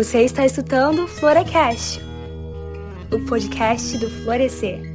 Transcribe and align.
Você 0.00 0.22
está 0.22 0.46
escutando 0.46 1.06
Florecast, 1.06 2.00
o 3.12 3.20
podcast 3.26 3.98
do 3.98 4.08
Florescer. 4.08 4.89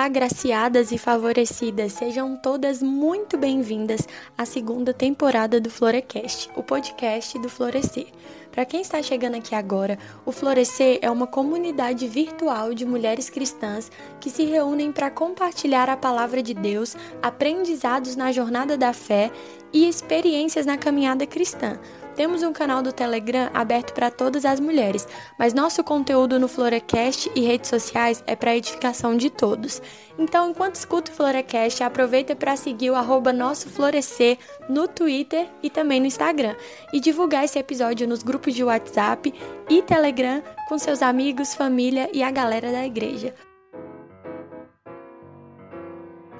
Olá, 0.00 0.08
graciadas 0.08 0.92
e 0.92 0.96
favorecidas, 0.96 1.92
sejam 1.92 2.34
todas 2.34 2.82
muito 2.82 3.36
bem-vindas 3.36 4.08
à 4.36 4.46
segunda 4.46 4.94
temporada 4.94 5.60
do 5.60 5.68
Florecast, 5.68 6.48
o 6.56 6.62
podcast 6.62 7.38
do 7.38 7.50
Florescer. 7.50 8.06
Para 8.50 8.64
quem 8.64 8.80
está 8.80 9.02
chegando 9.02 9.36
aqui 9.36 9.54
agora, 9.54 9.98
o 10.24 10.32
Florescer 10.32 10.98
é 11.02 11.10
uma 11.10 11.26
comunidade 11.26 12.08
virtual 12.08 12.72
de 12.72 12.86
mulheres 12.86 13.28
cristãs 13.28 13.92
que 14.18 14.30
se 14.30 14.46
reúnem 14.46 14.90
para 14.90 15.10
compartilhar 15.10 15.90
a 15.90 15.98
palavra 15.98 16.42
de 16.42 16.54
Deus, 16.54 16.96
aprendizados 17.20 18.16
na 18.16 18.32
jornada 18.32 18.78
da 18.78 18.94
fé 18.94 19.30
e 19.70 19.86
experiências 19.86 20.64
na 20.64 20.78
caminhada 20.78 21.26
cristã. 21.26 21.78
Temos 22.20 22.42
um 22.42 22.52
canal 22.52 22.82
do 22.82 22.92
Telegram 22.92 23.48
aberto 23.54 23.94
para 23.94 24.10
todas 24.10 24.44
as 24.44 24.60
mulheres, 24.60 25.08
mas 25.38 25.54
nosso 25.54 25.82
conteúdo 25.82 26.38
no 26.38 26.48
Florecast 26.48 27.32
e 27.34 27.40
redes 27.40 27.70
sociais 27.70 28.22
é 28.26 28.36
para 28.36 28.54
edificação 28.54 29.16
de 29.16 29.30
todos. 29.30 29.80
Então, 30.18 30.50
enquanto 30.50 30.74
escuta 30.74 31.10
o 31.10 31.14
Florecast, 31.14 31.82
aproveita 31.82 32.36
para 32.36 32.56
seguir 32.56 32.90
o 32.90 32.94
arroba 32.94 33.32
Nosso 33.32 33.70
Florescer 33.70 34.36
no 34.68 34.86
Twitter 34.86 35.48
e 35.62 35.70
também 35.70 35.98
no 35.98 36.04
Instagram. 36.04 36.54
E 36.92 37.00
divulgar 37.00 37.46
esse 37.46 37.58
episódio 37.58 38.06
nos 38.06 38.22
grupos 38.22 38.54
de 38.54 38.62
WhatsApp 38.62 39.32
e 39.70 39.80
Telegram 39.80 40.42
com 40.68 40.78
seus 40.78 41.00
amigos, 41.00 41.54
família 41.54 42.10
e 42.12 42.22
a 42.22 42.30
galera 42.30 42.70
da 42.70 42.84
igreja. 42.84 43.34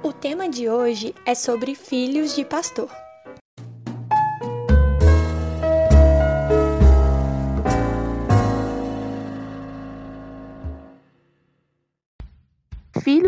O 0.03 0.12
tema 0.12 0.47
de 0.47 0.69
hoje 0.69 1.14
é 1.25 1.34
sobre 1.34 1.75
filhos 1.75 2.36
de 2.36 2.45
pastor. 2.45 2.91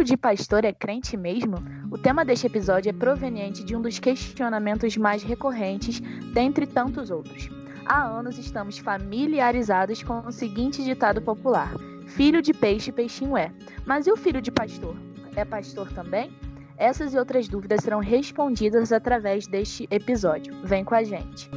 Filho 0.03 0.17
de 0.17 0.17
pastor 0.17 0.65
é 0.65 0.73
crente 0.73 1.17
mesmo? 1.17 1.63
O 1.89 1.97
tema 1.97 2.25
deste 2.25 2.45
episódio 2.45 2.91
é 2.91 2.93
proveniente 2.93 3.63
de 3.63 3.77
um 3.77 3.81
dos 3.81 4.01
questionamentos 4.01 4.97
mais 4.97 5.23
recorrentes, 5.23 6.01
dentre 6.35 6.67
tantos 6.67 7.09
outros. 7.09 7.49
Há 7.87 8.03
anos 8.03 8.37
estamos 8.37 8.79
familiarizados 8.79 10.03
com 10.03 10.19
o 10.27 10.33
seguinte 10.33 10.83
ditado 10.83 11.23
popular: 11.23 11.73
Filho 12.09 12.43
de 12.43 12.53
peixe, 12.53 12.91
peixinho 12.91 13.37
é. 13.37 13.53
Mas 13.87 14.09
e 14.09 14.11
o 14.11 14.17
filho 14.17 14.43
de 14.43 14.51
pastor? 14.51 14.97
É 15.37 15.45
pastor 15.45 15.89
também? 15.93 16.33
Essas 16.77 17.15
e 17.15 17.17
outras 17.17 17.47
dúvidas 17.47 17.85
serão 17.85 18.01
respondidas 18.01 18.91
através 18.91 19.47
deste 19.47 19.87
episódio. 19.89 20.53
Vem 20.65 20.83
com 20.83 20.97
a 20.97 21.05
gente! 21.05 21.49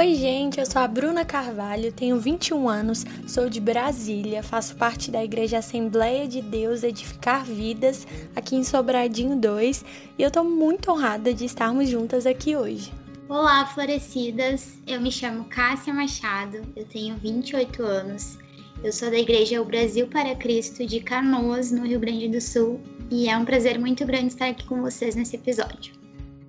Oi, 0.00 0.14
gente, 0.14 0.58
eu 0.58 0.64
sou 0.64 0.80
a 0.80 0.88
Bruna 0.88 1.26
Carvalho, 1.26 1.92
tenho 1.92 2.18
21 2.18 2.70
anos, 2.70 3.04
sou 3.26 3.50
de 3.50 3.60
Brasília, 3.60 4.42
faço 4.42 4.74
parte 4.74 5.10
da 5.10 5.22
Igreja 5.22 5.58
Assembleia 5.58 6.26
de 6.26 6.40
Deus 6.40 6.82
Edificar 6.82 7.44
Vidas, 7.44 8.06
aqui 8.34 8.56
em 8.56 8.64
Sobradinho 8.64 9.36
2, 9.36 9.84
e 10.16 10.22
eu 10.22 10.30
tô 10.30 10.42
muito 10.42 10.90
honrada 10.90 11.34
de 11.34 11.44
estarmos 11.44 11.86
juntas 11.90 12.24
aqui 12.24 12.56
hoje. 12.56 12.90
Olá, 13.28 13.66
florescidas! 13.66 14.78
Eu 14.86 15.02
me 15.02 15.12
chamo 15.12 15.44
Cássia 15.50 15.92
Machado, 15.92 16.62
eu 16.74 16.86
tenho 16.86 17.18
28 17.18 17.82
anos, 17.82 18.38
eu 18.82 18.94
sou 18.94 19.10
da 19.10 19.18
Igreja 19.18 19.60
O 19.60 19.66
Brasil 19.66 20.06
para 20.06 20.34
Cristo 20.34 20.86
de 20.86 21.00
Canoas, 21.00 21.70
no 21.70 21.86
Rio 21.86 22.00
Grande 22.00 22.26
do 22.26 22.40
Sul, 22.40 22.80
e 23.10 23.28
é 23.28 23.36
um 23.36 23.44
prazer 23.44 23.78
muito 23.78 24.06
grande 24.06 24.28
estar 24.28 24.48
aqui 24.48 24.64
com 24.64 24.80
vocês 24.80 25.14
nesse 25.14 25.36
episódio. 25.36 25.99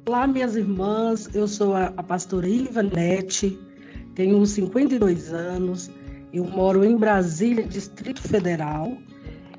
Olá, 0.07 0.25
minhas 0.25 0.55
irmãs, 0.55 1.29
eu 1.35 1.47
sou 1.47 1.75
a, 1.75 1.93
a 1.95 2.01
pastora 2.01 2.47
Ilvanete, 2.47 3.59
tenho 4.15 4.43
52 4.43 5.31
anos, 5.31 5.91
eu 6.33 6.43
moro 6.43 6.83
em 6.83 6.97
Brasília, 6.97 7.63
Distrito 7.63 8.19
Federal, 8.19 8.97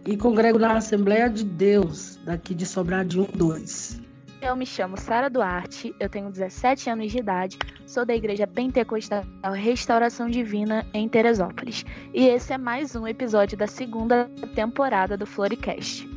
e 0.05 0.17
congrego 0.17 0.59
na 0.59 0.79
Assembleia 0.79 1.31
de 1.31 1.45
Deus, 1.45 2.19
daqui 2.25 2.57
de 2.57 2.67
Sobradinho 2.67 3.29
2. 3.37 4.03
Eu 4.43 4.57
me 4.57 4.67
chamo 4.67 4.99
Sara 4.99 5.31
Duarte, 5.31 5.95
eu 6.01 6.09
tenho 6.09 6.29
17 6.29 6.91
anos 6.91 7.13
de 7.13 7.19
idade, 7.19 7.57
sou 7.87 8.05
da 8.05 8.13
Igreja 8.13 8.45
Pentecostal 8.45 9.23
Restauração 9.55 10.29
Divina 10.29 10.85
em 10.93 11.09
Teresópolis. 11.09 11.85
E 12.13 12.27
esse 12.27 12.53
é 12.53 12.59
mais 12.59 12.97
um 12.97 13.07
episódio 13.07 13.57
da 13.57 13.69
segunda 13.69 14.29
temporada 14.57 15.17
do 15.17 15.25
Floricast. 15.25 16.12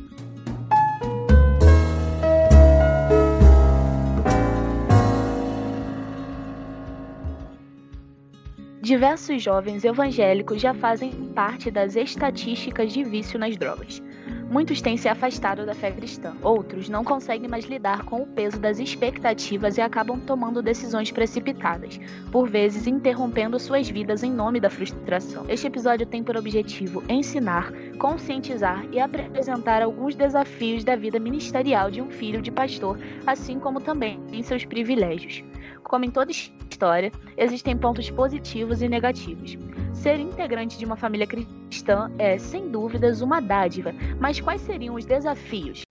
Diversos 8.86 9.42
jovens 9.42 9.84
evangélicos 9.84 10.62
já 10.62 10.72
fazem 10.72 11.10
parte 11.34 11.72
das 11.72 11.96
estatísticas 11.96 12.92
de 12.92 13.02
vício 13.02 13.36
nas 13.36 13.56
drogas. 13.56 14.00
Muitos 14.48 14.80
têm 14.80 14.96
se 14.96 15.08
afastado 15.08 15.66
da 15.66 15.74
fé 15.74 15.90
cristã, 15.90 16.36
outros 16.40 16.88
não 16.88 17.02
conseguem 17.02 17.48
mais 17.48 17.64
lidar 17.64 18.04
com 18.04 18.22
o 18.22 18.26
peso 18.28 18.60
das 18.60 18.78
expectativas 18.78 19.76
e 19.76 19.80
acabam 19.80 20.20
tomando 20.20 20.62
decisões 20.62 21.10
precipitadas, 21.10 21.98
por 22.30 22.48
vezes 22.48 22.86
interrompendo 22.86 23.58
suas 23.58 23.88
vidas 23.88 24.22
em 24.22 24.30
nome 24.30 24.60
da 24.60 24.70
frustração. 24.70 25.44
Este 25.48 25.66
episódio 25.66 26.06
tem 26.06 26.22
por 26.22 26.36
objetivo 26.36 27.02
ensinar, 27.08 27.72
conscientizar 27.98 28.86
e 28.92 29.00
apresentar 29.00 29.82
alguns 29.82 30.14
desafios 30.14 30.84
da 30.84 30.94
vida 30.94 31.18
ministerial 31.18 31.90
de 31.90 32.00
um 32.00 32.08
filho 32.08 32.40
de 32.40 32.52
pastor, 32.52 33.00
assim 33.26 33.58
como 33.58 33.80
também 33.80 34.20
em 34.32 34.44
seus 34.44 34.64
privilégios. 34.64 35.42
Como 35.88 36.04
em 36.04 36.10
toda 36.10 36.32
história, 36.32 37.12
existem 37.36 37.76
pontos 37.76 38.10
positivos 38.10 38.82
e 38.82 38.88
negativos. 38.88 39.56
Ser 39.92 40.18
integrante 40.18 40.76
de 40.78 40.84
uma 40.84 40.96
família 40.96 41.26
cristã 41.26 42.10
é, 42.18 42.36
sem 42.38 42.68
dúvidas, 42.68 43.20
uma 43.20 43.40
dádiva, 43.40 43.92
mas 44.20 44.40
quais 44.40 44.60
seriam 44.62 44.96
os 44.96 45.04
desafios? 45.04 45.82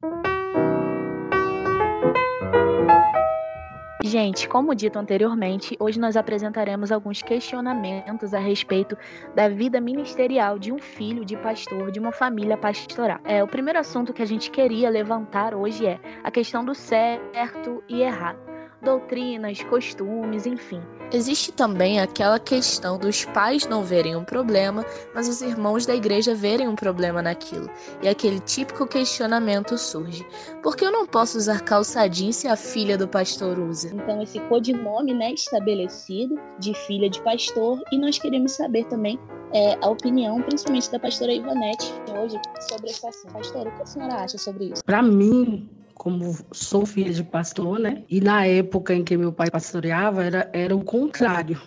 Gente, 4.04 4.48
como 4.48 4.76
dito 4.76 5.00
anteriormente, 5.00 5.76
hoje 5.80 6.00
nós 6.00 6.16
apresentaremos 6.16 6.92
alguns 6.92 7.22
questionamentos 7.22 8.34
a 8.34 8.40
respeito 8.40 8.96
da 9.34 9.50
vida 9.50 9.82
ministerial 9.82 10.60
de 10.60 10.72
um 10.72 10.78
filho 10.78 11.26
de 11.26 11.36
pastor, 11.38 11.90
de 11.90 12.00
uma 12.00 12.12
família 12.12 12.56
pastoral. 12.56 13.20
É, 13.24 13.44
o 13.44 13.48
primeiro 13.48 13.80
assunto 13.80 14.14
que 14.14 14.22
a 14.22 14.28
gente 14.28 14.52
queria 14.52 14.90
levantar 14.90 15.56
hoje 15.56 15.88
é 15.88 16.00
a 16.24 16.30
questão 16.30 16.64
do 16.64 16.76
certo 16.76 17.82
e 17.90 18.02
errado 18.02 18.55
doutrinas, 18.86 19.62
costumes, 19.64 20.46
enfim. 20.46 20.82
Existe 21.12 21.52
também 21.52 22.00
aquela 22.00 22.40
questão 22.40 22.98
dos 22.98 23.26
pais 23.26 23.68
não 23.68 23.84
verem 23.84 24.16
um 24.16 24.24
problema, 24.24 24.86
mas 25.14 25.28
os 25.28 25.42
irmãos 25.42 25.86
da 25.86 25.96
igreja 25.96 26.34
verem 26.34 26.68
um 26.68 26.76
problema 26.76 27.22
naquilo. 27.22 27.70
E 28.02 28.08
aquele 28.08 28.40
típico 28.40 28.88
questionamento 28.88 29.78
surge: 29.78 30.26
por 30.64 30.76
que 30.76 30.86
eu 30.86 30.92
não 30.92 31.06
posso 31.06 31.38
usar 31.38 31.62
calça 31.62 32.08
jeans 32.08 32.38
se 32.38 32.48
a 32.48 32.56
filha 32.56 32.98
do 32.98 33.08
pastor 33.08 33.60
usa? 33.60 33.90
Então, 33.94 34.22
esse 34.22 34.40
codinome 34.42 35.14
né, 35.14 35.34
estabelecido 35.34 36.40
de 36.60 36.74
filha 36.86 37.10
de 37.10 37.22
pastor, 37.22 37.82
e 37.92 37.98
nós 37.98 38.18
queremos 38.18 38.54
saber 38.54 38.86
também 38.86 39.20
é, 39.54 39.78
a 39.82 39.90
opinião, 39.90 40.42
principalmente 40.42 40.92
da 40.92 41.00
pastora 41.00 41.34
Ivanete, 41.34 41.94
hoje, 42.20 42.40
sobre 42.70 42.90
esse 42.90 43.06
assunto. 43.08 43.34
Pastora, 43.34 43.70
o 43.70 43.76
que 43.76 43.82
a 43.82 43.86
senhora 43.86 44.16
acha 44.16 44.38
sobre 44.38 44.66
isso? 44.66 44.84
Para 44.84 45.02
mim, 45.02 45.70
como 46.06 46.38
sou 46.52 46.86
filha 46.86 47.12
de 47.12 47.24
pastor, 47.24 47.80
né? 47.80 48.04
E 48.08 48.22
na 48.22 48.46
época 48.46 48.94
em 48.94 49.04
que 49.04 49.18
meu 49.18 49.34
pai 49.34 49.50
pastoreava, 49.50 50.24
era, 50.24 50.48
era 50.54 50.76
o 50.76 50.84
contrário. 50.84 51.60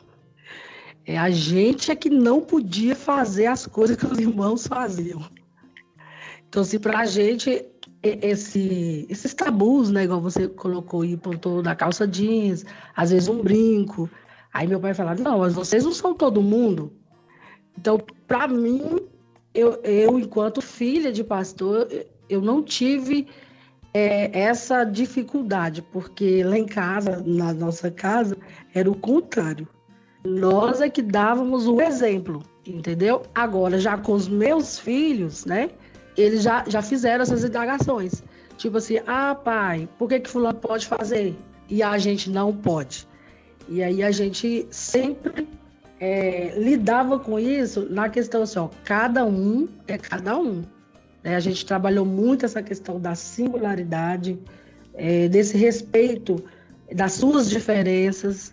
É, 1.05 1.19
a 1.19 1.29
gente 1.29 1.91
é 1.91 1.97
que 1.97 2.09
não 2.09 2.41
podia 2.41 2.95
fazer 2.95 3.47
as 3.47 3.67
coisas 3.67 3.97
que 3.97 4.07
os 4.07 4.17
irmãos 4.17 4.65
faziam. 4.65 5.25
Então, 6.49 6.63
se 6.63 6.79
para 6.79 7.01
a 7.01 7.05
gente, 7.05 7.67
esse, 8.01 9.09
esses 9.11 9.35
tabus, 9.35 9.91
né? 9.91 10.05
Igual 10.05 10.21
você 10.21 10.47
colocou 10.47 11.05
e 11.05 11.17
pontou 11.17 11.61
da 11.61 11.75
calça 11.75 12.07
jeans, 12.07 12.65
às 12.95 13.11
vezes 13.11 13.29
um 13.29 13.43
brinco. 13.43 14.09
Aí 14.55 14.69
meu 14.69 14.79
pai 14.79 14.95
falava, 14.95 15.21
não, 15.21 15.41
mas 15.41 15.53
vocês 15.53 15.85
não 15.85 15.93
são 15.93 16.15
todo 16.15 16.41
mundo. 16.41 16.93
Então, 17.77 17.99
para 18.29 18.47
mim, 18.47 19.01
eu, 19.53 19.81
eu, 19.83 20.17
enquanto 20.17 20.63
filha 20.63 21.11
de 21.11 21.25
pastor, 21.25 21.89
eu 22.29 22.41
não 22.41 22.63
tive 22.63 23.27
é, 23.95 24.39
essa 24.39 24.85
dificuldade, 24.85 25.83
porque 25.83 26.43
lá 26.45 26.59
em 26.59 26.67
casa, 26.67 27.23
na 27.25 27.53
nossa 27.53 27.91
casa, 27.91 28.37
era 28.75 28.91
o 28.91 28.97
contrário. 28.97 29.67
Nós 30.25 30.81
é 30.81 30.89
que 30.89 31.03
dávamos 31.03 31.67
o 31.67 31.81
exemplo, 31.81 32.43
entendeu? 32.67 33.23
Agora, 33.35 33.79
já 33.79 33.97
com 33.97 34.13
os 34.13 34.29
meus 34.29 34.79
filhos, 34.79 35.45
né? 35.45 35.71
Eles 36.17 36.43
já, 36.43 36.65
já 36.67 36.83
fizeram 36.83 37.23
essas 37.23 37.45
indagações. 37.45 38.23
Tipo 38.57 38.79
assim, 38.79 38.99
ah, 39.07 39.35
pai, 39.35 39.89
por 39.99 40.09
que, 40.09 40.21
que 40.21 40.29
fulano 40.29 40.59
pode 40.59 40.87
fazer? 40.87 41.37
E 41.69 41.83
a 41.83 41.97
gente 41.97 42.29
não 42.31 42.55
pode. 42.55 43.07
E 43.69 43.83
aí 43.83 44.03
a 44.03 44.11
gente 44.11 44.67
sempre 44.71 45.49
é, 46.01 46.55
lidava 46.59 47.19
com 47.19 47.39
isso 47.39 47.87
na 47.91 48.09
questão 48.09 48.43
assim, 48.43 48.59
ó, 48.59 48.69
cada 48.85 49.25
um 49.25 49.69
é 49.87 49.97
cada 49.97 50.37
um. 50.37 50.63
É, 51.25 51.35
a 51.35 51.41
gente 51.41 51.65
trabalhou 51.67 52.05
muito 52.05 52.45
essa 52.45 52.63
questão 52.63 53.01
da 53.01 53.15
singularidade, 53.15 54.39
é, 54.95 55.29
desse 55.29 55.57
respeito 55.57 56.43
das 56.95 57.13
suas 57.13 57.49
diferenças. 57.51 58.53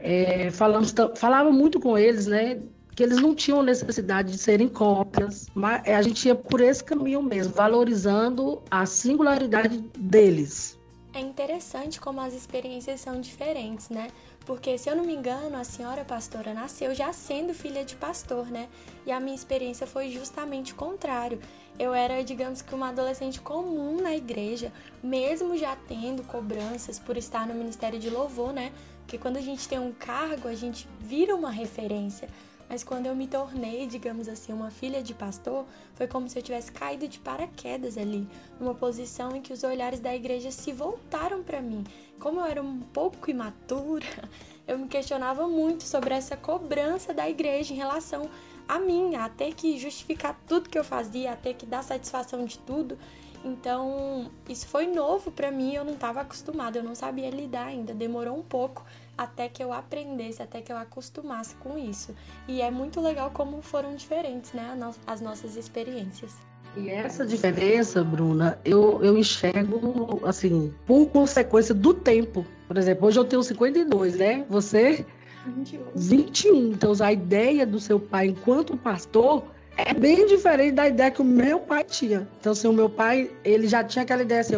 É, 0.00 0.50
falamos, 0.50 0.94
falava 1.16 1.50
muito 1.50 1.80
com 1.80 1.98
eles, 1.98 2.26
né? 2.26 2.60
Que 2.94 3.02
eles 3.02 3.20
não 3.20 3.34
tinham 3.34 3.62
necessidade 3.62 4.32
de 4.32 4.38
serem 4.38 4.68
cópias, 4.68 5.46
mas 5.54 5.82
é, 5.84 5.94
a 5.94 6.02
gente 6.02 6.26
ia 6.26 6.34
por 6.34 6.60
esse 6.60 6.82
caminho 6.82 7.22
mesmo, 7.22 7.52
valorizando 7.52 8.62
a 8.70 8.86
singularidade 8.86 9.78
deles. 9.98 10.78
É 11.14 11.20
interessante 11.20 12.00
como 12.00 12.20
as 12.20 12.34
experiências 12.34 13.00
são 13.00 13.20
diferentes, 13.20 13.88
né? 13.88 14.08
Porque, 14.48 14.78
se 14.78 14.88
eu 14.88 14.96
não 14.96 15.04
me 15.04 15.14
engano, 15.14 15.58
a 15.58 15.62
senhora 15.62 16.06
pastora 16.06 16.54
nasceu 16.54 16.94
já 16.94 17.12
sendo 17.12 17.52
filha 17.52 17.84
de 17.84 17.94
pastor, 17.94 18.46
né? 18.46 18.66
E 19.04 19.12
a 19.12 19.20
minha 19.20 19.34
experiência 19.34 19.86
foi 19.86 20.08
justamente 20.08 20.72
o 20.72 20.74
contrário. 20.74 21.38
Eu 21.78 21.92
era, 21.92 22.24
digamos 22.24 22.62
que, 22.62 22.74
uma 22.74 22.88
adolescente 22.88 23.42
comum 23.42 24.00
na 24.00 24.16
igreja, 24.16 24.72
mesmo 25.02 25.54
já 25.58 25.76
tendo 25.76 26.22
cobranças 26.22 26.98
por 26.98 27.18
estar 27.18 27.46
no 27.46 27.52
ministério 27.52 28.00
de 28.00 28.08
louvor, 28.08 28.54
né? 28.54 28.72
Porque 29.00 29.18
quando 29.18 29.36
a 29.36 29.42
gente 29.42 29.68
tem 29.68 29.78
um 29.78 29.92
cargo, 29.92 30.48
a 30.48 30.54
gente 30.54 30.88
vira 30.98 31.36
uma 31.36 31.50
referência. 31.50 32.26
Mas 32.70 32.82
quando 32.82 33.04
eu 33.06 33.14
me 33.14 33.26
tornei, 33.26 33.86
digamos 33.86 34.28
assim, 34.28 34.52
uma 34.52 34.70
filha 34.70 35.02
de 35.02 35.14
pastor, 35.14 35.66
foi 35.94 36.06
como 36.06 36.28
se 36.28 36.38
eu 36.38 36.42
tivesse 36.42 36.70
caído 36.70 37.08
de 37.08 37.18
paraquedas 37.18 37.96
ali, 37.96 38.28
numa 38.60 38.74
posição 38.74 39.34
em 39.34 39.40
que 39.40 39.52
os 39.52 39.62
olhares 39.62 40.00
da 40.00 40.14
igreja 40.14 40.50
se 40.50 40.72
voltaram 40.72 41.42
para 41.42 41.62
mim. 41.62 41.84
Como 42.18 42.40
eu 42.40 42.46
era 42.46 42.62
um 42.62 42.80
pouco 42.80 43.30
imatura, 43.30 44.06
eu 44.66 44.78
me 44.78 44.88
questionava 44.88 45.46
muito 45.46 45.84
sobre 45.84 46.14
essa 46.14 46.36
cobrança 46.36 47.14
da 47.14 47.28
igreja 47.28 47.72
em 47.72 47.76
relação 47.76 48.28
a 48.66 48.78
mim, 48.78 49.14
a 49.16 49.28
ter 49.28 49.54
que 49.54 49.78
justificar 49.78 50.38
tudo 50.46 50.68
que 50.68 50.78
eu 50.78 50.84
fazia, 50.84 51.32
a 51.32 51.36
ter 51.36 51.54
que 51.54 51.64
dar 51.64 51.82
satisfação 51.82 52.44
de 52.44 52.58
tudo. 52.58 52.98
Então, 53.44 54.30
isso 54.48 54.66
foi 54.66 54.86
novo 54.86 55.30
para 55.30 55.50
mim, 55.50 55.74
eu 55.74 55.84
não 55.84 55.94
estava 55.94 56.20
acostumada, 56.20 56.78
eu 56.78 56.82
não 56.82 56.94
sabia 56.94 57.30
lidar 57.30 57.66
ainda, 57.66 57.94
demorou 57.94 58.36
um 58.36 58.42
pouco 58.42 58.84
até 59.16 59.48
que 59.48 59.62
eu 59.62 59.72
aprendesse, 59.72 60.42
até 60.42 60.60
que 60.60 60.72
eu 60.72 60.76
acostumasse 60.76 61.54
com 61.56 61.78
isso. 61.78 62.14
E 62.46 62.60
é 62.60 62.70
muito 62.70 63.00
legal 63.00 63.30
como 63.30 63.62
foram 63.62 63.94
diferentes, 63.94 64.52
né, 64.52 64.76
as 65.06 65.20
nossas 65.20 65.56
experiências. 65.56 66.47
E 66.78 66.90
essa 66.90 67.26
diferença, 67.26 68.04
Bruna, 68.04 68.56
eu, 68.64 69.02
eu 69.02 69.18
enxergo, 69.18 70.20
assim, 70.24 70.72
por 70.86 71.06
consequência 71.06 71.74
do 71.74 71.92
tempo. 71.92 72.46
Por 72.68 72.78
exemplo, 72.78 73.08
hoje 73.08 73.18
eu 73.18 73.24
tenho 73.24 73.42
52, 73.42 74.16
né? 74.16 74.44
Você? 74.48 75.04
21. 75.44 75.80
21. 75.96 76.56
Então, 76.72 76.92
a 77.00 77.12
ideia 77.12 77.66
do 77.66 77.80
seu 77.80 77.98
pai 77.98 78.28
enquanto 78.28 78.76
pastor 78.76 79.44
é 79.76 79.92
bem 79.92 80.26
diferente 80.26 80.72
da 80.72 80.88
ideia 80.88 81.10
que 81.10 81.20
o 81.20 81.24
meu 81.24 81.58
pai 81.58 81.82
tinha. 81.82 82.28
Então, 82.38 82.52
assim, 82.52 82.68
o 82.68 82.72
meu 82.72 82.88
pai, 82.88 83.28
ele 83.44 83.66
já 83.66 83.82
tinha 83.82 84.04
aquela 84.04 84.22
ideia 84.22 84.40
assim, 84.40 84.54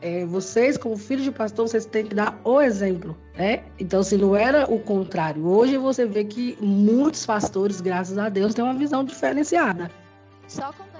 é, 0.00 0.24
vocês, 0.24 0.78
como 0.78 0.96
filhos 0.96 1.24
de 1.24 1.32
pastor, 1.32 1.68
vocês 1.68 1.84
têm 1.84 2.06
que 2.06 2.14
dar 2.14 2.40
o 2.44 2.62
exemplo, 2.62 3.14
né? 3.36 3.62
Então, 3.78 4.02
se 4.02 4.14
assim, 4.14 4.24
não 4.24 4.34
era 4.34 4.64
o 4.72 4.78
contrário. 4.78 5.46
Hoje 5.46 5.76
você 5.76 6.06
vê 6.06 6.24
que 6.24 6.56
muitos 6.60 7.26
pastores, 7.26 7.80
graças 7.82 8.16
a 8.16 8.30
Deus, 8.30 8.54
têm 8.54 8.64
uma 8.64 8.74
visão 8.74 9.04
diferenciada. 9.04 9.90
Só 10.46 10.72
complementando 10.72 10.97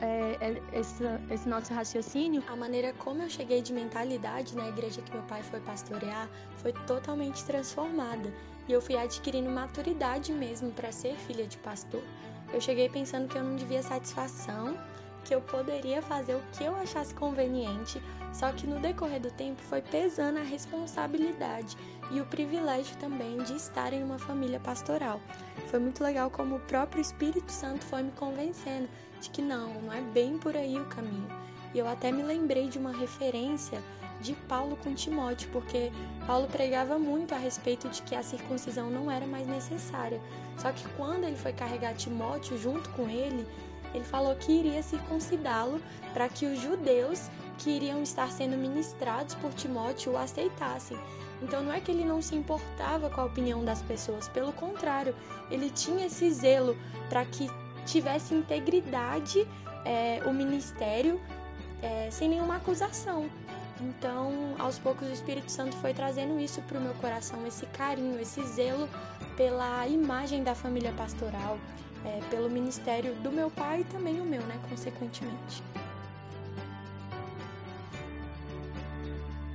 é, 0.00 0.36
é, 0.40 0.78
esse, 0.78 1.02
esse, 1.30 1.48
nosso 1.48 1.72
raciocínio, 1.72 2.42
a 2.48 2.56
maneira 2.56 2.92
como 2.94 3.22
eu 3.22 3.30
cheguei 3.30 3.60
de 3.60 3.72
mentalidade 3.72 4.56
na 4.56 4.68
igreja 4.68 5.02
que 5.02 5.12
meu 5.12 5.22
pai 5.22 5.42
foi 5.42 5.60
pastorear 5.60 6.28
foi 6.56 6.72
totalmente 6.86 7.44
transformada. 7.44 8.32
E 8.68 8.72
eu 8.72 8.80
fui 8.80 8.96
adquirindo 8.96 9.50
maturidade 9.50 10.32
mesmo 10.32 10.70
para 10.70 10.92
ser 10.92 11.14
filha 11.16 11.46
de 11.46 11.58
pastor. 11.58 12.02
Eu 12.52 12.60
cheguei 12.60 12.88
pensando 12.88 13.28
que 13.28 13.36
eu 13.36 13.42
não 13.42 13.56
devia 13.56 13.82
satisfação 13.82 14.76
que 15.24 15.34
eu 15.34 15.40
poderia 15.40 16.02
fazer 16.02 16.34
o 16.34 16.42
que 16.52 16.64
eu 16.64 16.74
achasse 16.74 17.14
conveniente, 17.14 18.02
só 18.32 18.50
que 18.52 18.66
no 18.66 18.80
decorrer 18.80 19.20
do 19.20 19.30
tempo 19.30 19.60
foi 19.62 19.80
pesando 19.80 20.38
a 20.38 20.42
responsabilidade 20.42 21.76
e 22.10 22.20
o 22.20 22.26
privilégio 22.26 22.96
também 22.96 23.38
de 23.38 23.54
estar 23.54 23.92
em 23.92 24.02
uma 24.02 24.18
família 24.18 24.58
pastoral. 24.58 25.20
Foi 25.68 25.78
muito 25.78 26.02
legal 26.02 26.30
como 26.30 26.56
o 26.56 26.60
próprio 26.60 27.00
Espírito 27.00 27.50
Santo 27.50 27.84
foi 27.84 28.02
me 28.02 28.12
convencendo 28.12 28.88
de 29.22 29.30
que 29.30 29.40
não, 29.40 29.80
não 29.80 29.92
é 29.92 30.00
bem 30.00 30.36
por 30.36 30.56
aí 30.56 30.78
o 30.78 30.84
caminho. 30.86 31.28
E 31.72 31.78
eu 31.78 31.86
até 31.86 32.10
me 32.10 32.22
lembrei 32.22 32.68
de 32.68 32.78
uma 32.78 32.92
referência 32.92 33.80
de 34.20 34.34
Paulo 34.34 34.76
com 34.76 34.94
Timóteo, 34.94 35.48
porque 35.52 35.90
Paulo 36.26 36.46
pregava 36.48 36.98
muito 36.98 37.34
a 37.34 37.38
respeito 37.38 37.88
de 37.88 38.02
que 38.02 38.14
a 38.14 38.22
circuncisão 38.22 38.90
não 38.90 39.10
era 39.10 39.26
mais 39.26 39.46
necessária. 39.46 40.20
Só 40.58 40.70
que 40.72 40.86
quando 40.96 41.24
ele 41.24 41.36
foi 41.36 41.52
carregar 41.52 41.94
Timóteo 41.94 42.58
junto 42.58 42.90
com 42.90 43.08
ele, 43.08 43.46
ele 43.94 44.04
falou 44.04 44.34
que 44.36 44.52
iria 44.52 44.82
circuncidá-lo 44.82 45.80
para 46.12 46.28
que 46.28 46.46
os 46.46 46.60
judeus 46.60 47.30
que 47.58 47.70
iriam 47.70 48.02
estar 48.02 48.30
sendo 48.30 48.56
ministrados 48.56 49.34
por 49.36 49.52
Timóteo 49.54 50.12
o 50.12 50.16
aceitassem. 50.18 50.98
Então 51.40 51.62
não 51.62 51.72
é 51.72 51.80
que 51.80 51.90
ele 51.90 52.04
não 52.04 52.22
se 52.22 52.34
importava 52.34 53.10
com 53.10 53.20
a 53.20 53.24
opinião 53.24 53.64
das 53.64 53.82
pessoas, 53.82 54.28
pelo 54.28 54.52
contrário, 54.52 55.14
ele 55.50 55.70
tinha 55.70 56.06
esse 56.06 56.30
zelo 56.30 56.76
para 57.08 57.24
que 57.24 57.48
tivesse 57.86 58.34
integridade 58.34 59.46
é, 59.84 60.20
o 60.24 60.32
ministério 60.32 61.20
é, 61.82 62.08
sem 62.10 62.28
nenhuma 62.28 62.56
acusação. 62.56 63.28
Então, 63.80 64.54
aos 64.58 64.78
poucos, 64.78 65.08
o 65.08 65.12
Espírito 65.12 65.50
Santo 65.50 65.76
foi 65.76 65.92
trazendo 65.92 66.38
isso 66.38 66.60
para 66.62 66.78
o 66.78 66.80
meu 66.80 66.94
coração, 66.94 67.44
esse 67.46 67.66
carinho, 67.66 68.20
esse 68.20 68.44
zelo 68.46 68.88
pela 69.36 69.86
imagem 69.88 70.44
da 70.44 70.54
família 70.54 70.92
pastoral, 70.92 71.58
é, 72.04 72.20
pelo 72.30 72.48
ministério 72.48 73.14
do 73.16 73.32
meu 73.32 73.50
pai 73.50 73.80
e 73.80 73.84
também 73.84 74.20
o 74.20 74.24
meu, 74.24 74.40
né, 74.42 74.58
consequentemente. 74.68 75.62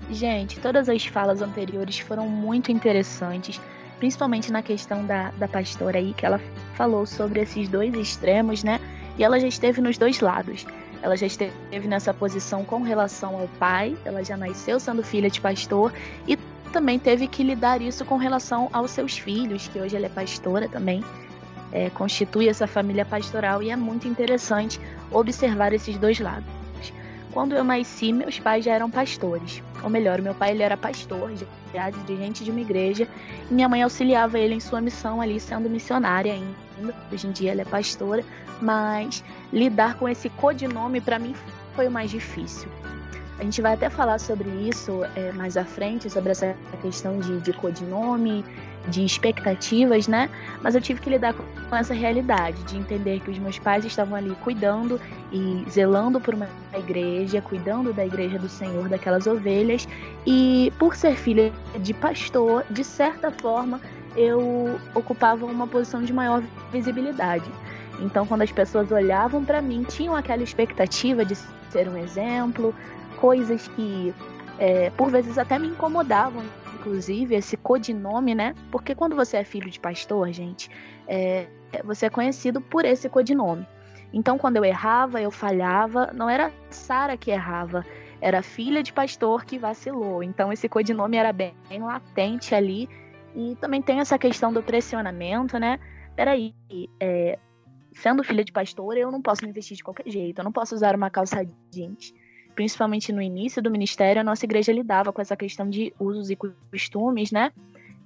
Gente, 0.10 0.60
todas 0.60 0.88
as 0.88 1.06
falas 1.06 1.42
anteriores 1.42 2.00
foram 2.00 2.28
muito 2.28 2.72
interessantes, 2.72 3.60
principalmente 4.00 4.52
na 4.52 4.62
questão 4.62 5.06
da, 5.06 5.32
da 5.32 5.48
pastora 5.48 5.98
aí, 5.98 6.14
que 6.14 6.26
ela 6.26 6.40
falou 6.76 7.06
sobre 7.06 7.42
esses 7.42 7.68
dois 7.68 7.94
extremos, 7.96 8.64
né? 8.64 8.80
E 9.18 9.24
ela 9.24 9.40
já 9.40 9.48
esteve 9.48 9.82
nos 9.82 9.98
dois 9.98 10.20
lados. 10.20 10.66
Ela 11.02 11.16
já 11.16 11.28
esteve 11.28 11.88
nessa 11.88 12.14
posição 12.14 12.64
com 12.64 12.82
relação 12.82 13.40
ao 13.40 13.48
pai, 13.60 13.96
ela 14.06 14.24
já 14.24 14.36
nasceu 14.36 14.80
sendo 14.80 15.04
filha 15.04 15.30
de 15.30 15.40
pastor, 15.40 15.94
e 16.28 16.38
também 16.72 17.00
teve 17.00 17.28
que 17.28 17.44
lidar 17.44 17.82
isso 17.82 18.04
com 18.04 18.18
relação 18.18 18.70
aos 18.74 18.92
seus 18.92 19.18
filhos, 19.18 19.68
que 19.68 19.80
hoje 19.80 19.96
ela 19.96 20.08
é 20.08 20.10
pastora 20.10 20.68
também 20.68 21.04
é, 21.72 21.90
constitui 21.90 22.48
essa 22.48 22.68
família 22.68 23.06
pastoral 23.06 23.62
e 23.62 23.70
é 23.70 23.76
muito 23.76 24.08
interessante 24.08 24.80
observar 25.12 25.74
esses 25.74 25.98
dois 25.98 26.20
lados. 26.20 26.57
Quando 27.34 27.56
eu 27.56 27.64
nasci, 27.64 28.12
meus 28.12 28.40
pais 28.40 28.66
já 28.66 28.74
eram 28.74 28.90
pastores. 28.90 29.62
Ou 29.84 29.90
melhor, 29.90 30.22
meu 30.22 30.34
pai 30.34 30.52
ele 30.52 30.64
era 30.64 30.76
pastor, 30.76 31.32
já 31.74 31.90
dirigente 31.90 32.44
de 32.44 32.52
uma 32.52 32.62
igreja, 32.62 33.08
e 33.50 33.54
minha 33.54 33.70
mãe 33.70 33.84
auxiliava 33.84 34.40
ele 34.40 34.56
em 34.56 34.60
sua 34.60 34.82
missão 34.82 35.22
ali, 35.22 35.40
sendo 35.40 35.70
missionária 35.70 36.34
ainda. 36.34 36.94
Hoje 37.12 37.28
em 37.28 37.32
dia 37.32 37.52
ela 37.52 37.62
é 37.62 37.66
pastora, 37.66 38.24
mas 38.62 39.24
lidar 39.52 39.96
com 39.96 40.08
esse 40.08 40.30
codinome 40.30 41.02
para 41.02 41.20
mim 41.20 41.36
foi 41.76 41.88
o 41.88 41.92
mais 41.92 42.10
difícil. 42.10 42.70
A 43.40 43.44
gente 43.44 43.62
vai 43.62 43.74
até 43.74 43.88
falar 43.88 44.20
sobre 44.20 44.50
isso 44.50 45.04
é, 45.16 45.32
mais 45.32 45.58
à 45.58 45.64
frente, 45.64 46.10
sobre 46.10 46.32
essa 46.32 46.56
questão 46.82 47.20
de, 47.20 47.40
de 47.40 47.54
codinome, 47.54 48.44
de 48.88 49.04
expectativas, 49.04 50.08
né? 50.08 50.30
Mas 50.62 50.76
eu 50.76 50.82
tive 50.82 51.02
que 51.02 51.10
lidar 51.10 51.34
com 51.34 51.76
essa 51.76 51.94
realidade, 51.94 52.62
de 52.64 52.78
entender 52.78 53.20
que 53.20 53.32
os 53.32 53.38
meus 53.38 53.60
pais 53.60 53.84
estavam 53.86 54.16
ali 54.16 54.36
cuidando 54.44 55.00
e 55.32 55.66
zelando 55.70 56.20
por 56.20 56.34
uma 56.34 56.48
igreja, 56.74 57.42
cuidando 57.42 57.94
da 57.94 58.06
igreja 58.06 58.40
do 58.40 58.48
Senhor, 58.48 58.88
daquelas 58.88 59.28
ovelhas, 59.28 59.88
e 60.26 60.72
por 60.80 60.96
ser 60.96 61.16
filha 61.16 61.52
de 61.80 61.94
pastor, 61.94 62.64
de 62.70 62.84
certa 62.84 63.32
forma, 63.32 63.82
eu 64.16 64.80
ocupava 64.96 65.46
uma 65.46 65.68
posição 65.68 66.02
de 66.02 66.14
maior 66.14 66.42
visibilidade. 66.72 67.50
Então, 68.00 68.26
quando 68.26 68.44
as 68.44 68.52
pessoas 68.52 68.92
olhavam 68.92 69.44
para 69.44 69.62
mim, 69.62 69.84
tinham 69.84 70.16
aquela 70.16 70.44
expectativa 70.44 71.26
de 71.26 71.36
ser 71.70 71.90
um 71.90 71.98
exemplo, 71.98 72.74
coisas 73.18 73.68
que 73.70 74.14
é, 74.60 74.90
por 74.92 75.10
vezes 75.10 75.38
até 75.38 75.60
me 75.60 75.68
incomodavam 75.68 76.44
inclusive, 76.78 77.36
esse 77.36 77.58
codinome, 77.58 78.36
né? 78.36 78.54
Porque 78.72 78.94
quando 78.96 79.16
você 79.16 79.38
é 79.38 79.44
filho 79.44 79.70
de 79.70 79.80
pastor, 79.80 80.32
gente, 80.32 80.70
é, 81.08 81.48
você 81.84 82.06
é 82.06 82.10
conhecido 82.10 82.62
por 82.62 82.86
esse 82.86 83.10
codinome. 83.10 83.68
Então, 84.14 84.38
quando 84.38 84.58
eu 84.58 84.64
errava, 84.64 85.22
eu 85.22 85.32
falhava, 85.32 86.12
não 86.14 86.30
era 86.30 86.52
Sara 86.70 87.18
que 87.18 87.32
errava, 87.32 87.86
era 88.22 88.42
filha 88.42 88.82
de 88.82 88.94
pastor 88.94 89.44
que 89.44 89.58
vacilou. 89.58 90.24
Então, 90.24 90.54
esse 90.54 90.70
codinome 90.70 91.18
era 91.18 91.34
bem, 91.34 91.54
bem 91.68 91.84
latente 91.84 92.56
ali. 92.56 92.88
E 93.36 93.56
também 93.56 93.82
tem 93.82 94.00
essa 94.00 94.18
questão 94.18 94.54
do 94.54 94.64
pressionamento, 94.64 95.60
né? 95.60 95.80
Peraí, 96.16 96.56
é, 97.00 97.38
sendo 97.94 98.24
filha 98.24 98.44
de 98.44 98.52
pastor, 98.52 98.98
eu 98.98 99.12
não 99.12 99.22
posso 99.22 99.46
me 99.46 99.52
vestir 99.52 99.76
de 99.76 99.84
qualquer 99.84 100.10
jeito, 100.10 100.40
eu 100.40 100.44
não 100.44 100.52
posso 100.52 100.74
usar 100.74 100.96
uma 100.96 101.10
calça 101.10 101.46
jeans 101.70 102.14
principalmente 102.58 103.14
no 103.14 103.22
início 103.22 103.62
do 103.62 103.70
ministério, 103.70 104.20
a 104.20 104.24
nossa 104.24 104.44
igreja 104.44 104.74
lidava 104.74 105.14
com 105.14 105.22
essa 105.22 105.38
questão 105.38 105.70
de 105.70 105.94
usos 106.00 106.32
e 106.32 106.36
costumes, 106.36 107.32
né? 107.32 107.52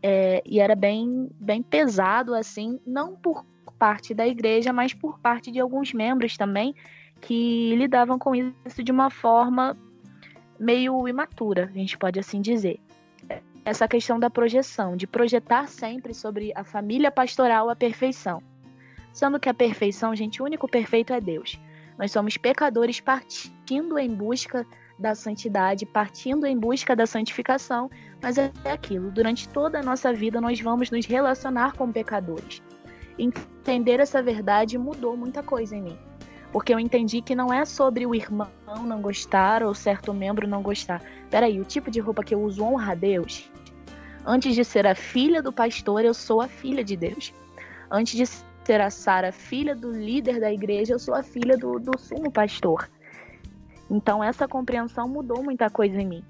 É, 0.03 0.43
e 0.46 0.60
era 0.60 0.75
bem, 0.75 1.29
bem 1.39 1.63
pesado, 1.63 2.36
assim, 2.36 2.77
não 2.86 3.15
por 3.15 3.46
parte 3.79 4.13
da 4.13 4.27
igreja, 4.27 4.74
mas 4.74 4.93
por 4.93 5.17
parte 5.20 5.50
de 5.53 5.60
alguns 5.62 5.93
membros 5.93 6.36
também, 6.36 6.75
que 7.22 7.74
lidavam 7.77 8.20
com 8.20 8.36
isso 8.36 8.84
de 8.84 8.91
uma 8.91 9.10
forma 9.10 9.77
meio 10.60 11.08
imatura, 11.08 11.72
a 11.74 11.77
gente 11.77 11.98
pode 11.98 12.20
assim 12.20 12.41
dizer. 12.41 12.77
Essa 13.63 13.88
questão 13.88 14.20
da 14.20 14.29
projeção, 14.29 14.98
de 14.98 15.08
projetar 15.08 15.70
sempre 15.70 16.13
sobre 16.13 16.51
a 16.55 16.65
família 16.65 17.10
pastoral 17.10 17.70
a 17.70 17.75
perfeição. 17.75 18.43
Sendo 19.13 19.39
que 19.39 19.48
a 19.48 19.53
perfeição, 19.53 20.13
gente, 20.13 20.41
o 20.41 20.46
único 20.46 20.67
perfeito 20.67 21.13
é 21.13 21.22
Deus. 21.22 21.58
Nós 22.01 22.12
somos 22.12 22.36
pecadores 22.36 23.00
partindo 23.00 24.00
em 24.00 24.10
busca 24.10 24.65
da 24.98 25.13
santidade, 25.13 25.86
partindo 25.86 26.48
em 26.48 26.58
busca 26.58 26.96
da 26.96 27.05
santificação, 27.05 27.91
mas 28.20 28.39
é 28.39 28.51
aquilo, 28.65 29.12
durante 29.12 29.48
toda 29.48 29.79
a 29.79 29.84
nossa 29.84 30.12
vida 30.12 30.41
nós 30.41 30.60
vamos 30.60 30.89
nos 30.89 31.05
relacionar 31.05 31.74
com 31.74 31.91
pecadores. 31.91 32.60
Entender 33.20 34.00
essa 34.00 34.20
verdade 34.20 34.79
mudou 34.79 35.15
muita 35.15 35.43
coisa 35.43 35.75
em 35.75 35.84
mim. 35.84 36.00
Porque 36.51 36.74
eu 36.74 36.79
entendi 36.79 37.22
que 37.22 37.36
não 37.36 37.53
é 37.53 37.65
sobre 37.65 38.03
o 38.08 38.15
irmão 38.15 38.50
não 38.84 39.00
gostar 39.00 39.62
ou 39.62 39.75
certo 39.75 40.12
membro 40.12 40.48
não 40.48 40.63
gostar. 40.63 41.03
Peraí, 41.29 41.62
o 41.62 41.65
tipo 41.65 41.91
de 41.91 42.00
roupa 42.00 42.24
que 42.24 42.34
eu 42.34 42.41
uso 42.41 42.63
honra 42.63 42.93
a 42.93 42.96
Deus? 42.96 43.51
Antes 44.25 44.55
de 44.55 44.65
ser 44.65 44.88
a 44.88 44.96
filha 44.96 45.39
do 45.39 45.53
pastor, 45.53 46.03
eu 46.03 46.15
sou 46.15 46.41
a 46.41 46.48
filha 46.48 46.84
de 46.84 46.98
Deus. 46.98 47.31
Antes 47.91 48.15
de 48.15 48.50
ser 48.72 48.80
a 48.80 48.90
Sara, 48.90 49.34
filha 49.34 49.75
do 49.75 49.92
líder 49.92 50.40
da 50.40 50.50
igreja, 50.50 50.94
eu 50.94 51.00
sou 51.00 51.13
a 51.13 51.22
filha 51.22 51.58
do, 51.58 51.78
do 51.78 52.00
sumo 52.00 52.32
pastor. 52.32 52.90
Então 53.90 54.24
essa 54.24 54.48
compreensão 54.48 55.10
mudou 55.10 55.44
muita 55.44 55.70
coisa 55.70 56.01
em 56.01 56.08
mim. 56.08 56.24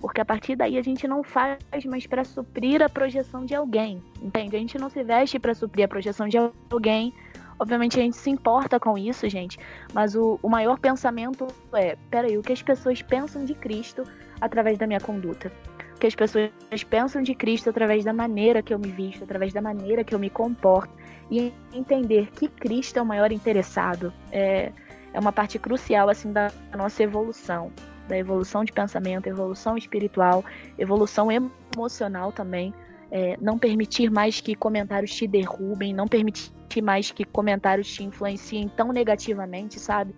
Porque 0.00 0.18
a 0.18 0.24
partir 0.24 0.56
daí 0.56 0.78
a 0.78 0.82
gente 0.82 1.06
não 1.06 1.22
faz 1.22 1.58
mais 1.84 2.06
para 2.06 2.24
suprir 2.24 2.80
a 2.82 2.88
projeção 2.88 3.44
de 3.44 3.54
alguém, 3.54 4.02
entende? 4.22 4.56
A 4.56 4.58
gente 4.58 4.78
não 4.78 4.88
se 4.88 5.04
veste 5.04 5.38
para 5.38 5.54
suprir 5.54 5.84
a 5.84 5.88
projeção 5.88 6.26
de 6.26 6.38
alguém, 6.38 7.12
Obviamente 7.58 7.98
a 7.98 8.02
gente 8.02 8.16
se 8.16 8.28
importa 8.28 8.78
com 8.78 8.98
isso, 8.98 9.26
gente, 9.30 9.58
mas 9.94 10.14
o, 10.14 10.38
o 10.42 10.48
maior 10.48 10.78
pensamento 10.78 11.46
é: 11.72 11.96
peraí, 12.10 12.36
o 12.36 12.42
que 12.42 12.52
as 12.52 12.60
pessoas 12.60 13.00
pensam 13.00 13.46
de 13.46 13.54
Cristo 13.54 14.02
através 14.38 14.76
da 14.76 14.86
minha 14.86 15.00
conduta? 15.00 15.50
O 15.94 15.98
que 15.98 16.06
as 16.06 16.14
pessoas 16.14 16.50
pensam 16.90 17.22
de 17.22 17.34
Cristo 17.34 17.70
através 17.70 18.04
da 18.04 18.12
maneira 18.12 18.62
que 18.62 18.74
eu 18.74 18.78
me 18.78 18.90
visto, 18.90 19.24
através 19.24 19.54
da 19.54 19.62
maneira 19.62 20.04
que 20.04 20.14
eu 20.14 20.18
me 20.18 20.28
comporto, 20.28 20.92
e 21.30 21.52
entender 21.72 22.30
que 22.30 22.48
Cristo 22.48 22.98
é 22.98 23.02
o 23.02 23.06
maior 23.06 23.32
interessado 23.32 24.12
é, 24.30 24.72
é 25.12 25.18
uma 25.18 25.32
parte 25.32 25.58
crucial 25.58 26.08
assim 26.08 26.32
da 26.32 26.52
nossa 26.76 27.02
evolução, 27.02 27.72
da 28.08 28.16
evolução 28.16 28.64
de 28.64 28.72
pensamento, 28.72 29.26
evolução 29.26 29.76
espiritual, 29.76 30.44
evolução 30.78 31.28
emocional 31.30 32.32
também. 32.32 32.72
É, 33.08 33.36
não 33.40 33.56
permitir 33.56 34.10
mais 34.10 34.40
que 34.40 34.56
comentários 34.56 35.14
te 35.14 35.28
derrubem, 35.28 35.94
não 35.94 36.08
permitir 36.08 36.82
mais 36.82 37.12
que 37.12 37.24
comentários 37.24 37.88
te 37.88 38.02
influenciem 38.02 38.68
tão 38.68 38.88
negativamente, 38.92 39.78
sabe? 39.78 40.12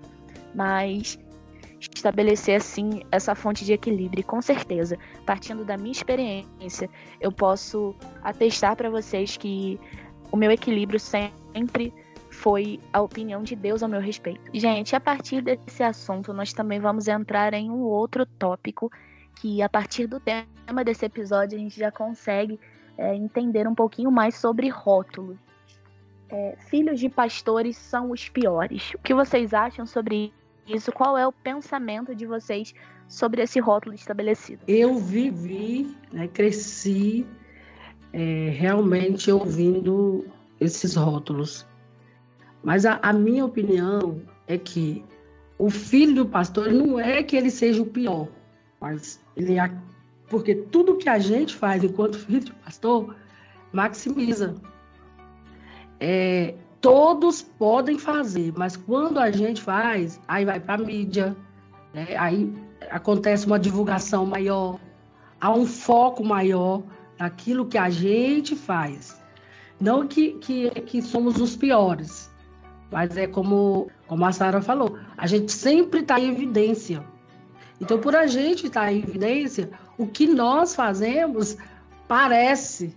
Mas 0.55 1.19
estabelecer 1.79 2.57
assim 2.57 3.03
essa 3.13 3.35
fonte 3.35 3.65
de 3.65 3.73
equilíbrio, 3.73 4.25
com 4.25 4.41
certeza, 4.43 4.97
partindo 5.25 5.65
da 5.65 5.77
minha 5.77 5.93
experiência, 5.93 6.91
eu 7.21 7.31
posso 7.31 7.95
atestar 8.23 8.75
para 8.75 8.91
vocês 8.91 9.37
que 9.37 9.79
o 10.31 10.37
meu 10.37 10.51
equilíbrio 10.51 11.01
sempre 11.01 11.93
foi 12.31 12.81
a 12.93 13.01
opinião 13.01 13.43
de 13.43 13.57
Deus 13.57 13.83
ao 13.83 13.89
meu 13.89 14.01
respeito. 14.01 14.41
Gente, 14.55 14.95
a 14.95 15.01
partir 15.01 15.43
desse 15.43 15.83
assunto, 15.83 16.33
nós 16.33 16.53
também 16.53 16.79
vamos 16.79 17.09
entrar 17.09 17.55
em 17.55 17.71
um 17.71 17.81
outro 17.81 18.25
tópico 18.25 18.91
que 19.37 19.63
a 19.63 19.69
partir 19.69 20.07
do 20.07 20.21
tema 20.21 20.85
desse 20.85 21.05
episódio 21.05 21.57
a 21.57 21.61
gente 21.61 21.79
já 21.79 21.91
consegue 21.91 22.59
é, 22.97 23.15
entender 23.15 23.67
um 23.67 23.75
pouquinho 23.75 24.11
mais 24.11 24.35
sobre 24.35 24.69
rótulos 24.69 25.37
é, 26.31 26.57
filhos 26.69 27.01
de 27.01 27.09
pastores 27.09 27.77
são 27.77 28.11
os 28.11 28.29
piores. 28.29 28.93
O 28.95 28.99
que 28.99 29.15
vocês 29.15 29.55
acham 29.55 29.87
sobre 29.87 30.33
isso? 30.67 30.93
Qual 30.93 31.17
é 31.17 31.27
o 31.27 31.33
pensamento 31.33 32.15
de 32.15 32.27
vocês 32.27 32.75
sobre 33.09 33.43
esse 33.43 33.59
rótulo 33.59 33.95
estabelecido? 33.95 34.63
Eu 34.69 34.97
vivi, 34.97 35.97
né, 36.13 36.29
cresci 36.29 37.27
é, 38.13 38.51
realmente 38.51 39.31
ouvindo 39.31 40.25
esses 40.61 40.95
rótulos. 40.95 41.67
Mas 42.63 42.85
a, 42.85 42.99
a, 43.03 43.13
minha 43.13 43.45
opinião 43.45 44.21
é 44.47 44.59
que 44.59 45.05
o 45.59 45.71
filho 45.71 46.25
do 46.25 46.27
pastor 46.27 46.73
não 46.73 46.99
é 46.99 47.23
que 47.23 47.37
ele 47.37 47.51
seja 47.51 47.83
o 47.83 47.87
pior, 47.87 48.29
mas 48.81 49.21
ele 49.37 49.59
é. 49.59 49.73
Porque 50.29 50.55
tudo 50.55 50.97
que 50.97 51.09
a 51.09 51.19
gente 51.19 51.55
faz 51.55 51.83
enquanto 51.85 52.19
filho 52.27 52.41
de 52.41 52.53
pastor 52.53 53.15
maximiza 53.73 54.55
é, 56.01 56.55
todos 56.81 57.43
podem 57.43 57.99
fazer, 57.99 58.53
mas 58.57 58.77
quando 58.77 59.19
a 59.19 59.31
gente 59.31 59.61
faz, 59.61 60.21
aí 60.29 60.45
vai 60.45 60.61
para 60.61 60.75
a 60.75 60.79
mídia, 60.79 61.37
né? 61.93 62.17
aí 62.17 62.53
acontece 62.91 63.47
uma 63.47 63.59
divulgação 63.59 64.25
maior, 64.25 64.79
há 65.41 65.53
um 65.53 65.67
foco 65.67 66.25
maior 66.25 66.83
naquilo 67.19 67.67
que 67.67 67.79
a 67.79 67.91
gente 67.91 68.55
faz. 68.55 69.21
Não 69.81 70.07
que, 70.07 70.33
que, 70.35 70.71
que 70.83 71.03
somos 71.03 71.41
os 71.41 71.57
piores, 71.57 72.31
mas 72.91 73.17
é 73.17 73.27
como, 73.27 73.91
como 74.07 74.25
a 74.25 74.33
Sara 74.33 74.61
falou, 74.61 74.99
a 75.17 75.27
gente 75.27 75.53
sempre 75.53 76.01
está 76.01 76.19
em 76.19 76.31
evidência. 76.31 77.05
Então, 77.81 77.99
por 77.99 78.17
a 78.17 78.27
gente 78.27 78.67
estar 78.67 78.87
tá 78.87 78.93
em 78.93 78.99
evidência, 78.99 79.71
o 79.97 80.07
que 80.07 80.27
nós 80.27 80.75
fazemos 80.75 81.57
parece 82.09 82.95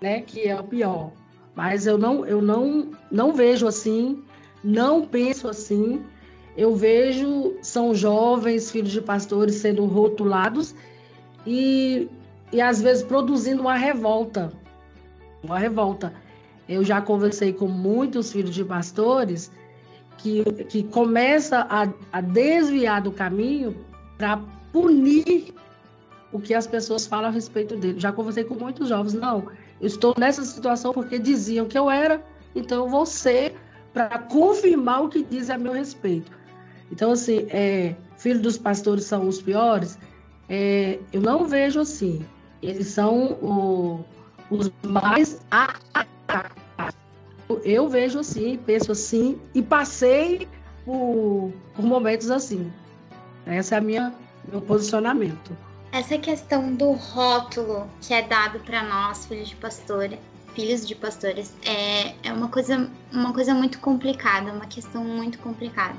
né, 0.00 0.20
que 0.20 0.48
é 0.48 0.58
o 0.58 0.64
pior. 0.64 1.12
Mas 1.54 1.86
eu 1.86 1.98
não, 1.98 2.24
eu 2.24 2.40
não, 2.40 2.90
não 3.10 3.32
vejo 3.32 3.66
assim, 3.66 4.22
não 4.62 5.06
penso 5.06 5.48
assim. 5.48 6.02
Eu 6.56 6.74
vejo 6.74 7.56
são 7.62 7.94
jovens, 7.94 8.70
filhos 8.70 8.92
de 8.92 9.00
pastores, 9.00 9.56
sendo 9.56 9.84
rotulados 9.84 10.74
e, 11.46 12.08
e 12.52 12.60
às 12.60 12.80
vezes 12.80 13.02
produzindo 13.02 13.60
uma 13.60 13.76
revolta. 13.76 14.52
Uma 15.42 15.58
revolta. 15.58 16.12
Eu 16.68 16.82
já 16.84 17.00
conversei 17.00 17.52
com 17.52 17.68
muitos 17.68 18.32
filhos 18.32 18.54
de 18.54 18.64
pastores 18.64 19.50
que, 20.18 20.44
que 20.64 20.82
começa 20.82 21.66
a, 21.70 21.88
a 22.12 22.20
desviar 22.20 23.02
do 23.02 23.12
caminho 23.12 23.76
para 24.18 24.40
punir 24.72 25.54
o 26.32 26.40
que 26.40 26.54
as 26.54 26.66
pessoas 26.66 27.06
falam 27.06 27.30
a 27.30 27.32
respeito 27.32 27.76
dele. 27.76 28.00
Já 28.00 28.12
conversei 28.12 28.44
com 28.44 28.54
muitos 28.54 28.88
jovens, 28.88 29.14
não, 29.14 29.46
eu 29.80 29.86
estou 29.86 30.14
nessa 30.18 30.44
situação 30.44 30.92
porque 30.92 31.18
diziam 31.18 31.66
que 31.66 31.78
eu 31.78 31.90
era, 31.90 32.22
então 32.54 32.84
eu 32.84 32.88
vou 32.88 33.06
ser 33.06 33.54
para 33.92 34.18
confirmar 34.18 35.04
o 35.04 35.08
que 35.08 35.22
dizem 35.22 35.54
a 35.54 35.58
meu 35.58 35.72
respeito. 35.72 36.30
Então, 36.90 37.12
assim, 37.12 37.46
é, 37.50 37.94
filhos 38.16 38.42
dos 38.42 38.58
pastores 38.58 39.04
são 39.04 39.26
os 39.26 39.40
piores, 39.40 39.98
é, 40.48 40.98
eu 41.12 41.20
não 41.20 41.46
vejo 41.46 41.80
assim. 41.80 42.24
Eles 42.62 42.88
são 42.88 43.32
o, 43.42 44.04
os 44.50 44.70
mais 44.82 45.40
eu 47.64 47.88
vejo 47.88 48.18
assim, 48.18 48.58
penso 48.66 48.92
assim 48.92 49.40
e 49.54 49.62
passei 49.62 50.48
por, 50.84 51.52
por 51.74 51.84
momentos 51.84 52.30
assim. 52.30 52.72
Esse 53.46 53.74
é 53.74 53.78
a 53.78 53.80
minha 53.80 54.14
meu 54.48 54.60
posicionamento. 54.60 55.56
Essa 55.92 56.18
questão 56.18 56.74
do 56.74 56.92
rótulo 56.92 57.88
que 58.00 58.12
é 58.12 58.22
dado 58.22 58.60
para 58.60 58.82
nós, 58.82 59.26
filhos 59.26 59.48
de 59.48 59.56
pastor, 59.56 60.10
filhos 60.54 60.86
de 60.86 60.94
pastores, 60.94 61.54
é, 61.64 62.14
é 62.22 62.32
uma, 62.32 62.48
coisa, 62.48 62.90
uma 63.12 63.32
coisa 63.32 63.54
muito 63.54 63.78
complicada, 63.78 64.52
uma 64.52 64.66
questão 64.66 65.04
muito 65.04 65.38
complicada. 65.38 65.96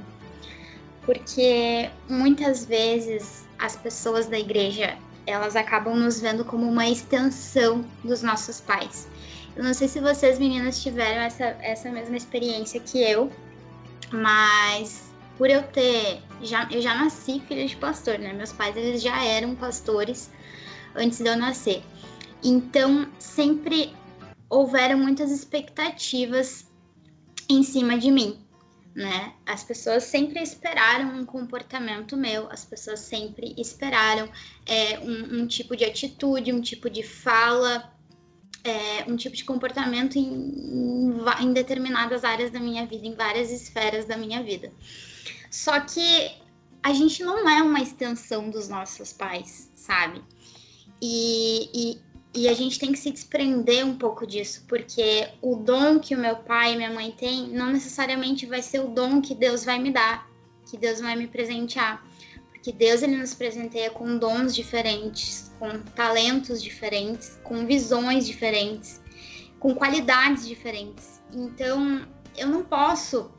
Porque 1.05 1.89
muitas 2.09 2.65
vezes 2.65 3.47
as 3.59 3.75
pessoas 3.75 4.27
da 4.27 4.37
igreja, 4.37 4.97
elas 5.27 5.55
acabam 5.55 5.95
nos 5.95 6.19
vendo 6.19 6.43
como 6.45 6.67
uma 6.67 6.87
extensão 6.87 7.85
dos 8.03 8.23
nossos 8.23 8.61
pais. 8.61 9.07
Eu 9.55 9.63
não 9.63 9.73
sei 9.73 9.87
se 9.87 9.99
vocês 9.99 10.39
meninas 10.39 10.81
tiveram 10.81 11.21
essa, 11.21 11.43
essa 11.61 11.91
mesma 11.91 12.15
experiência 12.15 12.79
que 12.79 12.99
eu, 12.99 13.29
mas 14.11 15.11
por 15.37 15.49
eu 15.49 15.61
ter 15.63 16.21
já 16.41 16.67
eu 16.71 16.81
já 16.81 16.95
nasci 16.95 17.41
filha 17.47 17.67
de 17.67 17.75
pastor, 17.75 18.17
né? 18.17 18.33
Meus 18.33 18.53
pais 18.53 18.75
eles 18.77 19.01
já 19.01 19.23
eram 19.23 19.55
pastores 19.55 20.31
antes 20.95 21.19
de 21.19 21.27
eu 21.27 21.35
nascer. 21.35 21.83
Então, 22.43 23.07
sempre 23.19 23.93
houveram 24.49 24.97
muitas 24.97 25.31
expectativas 25.31 26.67
em 27.49 27.63
cima 27.63 27.97
de 27.97 28.11
mim, 28.11 28.37
né? 28.97 29.35
As 29.45 29.63
pessoas 29.63 30.05
sempre 30.05 30.41
esperaram 30.41 31.19
um 31.19 31.23
comportamento 31.23 32.17
meu, 32.17 32.51
as 32.51 32.65
pessoas 32.65 33.01
sempre 33.01 33.53
esperaram 33.55 34.27
é, 34.65 34.99
um, 34.99 35.41
um, 35.41 35.47
tipo 35.47 35.77
de 35.77 35.85
atitude, 35.85 36.51
um 36.51 36.59
tipo 36.59 36.89
de 36.89 37.03
fala, 37.03 37.93
é, 38.63 39.05
um 39.07 39.15
tipo 39.15 39.35
de 39.35 39.45
comportamento 39.45 40.15
em, 40.15 40.23
em, 40.23 41.15
em 41.41 41.53
determinadas 41.53 42.23
áreas 42.23 42.49
da 42.49 42.59
minha 42.59 42.87
vida, 42.87 43.05
em 43.05 43.13
várias 43.13 43.51
esferas 43.51 44.05
da 44.05 44.17
minha 44.17 44.41
vida. 44.41 44.71
Só 45.51 45.79
que 45.79 46.31
a 46.81 46.91
gente 46.91 47.23
não 47.23 47.47
é 47.47 47.61
uma 47.61 47.79
extensão 47.79 48.49
dos 48.49 48.67
nossos 48.67 49.13
pais, 49.13 49.71
sabe? 49.75 50.23
E, 50.99 51.69
e 51.71 52.01
e 52.37 52.47
a 52.47 52.53
gente 52.53 52.77
tem 52.77 52.91
que 52.91 52.99
se 52.99 53.09
desprender 53.09 53.83
um 53.83 53.97
pouco 53.97 54.27
disso, 54.27 54.63
porque 54.67 55.27
o 55.41 55.55
dom 55.55 55.99
que 55.99 56.13
o 56.13 56.19
meu 56.19 56.35
pai 56.35 56.73
e 56.73 56.77
minha 56.77 56.93
mãe 56.93 57.09
têm 57.09 57.47
não 57.49 57.71
necessariamente 57.71 58.45
vai 58.45 58.61
ser 58.61 58.79
o 58.79 58.89
dom 58.89 59.19
que 59.19 59.33
Deus 59.33 59.65
vai 59.65 59.79
me 59.79 59.91
dar, 59.91 60.29
que 60.69 60.77
Deus 60.77 61.01
vai 61.01 61.15
me 61.15 61.25
presentear. 61.25 62.05
Porque 62.51 62.71
Deus 62.71 63.01
ele 63.01 63.17
nos 63.17 63.33
presenteia 63.33 63.89
com 63.89 64.19
dons 64.19 64.53
diferentes, 64.53 65.51
com 65.57 65.79
talentos 65.95 66.61
diferentes, 66.61 67.39
com 67.43 67.65
visões 67.65 68.27
diferentes, 68.27 69.01
com 69.59 69.73
qualidades 69.73 70.47
diferentes. 70.47 71.19
Então, 71.33 72.07
eu 72.37 72.47
não 72.47 72.63
posso 72.63 73.31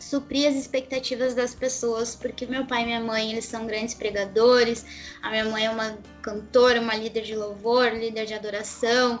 suprir 0.00 0.48
as 0.48 0.56
expectativas 0.56 1.34
das 1.34 1.54
pessoas, 1.54 2.16
porque 2.16 2.46
meu 2.46 2.66
pai 2.66 2.82
e 2.82 2.86
minha 2.86 3.00
mãe, 3.00 3.30
eles 3.30 3.44
são 3.44 3.66
grandes 3.66 3.94
pregadores, 3.94 4.84
a 5.22 5.30
minha 5.30 5.44
mãe 5.44 5.66
é 5.66 5.70
uma 5.70 5.98
cantora, 6.22 6.80
uma 6.80 6.96
líder 6.96 7.22
de 7.22 7.36
louvor, 7.36 7.92
líder 7.92 8.24
de 8.26 8.34
adoração, 8.34 9.20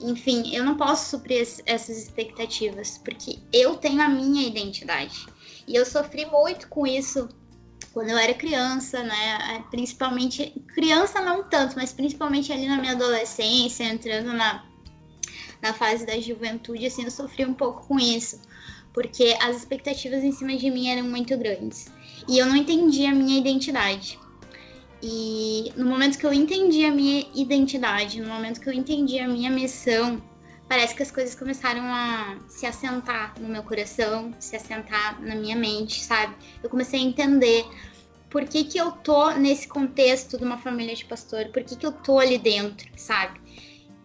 enfim, 0.00 0.54
eu 0.54 0.64
não 0.64 0.76
posso 0.76 1.10
suprir 1.10 1.46
essas 1.66 1.98
expectativas, 1.98 2.98
porque 2.98 3.38
eu 3.52 3.76
tenho 3.76 4.00
a 4.00 4.08
minha 4.08 4.46
identidade. 4.46 5.26
E 5.66 5.74
eu 5.74 5.84
sofri 5.84 6.24
muito 6.24 6.68
com 6.68 6.86
isso 6.86 7.28
quando 7.92 8.10
eu 8.10 8.16
era 8.16 8.32
criança, 8.32 9.02
né? 9.02 9.64
Principalmente, 9.70 10.54
criança 10.74 11.20
não 11.20 11.42
tanto, 11.42 11.76
mas 11.76 11.92
principalmente 11.92 12.52
ali 12.52 12.66
na 12.66 12.78
minha 12.78 12.92
adolescência, 12.92 13.84
entrando 13.84 14.32
na, 14.32 14.64
na 15.60 15.74
fase 15.74 16.06
da 16.06 16.18
juventude, 16.18 16.86
assim, 16.86 17.04
eu 17.04 17.10
sofri 17.10 17.44
um 17.44 17.52
pouco 17.52 17.86
com 17.86 17.98
isso 17.98 18.40
porque 18.92 19.36
as 19.40 19.56
expectativas 19.56 20.22
em 20.24 20.32
cima 20.32 20.56
de 20.56 20.70
mim 20.70 20.88
eram 20.88 21.04
muito 21.04 21.36
grandes 21.36 21.90
e 22.28 22.38
eu 22.38 22.46
não 22.46 22.56
entendia 22.56 23.10
a 23.10 23.14
minha 23.14 23.38
identidade. 23.38 24.18
E 25.02 25.72
no 25.76 25.86
momento 25.86 26.18
que 26.18 26.26
eu 26.26 26.32
entendi 26.32 26.84
a 26.84 26.90
minha 26.90 27.26
identidade, 27.34 28.20
no 28.20 28.28
momento 28.28 28.60
que 28.60 28.68
eu 28.68 28.72
entendi 28.72 29.18
a 29.18 29.26
minha 29.26 29.50
missão, 29.50 30.22
parece 30.68 30.94
que 30.94 31.02
as 31.02 31.10
coisas 31.10 31.34
começaram 31.34 31.82
a 31.84 32.38
se 32.46 32.66
assentar 32.66 33.34
no 33.40 33.48
meu 33.48 33.62
coração, 33.62 34.34
se 34.38 34.54
assentar 34.54 35.20
na 35.22 35.34
minha 35.34 35.56
mente, 35.56 36.04
sabe? 36.04 36.36
Eu 36.62 36.68
comecei 36.68 37.00
a 37.00 37.02
entender 37.02 37.64
por 38.28 38.44
que, 38.44 38.64
que 38.64 38.78
eu 38.78 38.92
tô 38.92 39.30
nesse 39.32 39.66
contexto 39.66 40.38
de 40.38 40.44
uma 40.44 40.58
família 40.58 40.94
de 40.94 41.04
pastor, 41.04 41.46
por 41.46 41.64
que, 41.64 41.76
que 41.76 41.84
eu 41.84 41.92
tô 41.92 42.18
ali 42.18 42.38
dentro, 42.38 42.88
sabe? 42.96 43.40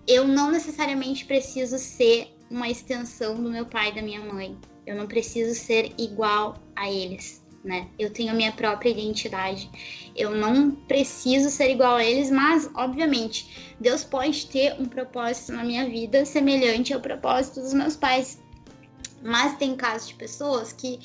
Eu 0.08 0.28
não 0.28 0.50
necessariamente 0.50 1.26
preciso 1.26 1.78
ser 1.78 2.36
uma 2.50 2.70
extensão 2.70 3.36
do 3.36 3.50
meu 3.50 3.66
pai 3.66 3.90
e 3.90 3.96
da 3.96 4.02
minha 4.02 4.22
mãe. 4.22 4.58
Eu 4.86 4.96
não 4.96 5.08
preciso 5.08 5.54
ser 5.60 5.94
igual 5.98 6.58
a 6.76 6.90
eles, 6.92 7.44
né? 7.64 7.88
Eu 7.98 8.12
tenho 8.12 8.32
a 8.32 8.36
minha 8.36 8.52
própria 8.52 8.90
identidade. 8.90 9.70
Eu 10.16 10.32
não 10.32 10.72
preciso 10.72 11.50
ser 11.50 11.72
igual 11.72 11.96
a 11.96 12.04
eles, 12.04 12.30
mas, 12.30 12.70
obviamente, 12.76 13.76
Deus 13.80 14.04
pode 14.04 14.46
ter 14.48 14.74
um 14.80 14.86
propósito 14.86 15.52
na 15.54 15.64
minha 15.64 15.90
vida 15.90 16.26
semelhante 16.26 16.94
ao 16.94 17.02
propósito 17.02 17.62
dos 17.62 17.74
meus 17.74 17.96
pais. 17.96 18.40
Mas 19.24 19.58
tem 19.58 19.76
casos 19.76 20.10
de 20.10 20.14
pessoas 20.14 20.72
que 20.72 21.00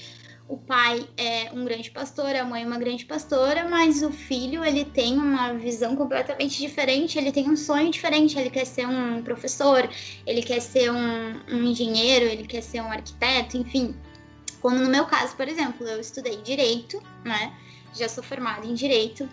o 0.50 0.57
pai 0.57 1.09
é 1.16 1.52
um 1.52 1.64
grande 1.64 1.92
pastor, 1.92 2.35
a 2.35 2.45
mãe 2.45 2.64
é 2.64 2.66
uma 2.66 2.76
grande 2.76 3.07
pastora, 3.07 3.69
mas 3.69 4.02
o 4.02 4.11
filho 4.11 4.64
ele 4.64 4.85
tem 4.85 5.16
uma 5.16 5.52
visão 5.52 5.95
completamente 5.95 6.59
diferente, 6.59 7.16
ele 7.16 7.30
tem 7.30 7.49
um 7.49 7.57
sonho 7.57 7.88
diferente, 7.88 8.37
ele 8.37 8.50
quer 8.50 8.64
ser 8.64 8.85
um 8.85 9.23
professor, 9.23 9.88
ele 10.26 10.42
quer 10.42 10.61
ser 10.61 10.90
um, 10.90 11.40
um 11.49 11.62
engenheiro, 11.62 12.25
ele 12.25 12.45
quer 12.45 12.62
ser 12.62 12.80
um 12.80 12.90
arquiteto, 12.90 13.57
enfim. 13.57 13.95
Como 14.61 14.76
no 14.76 14.90
meu 14.90 15.07
caso, 15.07 15.37
por 15.37 15.47
exemplo, 15.47 15.87
eu 15.87 16.00
estudei 16.00 16.38
direito, 16.38 17.00
né? 17.25 17.54
Já 17.95 18.09
sou 18.09 18.23
formada 18.25 18.66
em 18.66 18.75
direito. 18.75 19.28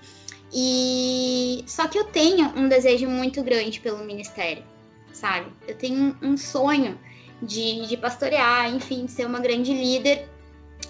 E 0.53 1.63
só 1.65 1.87
que 1.87 1.97
eu 1.97 2.03
tenho 2.03 2.47
um 2.55 2.69
desejo 2.69 3.07
muito 3.07 3.41
grande 3.41 3.79
pelo 3.79 4.05
ministério, 4.05 4.63
sabe? 5.11 5.51
Eu 5.67 5.75
tenho 5.75 6.15
um 6.21 6.37
sonho 6.37 6.97
de, 7.41 7.87
de 7.87 7.97
pastorear, 7.97 8.71
enfim, 8.71 9.05
de 9.05 9.11
ser 9.11 9.25
uma 9.25 9.39
grande 9.39 9.73
líder 9.73 10.36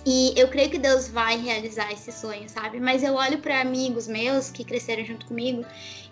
e 0.05 0.33
eu 0.37 0.47
creio 0.47 0.69
que 0.69 0.77
Deus 0.77 1.09
vai 1.09 1.37
realizar 1.37 1.91
esse 1.91 2.13
sonho, 2.13 2.47
sabe? 2.47 2.79
Mas 2.79 3.03
eu 3.03 3.13
olho 3.15 3.39
para 3.39 3.59
amigos 3.59 4.07
meus 4.07 4.49
que 4.49 4.63
cresceram 4.63 5.03
junto 5.03 5.25
comigo 5.25 5.65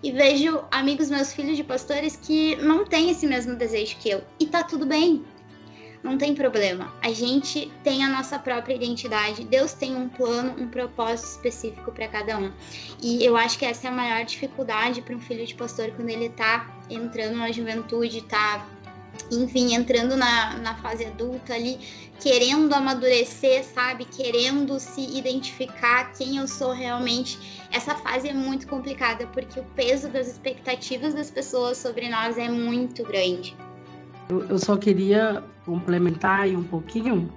e 0.04 0.12
vejo 0.12 0.64
amigos 0.70 1.10
meus 1.10 1.34
filhos 1.34 1.56
de 1.56 1.64
pastores 1.64 2.18
que 2.18 2.58
não 2.58 2.86
têm 2.86 3.10
esse 3.10 3.26
mesmo 3.26 3.56
desejo 3.56 3.96
que 3.98 4.10
eu. 4.10 4.22
E 4.38 4.48
tá 4.48 4.64
tudo 4.64 4.86
bem. 4.86 5.24
Não 6.04 6.18
tem 6.18 6.36
problema. 6.36 6.94
A 7.02 7.12
gente 7.12 7.72
tem 7.84 8.04
a 8.04 8.10
nossa 8.10 8.38
própria 8.38 8.76
identidade. 8.76 9.44
Deus 9.44 9.74
tem 9.74 9.96
um 9.96 10.08
plano, 10.08 10.54
um 10.62 10.68
propósito 10.68 11.30
específico 11.30 11.92
para 11.92 12.08
cada 12.08 12.38
um. 12.38 12.52
E 13.02 13.26
eu 13.26 13.36
acho 13.36 13.58
que 13.58 13.66
essa 13.66 13.88
é 13.88 13.90
a 13.90 13.94
maior 13.94 14.24
dificuldade 14.24 15.02
para 15.02 15.16
um 15.16 15.20
filho 15.20 15.46
de 15.48 15.56
pastor 15.56 15.90
quando 15.96 16.10
ele 16.10 16.30
tá 16.30 16.70
entrando 16.90 17.38
na 17.38 17.52
juventude, 17.52 18.22
tá 18.22 18.68
enfim, 19.32 19.74
entrando 19.74 20.16
na, 20.16 20.58
na 20.58 20.76
fase 20.76 21.06
adulta 21.06 21.54
ali, 21.54 21.80
querendo 22.20 22.74
amadurecer, 22.74 23.64
sabe? 23.64 24.06
Querendo 24.06 24.80
se 24.80 25.02
identificar 25.18 26.12
quem 26.14 26.38
eu 26.38 26.48
sou 26.48 26.72
realmente. 26.72 27.68
Essa 27.72 27.96
fase 27.96 28.30
é 28.30 28.34
muito 28.34 28.68
complicada 28.68 29.28
porque 29.28 29.60
o 29.60 29.64
peso 29.76 30.10
das 30.10 30.28
expectativas 30.28 31.14
das 31.14 31.30
pessoas 31.30 31.78
sobre 31.78 32.10
nós 32.10 32.38
é 32.38 32.50
muito 32.50 33.04
grande. 33.04 33.56
Eu, 34.30 34.58
só 34.58 34.76
queria 34.76 35.44
complementar 35.66 36.42
aí 36.42 36.56
um 36.56 36.64
pouquinho 36.64 37.32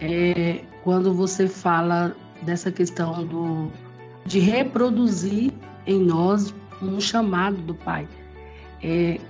é, 0.00 0.64
quando 0.82 1.12
você 1.12 1.46
fala 1.46 2.16
dessa 2.42 2.72
questão 2.72 3.24
do, 3.26 3.70
de 4.24 4.38
reproduzir 4.38 5.52
em 5.86 6.00
nós 6.00 6.54
um 6.80 7.00
chamado 7.00 7.56
do 7.58 7.74
Pai. 7.74 8.08
É, 8.82 9.20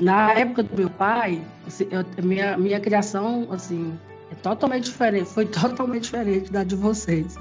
na 0.00 0.32
época 0.32 0.62
do 0.62 0.76
meu 0.76 0.90
pai, 0.90 1.42
assim, 1.66 1.86
eu, 1.90 2.04
minha, 2.24 2.56
minha 2.56 2.80
criação, 2.80 3.46
assim, 3.50 3.98
é 4.30 4.34
totalmente 4.36 4.84
diferente, 4.84 5.28
foi 5.28 5.44
totalmente 5.46 6.04
diferente 6.04 6.50
da 6.50 6.64
de 6.64 6.74
vocês. 6.74 7.36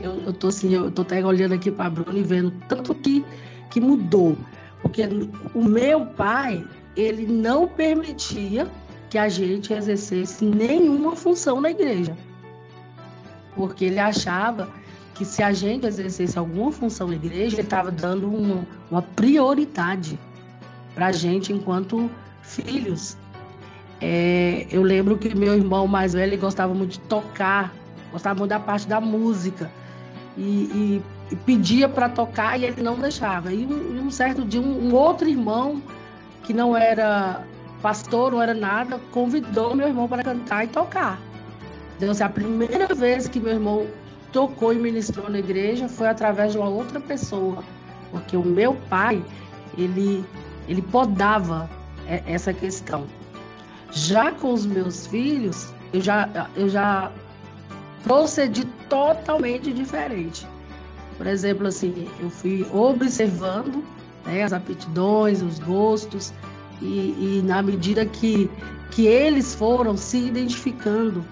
Eu, 0.00 0.14
eu 0.26 0.32
tô 0.32 0.48
assim, 0.48 0.72
eu 0.72 0.90
tô 0.90 1.02
até 1.02 1.24
olhando 1.24 1.54
aqui 1.54 1.70
para 1.70 1.86
a 1.86 1.90
Bruna 1.90 2.18
e 2.18 2.22
vendo 2.22 2.52
tanto 2.68 2.94
que, 2.94 3.24
que 3.70 3.80
mudou. 3.80 4.36
Porque 4.80 5.02
o 5.54 5.64
meu 5.64 6.06
pai, 6.06 6.64
ele 6.96 7.26
não 7.26 7.66
permitia 7.66 8.68
que 9.10 9.18
a 9.18 9.28
gente 9.28 9.72
exercesse 9.72 10.44
nenhuma 10.44 11.16
função 11.16 11.60
na 11.60 11.70
igreja. 11.70 12.16
Porque 13.56 13.86
ele 13.86 13.98
achava 13.98 14.68
que 15.14 15.24
se 15.24 15.42
a 15.42 15.52
gente 15.52 15.84
exercesse 15.84 16.38
alguma 16.38 16.70
função 16.70 17.08
na 17.08 17.16
igreja, 17.16 17.56
ele 17.56 17.62
estava 17.62 17.90
dando 17.90 18.28
uma, 18.28 18.64
uma 18.88 19.02
prioridade 19.02 20.16
para 20.94 21.06
a 21.06 21.12
gente 21.12 21.52
enquanto 21.52 22.10
filhos. 22.42 23.16
É, 24.00 24.66
eu 24.70 24.82
lembro 24.82 25.18
que 25.18 25.34
meu 25.34 25.54
irmão 25.54 25.86
mais 25.86 26.12
velho 26.12 26.38
gostava 26.38 26.72
muito 26.72 26.92
de 26.92 27.00
tocar, 27.00 27.72
gostava 28.12 28.38
muito 28.38 28.50
da 28.50 28.60
parte 28.60 28.86
da 28.86 29.00
música 29.00 29.70
e, 30.36 30.42
e, 30.42 31.02
e 31.32 31.36
pedia 31.36 31.88
para 31.88 32.08
tocar 32.08 32.58
e 32.58 32.64
ele 32.64 32.80
não 32.80 32.96
deixava. 32.96 33.52
E 33.52 33.66
um, 33.66 34.06
um 34.06 34.10
certo 34.10 34.44
dia 34.44 34.60
um, 34.60 34.88
um, 34.88 34.94
outro 34.94 35.28
irmão 35.28 35.82
que 36.44 36.52
não 36.52 36.76
era 36.76 37.44
pastor, 37.82 38.32
não 38.32 38.42
era 38.42 38.54
nada, 38.54 39.00
convidou 39.10 39.74
meu 39.74 39.88
irmão 39.88 40.08
para 40.08 40.22
cantar 40.22 40.64
e 40.64 40.68
tocar. 40.68 41.20
Então, 41.96 42.10
assim, 42.12 42.22
a 42.22 42.28
primeira 42.28 42.94
vez 42.94 43.26
que 43.26 43.40
meu 43.40 43.52
irmão 43.54 43.86
tocou 44.32 44.72
e 44.72 44.76
ministrou 44.76 45.28
na 45.28 45.40
igreja 45.40 45.88
foi 45.88 46.06
através 46.06 46.52
de 46.52 46.58
uma 46.58 46.68
outra 46.68 47.00
pessoa, 47.00 47.64
porque 48.12 48.36
o 48.36 48.44
meu 48.44 48.74
pai 48.88 49.22
ele 49.76 50.24
ele 50.68 50.82
podava 50.82 51.68
é, 52.06 52.22
essa 52.26 52.52
questão. 52.52 53.06
Já 53.90 54.30
com 54.32 54.52
os 54.52 54.66
meus 54.66 55.06
filhos, 55.06 55.72
eu 55.92 56.00
já, 56.00 56.48
eu 56.54 56.68
já 56.68 57.10
procedi 58.04 58.64
totalmente 58.88 59.72
diferente. 59.72 60.46
Por 61.16 61.26
exemplo, 61.26 61.66
assim, 61.66 62.08
eu 62.20 62.30
fui 62.30 62.66
observando 62.72 63.82
né, 64.24 64.44
as 64.44 64.52
aptidões, 64.52 65.42
os 65.42 65.58
gostos, 65.58 66.32
e, 66.80 67.40
e 67.40 67.42
na 67.44 67.62
medida 67.62 68.06
que, 68.06 68.48
que 68.90 69.06
eles 69.06 69.54
foram 69.54 69.96
se 69.96 70.18
identificando, 70.18 71.24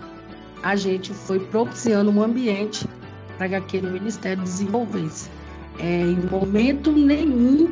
a 0.63 0.75
gente 0.75 1.13
foi 1.15 1.39
propiciando 1.39 2.11
um 2.11 2.23
ambiente 2.23 2.89
para 3.37 3.49
que 3.49 3.55
aquele 3.55 3.91
ministério 3.91 4.43
desenvolvesse. 4.43 5.31
É, 5.79 6.01
em 6.01 6.17
momento 6.31 6.91
nenhum 6.91 7.71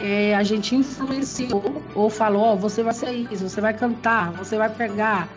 é, 0.00 0.34
a 0.34 0.42
gente 0.42 0.74
influenciou 0.74 1.82
ou 1.94 2.10
falou, 2.10 2.54
oh, 2.54 2.56
você 2.56 2.82
vai 2.82 2.92
ser 2.92 3.12
isso, 3.12 3.48
você 3.48 3.60
vai 3.60 3.74
cantar, 3.74 4.32
você 4.32 4.56
vai 4.56 4.68
pegar. 4.68 5.28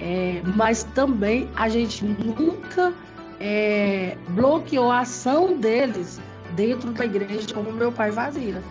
É, 0.00 0.42
mas 0.54 0.84
também 0.94 1.48
a 1.56 1.68
gente 1.68 2.04
nunca 2.04 2.92
é, 3.40 4.16
bloqueou 4.30 4.90
a 4.90 5.00
ação 5.00 5.56
deles 5.56 6.20
dentro 6.54 6.92
da 6.92 7.04
igreja 7.04 7.46
como 7.54 7.72
meu 7.72 7.92
pai 7.92 8.12
fazia. 8.12 8.62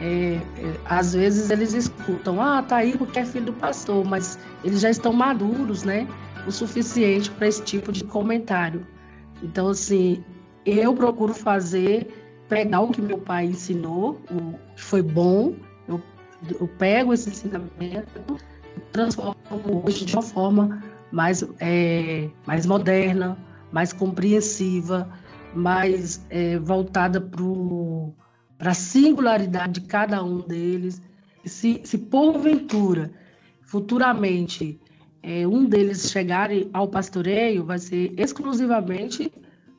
É, 0.00 0.40
é, 0.58 0.74
às 0.86 1.12
vezes 1.14 1.50
eles 1.50 1.74
escutam, 1.74 2.40
ah, 2.40 2.62
tá 2.62 2.76
aí 2.76 2.96
porque 2.96 3.18
é 3.18 3.24
filho 3.24 3.46
do 3.46 3.52
pastor, 3.52 4.04
mas 4.04 4.38
eles 4.64 4.80
já 4.80 4.90
estão 4.90 5.12
maduros, 5.12 5.82
né? 5.82 6.08
O 6.46 6.50
suficiente 6.50 7.30
para 7.30 7.48
esse 7.48 7.62
tipo 7.62 7.92
de 7.92 8.02
comentário. 8.04 8.86
Então, 9.42 9.68
assim, 9.68 10.24
eu 10.64 10.94
procuro 10.94 11.34
fazer 11.34 12.19
pegar 12.50 12.82
o 12.82 12.90
que 12.90 13.00
meu 13.00 13.18
pai 13.18 13.46
ensinou, 13.46 14.20
o 14.30 14.58
que 14.74 14.82
foi 14.82 15.02
bom, 15.02 15.54
eu 15.88 15.98
eu 16.58 16.68
pego 16.78 17.12
esse 17.12 17.28
ensinamento 17.30 18.38
transformo 18.92 19.82
hoje 19.84 20.04
de 20.04 20.14
uma 20.14 20.22
forma 20.22 20.82
mais, 21.12 21.44
é, 21.60 22.28
mais 22.46 22.66
moderna, 22.66 23.36
mais 23.72 23.92
compreensiva, 23.92 25.08
mais 25.54 26.24
é, 26.30 26.58
voltada 26.58 27.20
para 28.58 28.70
a 28.70 28.74
singularidade 28.74 29.80
de 29.80 29.86
cada 29.86 30.22
um 30.22 30.38
deles. 30.38 31.00
Se, 31.44 31.80
se 31.84 31.98
porventura, 31.98 33.10
futuramente, 33.62 34.80
é, 35.22 35.46
um 35.46 35.64
deles 35.64 36.10
chegarem 36.10 36.68
ao 36.72 36.88
pastoreio, 36.88 37.64
vai 37.64 37.78
ser 37.78 38.12
exclusivamente 38.16 39.32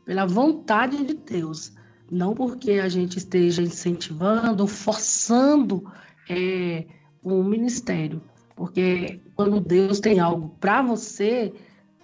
pela 0.06 0.26
vontade 0.26 1.04
de 1.04 1.14
Deus, 1.14 1.74
não 2.12 2.36
porque 2.36 2.72
a 2.74 2.90
gente 2.90 3.18
esteja 3.18 3.62
incentivando, 3.62 4.68
forçando 4.68 5.90
é, 6.30 6.86
um 7.24 7.42
ministério. 7.42 8.22
Porque 8.56 9.22
quando 9.36 9.62
Deus 9.62 10.02
tem 10.02 10.20
algo 10.20 10.50
para 10.60 10.82
você, 10.82 11.54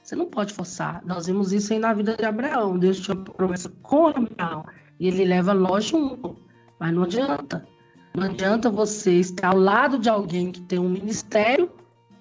você 0.01 0.15
não 0.15 0.27
pode 0.27 0.53
forçar. 0.53 1.03
Nós 1.05 1.27
vimos 1.27 1.51
isso 1.51 1.73
aí 1.73 1.79
na 1.79 1.93
vida 1.93 2.15
de 2.15 2.23
Abraão. 2.23 2.79
Deus 2.79 3.01
tinha 3.01 3.17
promessa 3.17 3.69
com 3.81 4.07
Abraão. 4.07 4.65
E 4.97 5.09
ele 5.09 5.25
leva 5.25 5.51
Ló 5.51 5.79
junto. 5.81 6.37
Mas 6.79 6.93
não 6.93 7.03
adianta. 7.03 7.67
Não 8.15 8.23
adianta 8.23 8.69
você 8.69 9.19
estar 9.19 9.49
ao 9.49 9.59
lado 9.59 9.99
de 9.99 10.09
alguém 10.09 10.51
que 10.51 10.61
tem 10.61 10.79
um 10.79 10.89
ministério, 10.89 11.69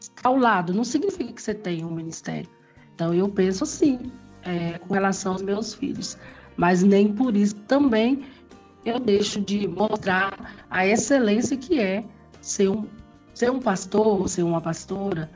estar 0.01 0.29
ao 0.29 0.37
lado. 0.37 0.75
Não 0.75 0.85
significa 0.85 1.33
que 1.33 1.41
você 1.41 1.55
tem 1.55 1.85
um 1.85 1.91
ministério. 1.91 2.51
Então 2.95 3.15
eu 3.15 3.29
penso 3.29 3.63
assim, 3.63 4.11
é, 4.43 4.79
com 4.79 4.93
relação 4.93 5.33
aos 5.33 5.43
meus 5.43 5.73
filhos. 5.73 6.19
Mas 6.57 6.83
nem 6.83 7.13
por 7.13 7.37
isso 7.37 7.55
também 7.63 8.25
eu 8.85 8.99
deixo 8.99 9.41
de 9.41 9.67
mostrar 9.67 10.33
a 10.71 10.87
excelência 10.87 11.57
que 11.57 11.81
é 11.81 12.05
ser 12.41 12.69
um, 12.69 12.87
ser 13.35 13.51
um 13.51 13.61
pastor, 13.61 14.29
ser 14.29 14.43
uma 14.43 14.61
pastora, 14.61 15.31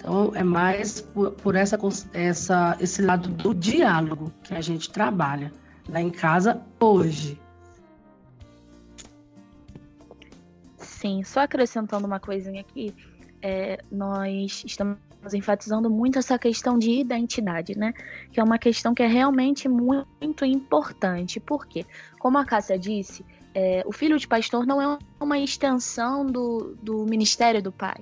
então, 0.00 0.34
é 0.34 0.42
mais 0.42 1.02
por, 1.02 1.32
por 1.32 1.54
essa, 1.54 1.78
essa, 2.14 2.76
esse 2.80 3.02
lado 3.02 3.28
do 3.28 3.54
diálogo 3.54 4.32
que 4.42 4.54
a 4.54 4.60
gente 4.60 4.90
trabalha 4.90 5.52
lá 5.88 6.00
em 6.00 6.10
casa 6.10 6.62
hoje. 6.80 7.38
Sim, 10.78 11.22
só 11.22 11.40
acrescentando 11.40 12.06
uma 12.06 12.18
coisinha 12.18 12.62
aqui, 12.62 12.94
é, 13.42 13.78
nós 13.90 14.62
estamos 14.66 14.98
enfatizando 15.32 15.90
muito 15.90 16.18
essa 16.18 16.38
questão 16.38 16.78
de 16.78 16.90
identidade, 16.90 17.76
né? 17.76 17.92
Que 18.32 18.40
é 18.40 18.42
uma 18.42 18.58
questão 18.58 18.94
que 18.94 19.02
é 19.02 19.06
realmente 19.06 19.68
muito 19.68 20.44
importante. 20.44 21.38
Por 21.38 21.66
quê? 21.66 21.84
Como 22.18 22.38
a 22.38 22.44
Cássia 22.44 22.78
disse, 22.78 23.24
é, 23.54 23.82
o 23.86 23.92
filho 23.92 24.18
de 24.18 24.26
pastor 24.26 24.66
não 24.66 24.80
é 24.80 24.98
uma 25.20 25.38
extensão 25.38 26.26
do, 26.26 26.76
do 26.82 27.04
ministério 27.04 27.62
do 27.62 27.72
pai. 27.72 28.00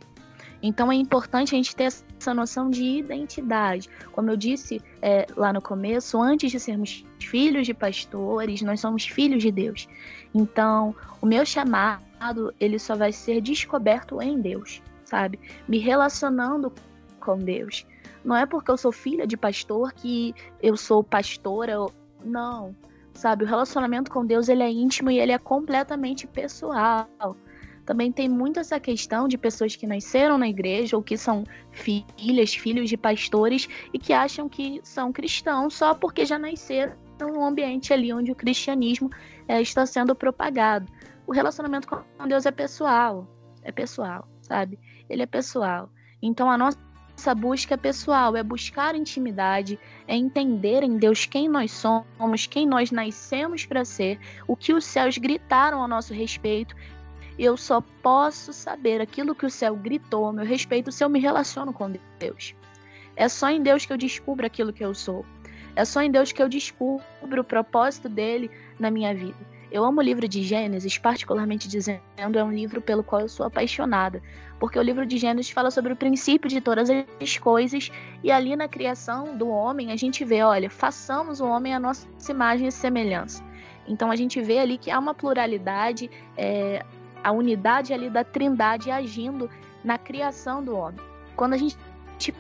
Então 0.63 0.91
é 0.91 0.95
importante 0.95 1.55
a 1.55 1.57
gente 1.57 1.75
ter 1.75 1.85
essa 1.85 2.35
noção 2.35 2.69
de 2.69 2.83
identidade. 2.83 3.89
Como 4.13 4.31
eu 4.31 4.37
disse 4.37 4.83
é, 5.01 5.27
lá 5.37 5.53
no 5.53 5.63
começo, 5.63 6.21
antes 6.21 6.51
de 6.51 6.59
sermos 6.59 7.05
filhos 7.21 7.67
de 7.67 7.75
pastores, 7.75 8.61
nós 8.63 8.81
somos 8.81 9.07
filhos 9.07 9.43
de 9.43 9.53
Deus. 9.53 9.89
Então, 10.35 10.95
o 11.21 11.27
meu 11.27 11.47
chamado, 11.47 12.53
ele 12.59 12.79
só 12.79 12.97
vai 12.97 13.13
ser 13.13 13.41
descoberto 13.41 14.21
em 14.21 14.41
Deus, 14.41 14.83
sabe? 15.05 15.39
Me 15.69 15.79
relacionando 15.79 16.73
com 17.29 17.37
Deus. 17.37 17.87
Não 18.25 18.35
é 18.35 18.47
porque 18.47 18.71
eu 18.71 18.77
sou 18.79 18.91
filha 18.91 19.27
de 19.27 19.37
pastor 19.37 19.93
que 19.93 20.35
eu 20.63 20.79
sou 20.79 21.05
pastora, 21.05 21.75
não. 22.25 22.75
Sabe, 23.13 23.45
o 23.45 23.47
relacionamento 23.47 24.11
com 24.11 24.25
Deus 24.25 24.49
ele 24.49 24.63
é 24.63 24.71
íntimo 24.71 25.11
e 25.11 25.19
ele 25.19 25.33
é 25.33 25.39
completamente 25.39 26.27
pessoal. 26.27 27.37
Também 27.85 28.11
tem 28.11 28.29
muito 28.29 28.61
essa 28.61 28.81
questão 28.81 29.29
de 29.29 29.37
pessoas 29.37 29.77
que 29.77 29.87
nasceram 29.87 30.39
na 30.39 30.49
igreja 30.49 30.97
ou 30.97 31.03
que 31.03 31.19
são 31.19 31.45
filhas, 31.71 32.55
filhos 32.55 32.89
de 32.89 32.97
pastores 32.97 33.69
e 33.93 33.99
que 33.99 34.15
acham 34.15 34.49
que 34.49 34.81
são 34.83 35.13
cristãos 35.13 35.75
só 35.75 35.95
porque 35.95 36.25
já 36.25 36.39
nasceram 36.39 36.95
num 37.21 37.45
ambiente 37.45 37.93
ali 37.93 38.11
onde 38.11 38.33
o 38.33 38.35
cristianismo 38.35 39.11
é, 39.47 39.61
está 39.61 39.85
sendo 39.85 40.15
propagado. 40.15 40.91
O 41.27 41.33
relacionamento 41.33 41.89
com 41.89 42.27
Deus 42.27 42.47
é 42.47 42.51
pessoal, 42.51 43.27
é 43.63 43.73
pessoal, 43.73 44.27
sabe? 44.41 44.79
Ele 45.11 45.23
é 45.23 45.27
pessoal. 45.27 45.91
Então 46.23 46.51
a 46.51 46.57
nossa 46.59 46.88
essa 47.19 47.35
busca 47.35 47.77
pessoal, 47.77 48.37
é 48.37 48.45
buscar 48.45 48.95
intimidade, 48.95 49.77
é 50.07 50.15
entender 50.15 50.85
em 50.85 50.97
Deus 50.97 51.27
quem 51.27 51.49
nós 51.49 51.73
somos, 51.73 52.47
quem 52.47 52.65
nós 52.65 52.93
nascemos 52.93 53.67
para 53.67 53.85
ser, 53.85 54.21
o 54.47 54.55
que 54.55 54.73
os 54.73 54.85
céus 54.85 55.19
gritaram 55.19 55.83
a 55.83 55.89
nosso 55.89 56.15
respeito 56.15 56.77
eu 57.37 57.57
só 57.57 57.81
posso 58.03 58.53
saber 58.53 59.01
aquilo 59.01 59.35
que 59.35 59.47
o 59.47 59.51
céu 59.51 59.77
gritou 59.77 60.27
a 60.27 60.33
meu 60.33 60.45
respeito 60.45 60.91
se 60.91 61.05
eu 61.05 61.09
me 61.09 61.21
relaciono 61.21 61.73
com 61.73 61.93
Deus. 62.19 62.53
É 63.15 63.29
só 63.29 63.49
em 63.49 63.63
Deus 63.63 63.87
que 63.87 63.93
eu 63.93 63.97
descubro 63.97 64.45
aquilo 64.45 64.73
que 64.73 64.85
eu 64.85 64.93
sou. 64.93 65.25
É 65.77 65.85
só 65.85 66.03
em 66.03 66.11
Deus 66.11 66.33
que 66.33 66.43
eu 66.43 66.49
descubro 66.49 67.05
o 67.23 67.45
propósito 67.45 68.09
dele 68.09 68.51
na 68.77 68.91
minha 68.91 69.15
vida. 69.15 69.37
Eu 69.71 69.85
amo 69.85 70.01
o 70.01 70.03
livro 70.03 70.27
de 70.27 70.43
Gênesis, 70.43 70.97
particularmente 70.97 71.69
dizendo, 71.69 72.01
é 72.17 72.45
um 72.45 72.53
livro 72.53 72.81
pelo 72.81 73.03
qual 73.03 73.23
eu 73.23 73.29
sou 73.29 73.45
apaixonada, 73.45 74.23
porque 74.59 74.79
o 74.79 74.83
livro 74.83 75.05
de 75.05 75.19
Gênesis 75.19 75.51
fala 75.51 75.71
sobre 75.71 75.93
o 75.93 75.97
princípio 75.97 76.49
de 76.49 76.61
todas 76.61 76.89
as 76.91 77.37
coisas, 77.37 77.91
e 78.23 78.31
ali 78.31 78.57
na 78.57 78.67
criação 78.67 79.37
do 79.37 79.49
homem 79.49 79.93
a 79.93 79.97
gente 79.97 80.25
vê, 80.25 80.43
olha, 80.43 80.71
façamos 80.71 81.41
o 81.41 81.47
homem 81.47 81.75
a 81.75 81.79
nossa 81.79 82.09
imagem 82.31 82.69
e 82.69 82.73
semelhança. 82.73 83.45
Então 83.87 84.11
a 84.11 84.17
gente 84.17 84.41
vê 84.41 84.59
ali 84.59 84.79
que 84.79 84.91
há 84.91 84.99
uma 84.99 85.15
pluralidade, 85.15 86.11
é, 86.37 86.85
a 87.23 87.31
unidade 87.31 87.93
ali 87.93 88.09
da 88.09 88.25
trindade 88.25 88.91
agindo 88.91 89.51
na 89.85 89.99
criação 89.99 90.65
do 90.65 90.75
homem. 90.75 91.01
Quando 91.37 91.53
a 91.53 91.57
gente 91.57 91.77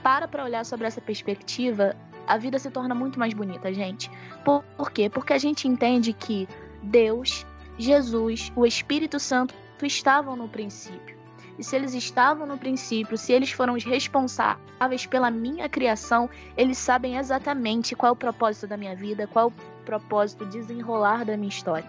para 0.02 0.26
para 0.26 0.44
olhar 0.44 0.64
sobre 0.64 0.86
essa 0.86 1.00
perspectiva, 1.00 1.94
a 2.26 2.36
vida 2.36 2.58
se 2.58 2.70
torna 2.70 2.94
muito 2.94 3.18
mais 3.18 3.32
bonita, 3.32 3.72
gente. 3.72 4.10
Por, 4.44 4.62
por 4.76 4.90
quê? 4.90 5.08
Porque 5.08 5.32
a 5.32 5.38
gente 5.38 5.66
entende 5.66 6.12
que 6.12 6.48
Deus, 6.82 7.46
Jesus, 7.78 8.52
o 8.56 8.66
Espírito 8.66 9.18
Santo 9.20 9.54
estavam 9.82 10.36
no 10.36 10.48
princípio. 10.48 11.16
E 11.58 11.64
se 11.64 11.74
eles 11.74 11.92
estavam 11.92 12.46
no 12.46 12.56
princípio, 12.56 13.18
se 13.18 13.32
eles 13.32 13.50
foram 13.50 13.74
os 13.74 13.84
responsáveis 13.84 15.06
pela 15.06 15.30
minha 15.30 15.68
criação, 15.68 16.30
eles 16.56 16.78
sabem 16.78 17.16
exatamente 17.16 17.96
qual 17.96 18.10
é 18.10 18.12
o 18.12 18.16
propósito 18.16 18.68
da 18.68 18.76
minha 18.76 18.94
vida, 18.94 19.26
qual 19.26 19.46
é 19.46 19.48
o 19.48 19.84
propósito 19.84 20.46
desenrolar 20.46 21.24
da 21.24 21.36
minha 21.36 21.48
história. 21.48 21.88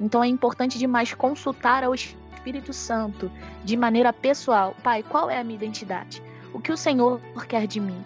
Então 0.00 0.22
é 0.22 0.26
importante 0.26 0.78
demais 0.78 1.14
consultar 1.14 1.84
ao 1.84 1.94
Espírito 1.94 2.72
Santo 2.72 3.30
de 3.62 3.76
maneira 3.76 4.12
pessoal. 4.12 4.74
Pai, 4.82 5.04
qual 5.04 5.30
é 5.30 5.38
a 5.38 5.44
minha 5.44 5.56
identidade? 5.56 6.20
O 6.52 6.60
que 6.60 6.72
o 6.72 6.76
Senhor 6.76 7.20
quer 7.48 7.68
de 7.68 7.80
mim? 7.80 8.02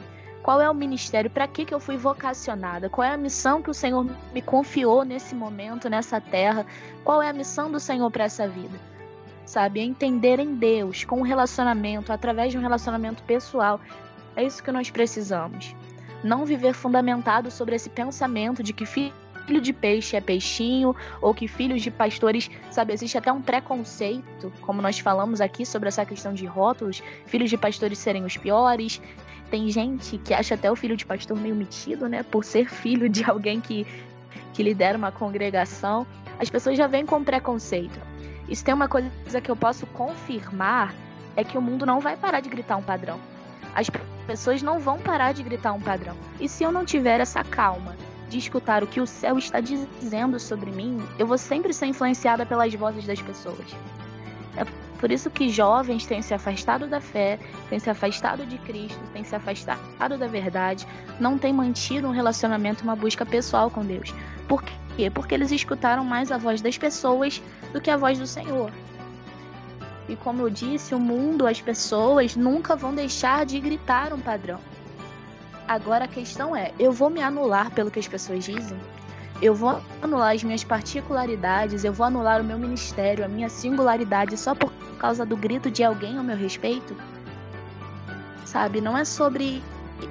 Qual 0.48 0.62
é 0.62 0.70
o 0.70 0.74
ministério? 0.74 1.28
Para 1.28 1.46
que, 1.46 1.66
que 1.66 1.74
eu 1.74 1.78
fui 1.78 1.98
vocacionada? 1.98 2.88
Qual 2.88 3.06
é 3.06 3.12
a 3.12 3.18
missão 3.18 3.60
que 3.60 3.68
o 3.68 3.74
Senhor 3.74 4.06
me 4.32 4.40
confiou 4.40 5.04
nesse 5.04 5.34
momento, 5.34 5.90
nessa 5.90 6.22
terra? 6.22 6.64
Qual 7.04 7.20
é 7.20 7.28
a 7.28 7.34
missão 7.34 7.70
do 7.70 7.78
Senhor 7.78 8.10
para 8.10 8.24
essa 8.24 8.48
vida? 8.48 8.80
Sabe? 9.44 9.80
Entender 9.80 10.40
em 10.40 10.54
Deus, 10.54 11.04
com 11.04 11.18
um 11.18 11.22
relacionamento, 11.22 12.10
através 12.14 12.50
de 12.50 12.56
um 12.56 12.62
relacionamento 12.62 13.22
pessoal. 13.24 13.78
É 14.36 14.42
isso 14.42 14.62
que 14.62 14.72
nós 14.72 14.88
precisamos. 14.88 15.76
Não 16.24 16.46
viver 16.46 16.72
fundamentado 16.72 17.50
sobre 17.50 17.76
esse 17.76 17.90
pensamento 17.90 18.62
de 18.62 18.72
que 18.72 18.86
filho 18.86 19.12
de 19.60 19.72
peixe 19.74 20.16
é 20.16 20.20
peixinho, 20.22 20.96
ou 21.20 21.34
que 21.34 21.46
filhos 21.46 21.82
de 21.82 21.90
pastores, 21.90 22.50
sabe, 22.70 22.94
existe 22.94 23.18
até 23.18 23.30
um 23.30 23.42
preconceito, 23.42 24.50
como 24.62 24.80
nós 24.80 24.98
falamos 24.98 25.42
aqui 25.42 25.66
sobre 25.66 25.88
essa 25.88 26.06
questão 26.06 26.32
de 26.32 26.46
rótulos, 26.46 27.02
filhos 27.26 27.50
de 27.50 27.58
pastores 27.58 27.98
serem 27.98 28.24
os 28.24 28.38
piores. 28.38 28.98
Tem 29.50 29.68
gente 29.70 30.18
que 30.18 30.34
acha 30.34 30.54
até 30.54 30.70
o 30.70 30.76
filho 30.76 30.96
de 30.96 31.06
pastor 31.06 31.38
meio 31.38 31.54
metido, 31.54 32.08
né, 32.08 32.22
por 32.22 32.44
ser 32.44 32.68
filho 32.68 33.08
de 33.08 33.24
alguém 33.24 33.60
que, 33.60 33.86
que 34.52 34.62
lidera 34.62 34.98
uma 34.98 35.10
congregação. 35.10 36.06
As 36.38 36.50
pessoas 36.50 36.76
já 36.76 36.86
vêm 36.86 37.06
com 37.06 37.24
preconceito. 37.24 37.98
Isso 38.48 38.64
tem 38.64 38.74
uma 38.74 38.88
coisa 38.88 39.10
que 39.42 39.50
eu 39.50 39.56
posso 39.56 39.86
confirmar, 39.88 40.94
é 41.36 41.44
que 41.44 41.56
o 41.56 41.62
mundo 41.62 41.86
não 41.86 42.00
vai 42.00 42.16
parar 42.16 42.40
de 42.40 42.48
gritar 42.48 42.76
um 42.76 42.82
padrão. 42.82 43.18
As 43.74 43.88
pessoas 44.26 44.62
não 44.62 44.78
vão 44.78 44.98
parar 44.98 45.32
de 45.32 45.42
gritar 45.42 45.72
um 45.72 45.80
padrão. 45.80 46.16
E 46.40 46.48
se 46.48 46.64
eu 46.64 46.72
não 46.72 46.84
tiver 46.84 47.20
essa 47.20 47.44
calma 47.44 47.96
de 48.28 48.38
escutar 48.38 48.82
o 48.82 48.86
que 48.86 49.00
o 49.00 49.06
céu 49.06 49.38
está 49.38 49.60
dizendo 49.60 50.38
sobre 50.38 50.70
mim, 50.70 50.98
eu 51.18 51.26
vou 51.26 51.38
sempre 51.38 51.72
ser 51.72 51.86
influenciada 51.86 52.44
pelas 52.44 52.74
vozes 52.74 53.06
das 53.06 53.20
pessoas. 53.20 53.66
É 54.56 54.64
por 54.98 55.12
isso 55.12 55.30
que 55.30 55.48
jovens 55.48 56.06
têm 56.06 56.20
se 56.20 56.34
afastado 56.34 56.86
da 56.88 57.00
fé, 57.00 57.38
têm 57.70 57.78
se 57.78 57.88
afastado 57.88 58.44
de 58.44 58.58
Cristo, 58.58 59.00
têm 59.12 59.22
se 59.22 59.34
afastado 59.34 60.18
da 60.18 60.26
verdade, 60.26 60.86
não 61.20 61.38
têm 61.38 61.52
mantido 61.52 62.08
um 62.08 62.12
relacionamento, 62.12 62.82
uma 62.82 62.96
busca 62.96 63.24
pessoal 63.24 63.70
com 63.70 63.84
Deus. 63.84 64.12
Por 64.48 64.62
quê? 64.62 65.08
Porque 65.10 65.34
eles 65.34 65.52
escutaram 65.52 66.04
mais 66.04 66.32
a 66.32 66.38
voz 66.38 66.60
das 66.60 66.76
pessoas 66.76 67.40
do 67.72 67.80
que 67.80 67.90
a 67.90 67.96
voz 67.96 68.18
do 68.18 68.26
Senhor. 68.26 68.72
E 70.08 70.16
como 70.16 70.42
eu 70.42 70.50
disse, 70.50 70.94
o 70.94 70.98
mundo, 70.98 71.46
as 71.46 71.60
pessoas 71.60 72.34
nunca 72.34 72.74
vão 72.74 72.94
deixar 72.94 73.46
de 73.46 73.60
gritar 73.60 74.12
um 74.12 74.18
padrão. 74.18 74.58
Agora 75.68 76.06
a 76.06 76.08
questão 76.08 76.56
é: 76.56 76.72
eu 76.78 76.90
vou 76.90 77.10
me 77.10 77.20
anular 77.20 77.70
pelo 77.70 77.90
que 77.90 77.98
as 77.98 78.08
pessoas 78.08 78.44
dizem? 78.44 78.78
Eu 79.40 79.54
vou 79.54 79.80
anular 80.02 80.34
as 80.34 80.42
minhas 80.42 80.64
particularidades, 80.64 81.84
eu 81.84 81.92
vou 81.92 82.06
anular 82.06 82.40
o 82.40 82.44
meu 82.44 82.58
ministério, 82.58 83.24
a 83.24 83.28
minha 83.28 83.48
singularidade 83.48 84.36
só 84.36 84.54
por 84.54 84.72
causa 84.98 85.24
do 85.24 85.36
grito 85.36 85.70
de 85.70 85.84
alguém 85.84 86.18
ao 86.18 86.24
meu 86.24 86.36
respeito? 86.36 86.96
Sabe, 88.44 88.80
não 88.80 88.96
é 88.96 89.04
sobre 89.04 89.62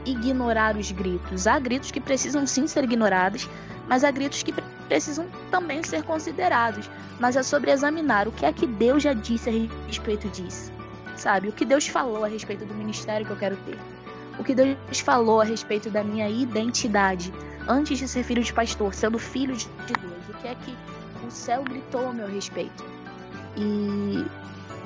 ignorar 0.05 0.77
os 0.77 0.91
gritos. 0.91 1.45
Há 1.45 1.59
gritos 1.59 1.91
que 1.91 1.99
precisam 1.99 2.47
sim 2.47 2.67
ser 2.67 2.83
ignorados, 2.83 3.49
mas 3.87 4.03
há 4.03 4.11
gritos 4.11 4.43
que 4.43 4.53
precisam 4.87 5.27
também 5.51 5.83
ser 5.83 6.03
considerados. 6.03 6.89
Mas 7.19 7.35
é 7.35 7.43
sobre 7.43 7.71
examinar 7.71 8.27
o 8.27 8.31
que 8.31 8.45
é 8.45 8.53
que 8.53 8.67
Deus 8.67 9.03
já 9.03 9.13
disse 9.13 9.49
a 9.49 9.87
respeito 9.87 10.29
disso. 10.29 10.71
Sabe, 11.15 11.49
o 11.49 11.51
que 11.51 11.65
Deus 11.65 11.87
falou 11.87 12.23
a 12.23 12.27
respeito 12.27 12.63
do 12.63 12.75
ministério 12.75 13.25
que 13.25 13.31
eu 13.31 13.37
quero 13.37 13.57
ter. 13.57 13.77
O 14.37 14.43
que 14.43 14.53
Deus 14.53 14.99
falou 14.99 15.41
a 15.41 15.43
respeito 15.43 15.89
da 15.89 16.03
minha 16.03 16.29
identidade 16.29 17.33
antes 17.67 17.99
de 17.99 18.07
ser 18.07 18.23
filho 18.23 18.43
de 18.43 18.53
pastor, 18.53 18.93
sendo 18.93 19.19
filho 19.19 19.55
de 19.55 19.67
Deus. 19.87 20.29
O 20.29 20.33
que 20.41 20.47
é 20.47 20.55
que 20.55 20.75
o 21.25 21.31
céu 21.31 21.63
gritou 21.63 22.07
a 22.07 22.13
meu 22.13 22.27
respeito. 22.27 22.85
E 23.55 24.25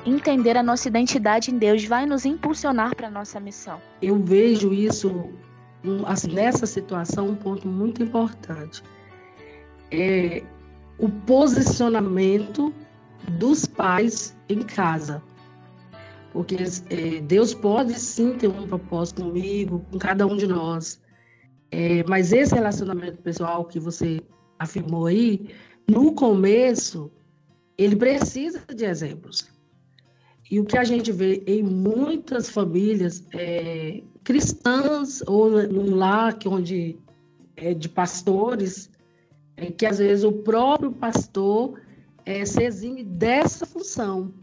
entender 0.05 0.57
a 0.57 0.63
nossa 0.63 0.87
identidade 0.87 1.51
em 1.51 1.57
Deus 1.57 1.85
vai 1.85 2.05
nos 2.05 2.25
impulsionar 2.25 2.95
para 2.95 3.07
a 3.07 3.11
nossa 3.11 3.39
missão. 3.39 3.79
Eu 4.01 4.17
vejo 4.21 4.73
isso 4.73 5.29
nessa 6.31 6.65
situação 6.65 7.29
um 7.29 7.35
ponto 7.35 7.67
muito 7.67 8.01
importante. 8.01 8.83
É 9.91 10.43
o 10.97 11.09
posicionamento 11.09 12.73
dos 13.39 13.65
pais 13.65 14.35
em 14.47 14.61
casa. 14.61 15.21
Porque 16.31 16.55
é, 16.89 17.19
Deus 17.21 17.53
pode 17.53 17.99
sim 17.99 18.33
ter 18.37 18.47
um 18.47 18.67
propósito 18.67 19.23
comigo, 19.23 19.85
com 19.91 19.97
cada 19.97 20.25
um 20.25 20.37
de 20.37 20.47
nós. 20.47 21.00
É, 21.71 22.03
mas 22.03 22.33
esse 22.33 22.53
relacionamento 22.53 23.21
pessoal 23.21 23.65
que 23.65 23.79
você 23.79 24.21
afirmou 24.59 25.07
aí, 25.07 25.49
no 25.89 26.13
começo, 26.13 27.09
ele 27.77 27.95
precisa 27.95 28.61
de 28.75 28.85
exemplos. 28.85 29.49
E 30.51 30.59
o 30.59 30.65
que 30.65 30.77
a 30.77 30.83
gente 30.83 31.11
vê 31.13 31.41
em 31.47 31.63
muitas 31.63 32.49
famílias 32.49 33.25
é, 33.33 34.03
cristãs 34.21 35.21
ou 35.25 35.49
no 35.49 35.95
lar 35.95 36.37
que 36.37 36.47
onde 36.49 36.99
é 37.55 37.73
de 37.73 37.87
pastores, 37.87 38.89
é 39.55 39.67
que 39.67 39.85
às 39.85 39.99
vezes 39.99 40.23
o 40.25 40.31
próprio 40.31 40.91
pastor 40.91 41.79
é, 42.25 42.43
se 42.43 42.63
exime 42.63 43.03
dessa 43.03 43.65
função. 43.65 44.33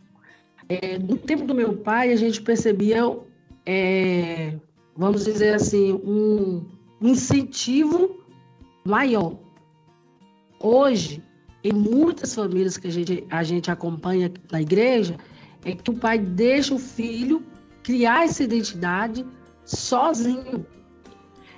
É, 0.69 0.99
no 0.99 1.17
tempo 1.17 1.45
do 1.45 1.55
meu 1.55 1.77
pai, 1.77 2.13
a 2.13 2.17
gente 2.17 2.41
percebia, 2.41 3.03
é, 3.67 4.55
vamos 4.97 5.25
dizer 5.25 5.55
assim, 5.55 5.93
um 5.93 6.78
incentivo 7.01 8.25
maior. 8.85 9.39
Hoje, 10.61 11.23
em 11.63 11.73
muitas 11.73 12.35
famílias 12.35 12.77
que 12.77 12.89
a 12.89 12.91
gente, 12.91 13.27
a 13.31 13.43
gente 13.43 13.71
acompanha 13.71 14.33
na 14.51 14.61
igreja, 14.61 15.17
é 15.65 15.73
que 15.75 15.91
o 15.91 15.95
pai 15.95 16.19
deixa 16.19 16.75
o 16.75 16.79
filho 16.79 17.43
criar 17.83 18.25
essa 18.25 18.45
identidade 18.45 19.25
sozinho. 19.65 20.67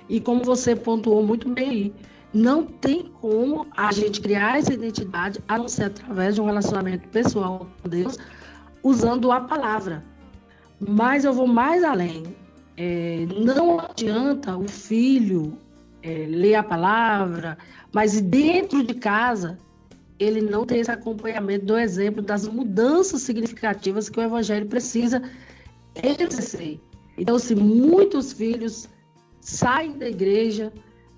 E 0.09 0.19
como 0.19 0.43
você 0.43 0.75
pontuou 0.75 1.25
muito 1.25 1.49
bem 1.49 1.69
aí, 1.69 1.95
não 2.33 2.65
tem 2.65 3.11
como 3.21 3.67
a 3.75 3.91
gente 3.91 4.21
criar 4.21 4.59
essa 4.59 4.73
identidade 4.73 5.39
a 5.47 5.57
não 5.57 5.67
ser 5.67 5.85
através 5.85 6.35
de 6.35 6.41
um 6.41 6.45
relacionamento 6.45 7.07
pessoal 7.09 7.67
com 7.81 7.89
Deus, 7.89 8.17
usando 8.83 9.31
a 9.31 9.41
palavra. 9.41 10.03
Mas 10.79 11.25
eu 11.25 11.33
vou 11.33 11.47
mais 11.47 11.83
além. 11.83 12.23
É, 12.83 13.27
não 13.45 13.79
adianta 13.79 14.57
o 14.57 14.67
filho 14.67 15.55
é, 16.01 16.25
ler 16.27 16.55
a 16.55 16.63
palavra, 16.63 17.55
mas 17.93 18.19
dentro 18.21 18.83
de 18.83 18.95
casa 18.95 19.59
ele 20.17 20.41
não 20.41 20.65
tem 20.65 20.79
esse 20.79 20.89
acompanhamento 20.89 21.63
do 21.63 21.77
exemplo 21.77 22.23
das 22.23 22.47
mudanças 22.47 23.21
significativas 23.21 24.09
que 24.09 24.19
o 24.19 24.23
evangelho 24.23 24.65
precisa 24.65 25.21
exercer. 26.01 26.79
Então, 27.19 27.37
se 27.37 27.53
muitos 27.53 28.33
filhos 28.33 28.89
saem 29.41 29.99
da 29.99 30.09
igreja 30.09 30.73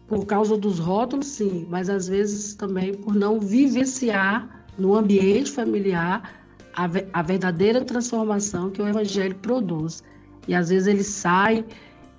por 0.05 0.25
causa 0.25 0.57
dos 0.57 0.79
rótulos, 0.79 1.27
sim, 1.27 1.65
mas 1.69 1.89
às 1.89 2.09
vezes 2.09 2.55
também 2.55 2.93
por 2.93 3.15
não 3.15 3.39
vivenciar 3.39 4.65
no 4.77 4.95
ambiente 4.95 5.49
familiar 5.49 6.43
a, 6.73 6.89
a 7.13 7.21
verdadeira 7.21 7.85
transformação 7.85 8.69
que 8.69 8.81
o 8.81 8.87
evangelho 8.87 9.35
produz. 9.35 10.03
E 10.47 10.55
às 10.55 10.69
vezes 10.69 10.87
ele 10.87 11.03
sai 11.03 11.65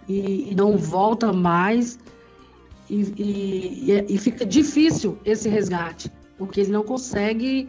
e, 0.09 0.51
e 0.51 0.55
não 0.55 0.77
volta 0.77 1.33
mais, 1.33 1.99
e, 2.89 3.01
e, 3.17 4.07
e 4.09 4.19
fica 4.19 4.45
difícil 4.45 5.19
esse 5.25 5.49
resgate 5.49 6.11
porque 6.39 6.61
ele 6.61 6.73
não 6.73 6.83
consegue, 6.83 7.69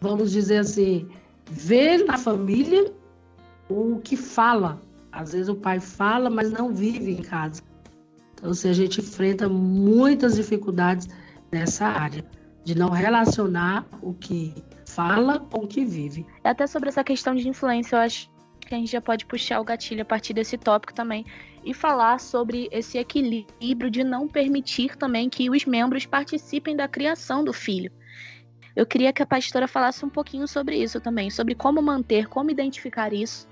vamos 0.00 0.32
dizer 0.32 0.58
assim, 0.58 1.08
ver 1.50 2.04
na 2.04 2.16
família 2.16 2.92
o 3.68 4.00
que 4.02 4.16
fala. 4.16 4.80
Às 5.12 5.32
vezes 5.32 5.48
o 5.48 5.54
pai 5.54 5.80
fala, 5.80 6.30
mas 6.30 6.50
não 6.50 6.72
vive 6.72 7.12
em 7.12 7.22
casa. 7.22 7.62
Então, 8.34 8.54
se 8.54 8.68
assim, 8.68 8.70
a 8.70 8.84
gente 8.84 9.00
enfrenta 9.00 9.48
muitas 9.48 10.36
dificuldades 10.36 11.08
nessa 11.50 11.86
área, 11.86 12.24
de 12.64 12.74
não 12.74 12.90
relacionar 12.90 13.86
o 14.02 14.12
que 14.12 14.54
fala 14.86 15.40
com 15.40 15.64
o 15.64 15.66
que 15.66 15.84
vive. 15.84 16.26
Até 16.44 16.66
sobre 16.66 16.88
essa 16.90 17.02
questão 17.02 17.34
de 17.34 17.48
influência, 17.48 17.96
eu 17.96 18.00
acho 18.00 18.30
que 18.68 18.74
a 18.74 18.78
gente 18.78 18.92
já 18.92 19.00
pode 19.00 19.24
puxar 19.24 19.60
o 19.60 19.64
gatilho 19.64 20.02
a 20.02 20.04
partir 20.04 20.34
desse 20.34 20.58
tópico 20.58 20.92
também 20.92 21.24
e 21.64 21.72
falar 21.72 22.20
sobre 22.20 22.68
esse 22.70 22.98
equilíbrio 22.98 23.90
de 23.90 24.04
não 24.04 24.28
permitir 24.28 24.96
também 24.96 25.28
que 25.28 25.50
os 25.50 25.64
membros 25.64 26.06
participem 26.06 26.76
da 26.76 26.86
criação 26.86 27.42
do 27.42 27.52
filho. 27.52 27.90
Eu 28.76 28.86
queria 28.86 29.12
que 29.12 29.22
a 29.22 29.26
pastora 29.26 29.66
falasse 29.66 30.04
um 30.04 30.08
pouquinho 30.08 30.46
sobre 30.46 30.76
isso 30.76 31.00
também, 31.00 31.30
sobre 31.30 31.54
como 31.54 31.82
manter, 31.82 32.28
como 32.28 32.50
identificar 32.50 33.12
isso, 33.12 33.48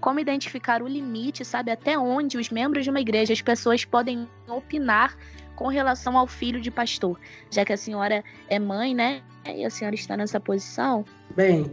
como 0.00 0.20
identificar 0.20 0.82
o 0.82 0.86
limite, 0.86 1.44
sabe, 1.44 1.70
até 1.70 1.98
onde 1.98 2.36
os 2.36 2.50
membros 2.50 2.84
de 2.84 2.90
uma 2.90 3.00
igreja, 3.00 3.32
as 3.32 3.42
pessoas 3.42 3.84
podem 3.84 4.28
opinar 4.46 5.16
com 5.56 5.68
relação 5.68 6.16
ao 6.16 6.26
filho 6.26 6.60
de 6.60 6.70
pastor, 6.70 7.18
já 7.50 7.64
que 7.64 7.72
a 7.72 7.76
senhora 7.76 8.22
é 8.48 8.58
mãe, 8.58 8.94
né? 8.94 9.22
E 9.46 9.64
a 9.64 9.70
senhora 9.70 9.94
está 9.94 10.16
nessa 10.16 10.38
posição. 10.38 11.04
Bem, 11.34 11.72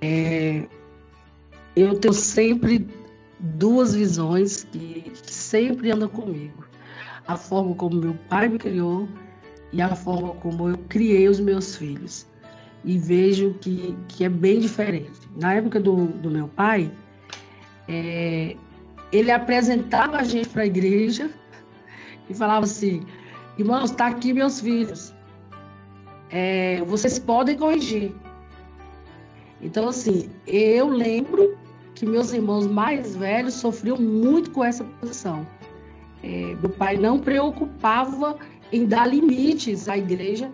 é, 0.00 0.66
eu 1.80 1.98
tenho 1.98 2.14
sempre 2.14 2.86
duas 3.40 3.94
visões 3.94 4.64
que, 4.64 5.12
que 5.22 5.32
sempre 5.32 5.90
andam 5.90 6.08
comigo. 6.08 6.64
A 7.26 7.36
forma 7.36 7.74
como 7.74 8.00
meu 8.00 8.14
pai 8.28 8.48
me 8.48 8.58
criou 8.58 9.08
e 9.72 9.82
a 9.82 9.94
forma 9.94 10.34
como 10.36 10.68
eu 10.68 10.78
criei 10.88 11.28
os 11.28 11.38
meus 11.38 11.76
filhos. 11.76 12.26
E 12.84 12.98
vejo 12.98 13.54
que, 13.60 13.96
que 14.08 14.24
é 14.24 14.28
bem 14.28 14.60
diferente. 14.60 15.20
Na 15.36 15.54
época 15.54 15.78
do, 15.78 16.06
do 16.06 16.30
meu 16.30 16.48
pai, 16.48 16.90
é, 17.86 18.56
ele 19.12 19.30
apresentava 19.30 20.18
a 20.18 20.24
gente 20.24 20.48
para 20.48 20.62
a 20.62 20.66
igreja 20.66 21.30
e 22.30 22.34
falava 22.34 22.64
assim: 22.64 23.04
irmãos, 23.58 23.90
está 23.90 24.06
aqui 24.06 24.32
meus 24.32 24.60
filhos. 24.60 25.14
É, 26.30 26.82
vocês 26.86 27.18
podem 27.18 27.56
corrigir. 27.56 28.14
Então, 29.60 29.88
assim, 29.88 30.30
eu 30.46 30.88
lembro 30.88 31.58
que 31.98 32.06
meus 32.06 32.32
irmãos 32.32 32.66
mais 32.66 33.16
velhos 33.16 33.54
sofriam 33.54 33.96
muito 33.96 34.52
com 34.52 34.64
essa 34.64 34.84
posição. 34.84 35.44
É, 36.22 36.56
meu 36.60 36.70
pai 36.70 36.96
não 36.96 37.18
preocupava 37.18 38.36
em 38.72 38.86
dar 38.86 39.06
limites 39.06 39.88
à 39.88 39.98
igreja 39.98 40.48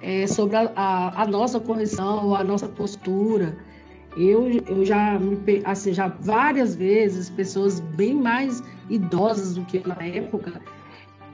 é, 0.00 0.26
sobre 0.26 0.56
a, 0.56 0.70
a, 0.76 1.22
a, 1.22 1.26
nossa 1.26 1.58
correção, 1.58 2.34
a 2.34 2.44
nossa 2.44 2.68
postura. 2.68 3.56
Eu, 4.16 4.48
eu 4.68 4.84
já, 4.84 5.18
assim, 5.64 5.92
já 5.92 6.06
várias 6.20 6.76
vezes, 6.76 7.28
pessoas 7.28 7.80
bem 7.80 8.14
mais 8.14 8.62
idosas 8.88 9.56
do 9.56 9.64
que 9.64 9.82
na 9.86 10.00
época, 10.00 10.60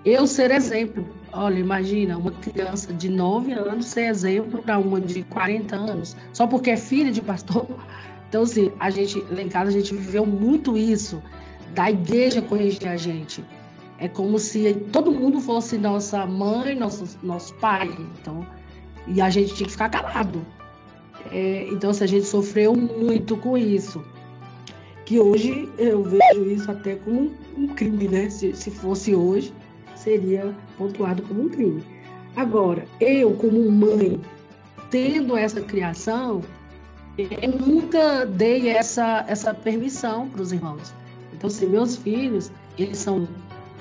eu 0.07 0.27
ser 0.27 0.51
exemplo. 0.51 1.07
Olha, 1.33 1.59
imagina 1.59 2.17
uma 2.17 2.31
criança 2.31 2.95
de 2.95 3.11
9 3.11 3.53
anos 3.53 3.87
ser 3.87 4.07
exemplo 4.07 4.63
para 4.63 4.79
uma 4.79 4.99
de 4.99 5.23
40 5.25 5.77
anos, 5.77 6.17
só 6.33 6.47
porque 6.47 6.71
é 6.71 6.77
filha 6.79 7.13
de 7.13 7.21
pastor. 7.21 7.67
Então, 8.31 8.43
assim, 8.43 8.71
a 8.79 8.91
gente, 8.91 9.21
lá 9.29 9.43
em 9.43 9.49
casa, 9.49 9.71
a 9.71 9.73
gente 9.73 9.93
viveu 9.93 10.25
muito 10.25 10.79
isso, 10.79 11.21
da 11.75 11.91
igreja 11.91 12.41
corrigir 12.41 12.87
a 12.87 12.97
gente. 12.97 13.45
É 13.99 14.07
como 14.07 14.39
se 14.39 14.73
todo 14.93 15.11
mundo 15.11 15.41
fosse 15.41 15.77
nossa 15.77 16.25
mãe, 16.27 16.77
nosso, 16.77 17.19
nosso 17.25 17.53
pai. 17.57 17.91
Então, 18.21 18.47
e 19.09 19.21
a 19.21 19.29
gente 19.29 19.53
tinha 19.55 19.67
que 19.67 19.73
ficar 19.73 19.89
calado. 19.89 20.47
É, 21.33 21.67
então, 21.73 21.93
se 21.93 22.05
a 22.05 22.07
gente 22.07 22.25
sofreu 22.25 22.73
muito 22.77 23.37
com 23.37 23.59
isso. 23.59 24.01
Que 25.05 25.19
hoje 25.19 25.69
eu 25.77 26.05
vejo 26.05 26.49
isso 26.49 26.71
até 26.71 26.95
como 26.95 27.33
um 27.59 27.67
crime, 27.67 28.07
né? 28.07 28.31
Se, 28.31 28.55
se 28.55 28.71
fosse 28.71 29.13
hoje, 29.13 29.53
seria 29.97 30.55
pontuado 30.79 31.21
como 31.23 31.43
um 31.43 31.49
crime. 31.49 31.83
Agora, 32.37 32.85
eu, 33.01 33.33
como 33.33 33.69
mãe, 33.69 34.21
tendo 34.89 35.37
essa 35.37 35.61
criação, 35.61 36.43
eu 37.19 37.51
nunca 37.59 38.25
dei 38.25 38.69
essa, 38.69 39.25
essa 39.29 39.53
permissão 39.53 40.29
para 40.29 40.43
os 40.43 40.53
irmãos. 40.53 40.95
Então, 41.33 41.51
se 41.51 41.67
meus 41.67 41.97
filhos, 41.97 42.51
eles 42.79 42.99
são 42.99 43.29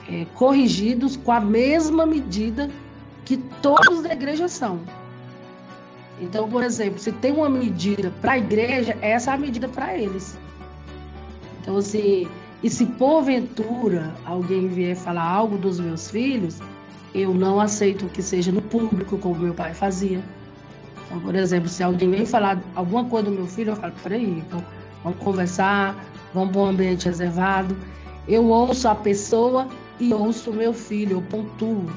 é, 0.10 0.26
corrigidos 0.36 1.16
com 1.18 1.32
a 1.32 1.40
mesma 1.40 2.06
medida 2.06 2.70
que 3.26 3.38
todos 3.62 4.02
da 4.02 4.14
igreja 4.14 4.48
são. 4.48 4.80
Então, 6.22 6.50
por 6.50 6.64
exemplo, 6.64 7.00
se 7.00 7.12
tem 7.12 7.32
uma 7.32 7.50
medida 7.50 8.12
para 8.22 8.34
a 8.34 8.38
igreja, 8.38 8.98
essa 9.02 9.32
é 9.32 9.34
a 9.36 9.38
medida 9.38 9.68
para 9.68 9.98
eles. 9.98 10.38
Então, 11.62 11.78
assim, 11.78 12.28
e 12.62 12.70
se 12.70 12.86
porventura 12.86 14.14
alguém 14.26 14.68
vier 14.68 14.96
falar 14.96 15.24
algo 15.24 15.58
dos 15.58 15.80
meus 15.80 16.10
filhos, 16.10 16.60
eu 17.14 17.34
não 17.34 17.60
aceito 17.60 18.06
que 18.08 18.22
seja 18.22 18.52
no 18.52 18.62
público, 18.62 19.18
como 19.18 19.36
meu 19.36 19.54
pai 19.54 19.74
fazia. 19.74 20.22
Então, 21.10 21.20
por 21.22 21.34
exemplo, 21.34 21.68
se 21.68 21.82
alguém 21.82 22.12
vem 22.12 22.26
falar 22.26 22.62
alguma 22.76 23.04
coisa 23.06 23.32
do 23.32 23.36
meu 23.36 23.48
filho, 23.48 23.72
eu 23.72 23.76
falo, 23.76 23.94
peraí, 24.04 24.44
então, 24.46 24.64
vamos 25.04 25.18
conversar, 25.20 25.96
vamos 26.36 26.52
para 26.52 26.62
um 26.62 26.66
ambiente 26.68 27.06
reservado. 27.06 27.76
Eu 28.28 28.46
ouço 28.46 28.88
a 28.88 28.94
pessoa 28.94 29.68
e 30.00 30.14
ouço 30.14 30.52
o 30.52 30.54
meu 30.54 30.72
filho, 30.72 31.14
eu 31.18 31.22
pontuo. 31.24 31.90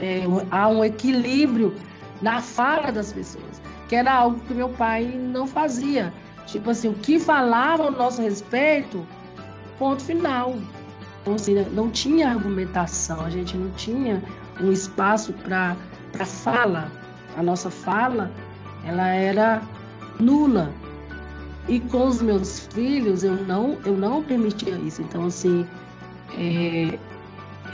É, 0.00 0.24
há 0.50 0.66
um 0.66 0.84
equilíbrio 0.84 1.72
na 2.20 2.40
fala 2.40 2.90
das 2.90 3.12
pessoas, 3.12 3.62
que 3.88 3.94
era 3.94 4.12
algo 4.12 4.40
que 4.40 4.52
meu 4.52 4.68
pai 4.70 5.04
não 5.04 5.46
fazia. 5.46 6.12
Tipo 6.46 6.70
assim, 6.70 6.88
o 6.88 6.94
que 6.94 7.20
falava 7.20 7.84
ao 7.84 7.92
nosso 7.92 8.20
respeito, 8.20 9.06
ponto 9.78 10.02
final. 10.02 10.56
Então, 11.22 11.34
assim, 11.34 11.54
não 11.72 11.88
tinha 11.88 12.30
argumentação, 12.30 13.20
a 13.20 13.30
gente 13.30 13.56
não 13.56 13.70
tinha 13.72 14.20
um 14.60 14.72
espaço 14.72 15.32
para 15.34 15.76
fala. 16.24 16.90
A 17.36 17.42
nossa 17.42 17.70
fala, 17.70 18.30
ela 18.84 19.08
era 19.08 19.62
nula. 20.18 20.72
E 21.68 21.78
com 21.80 22.06
os 22.06 22.20
meus 22.20 22.60
filhos, 22.72 23.22
eu 23.22 23.36
não, 23.46 23.78
eu 23.84 23.96
não 23.96 24.22
permitia 24.22 24.74
isso. 24.76 25.02
Então, 25.02 25.26
assim, 25.26 25.66
é, 26.36 26.98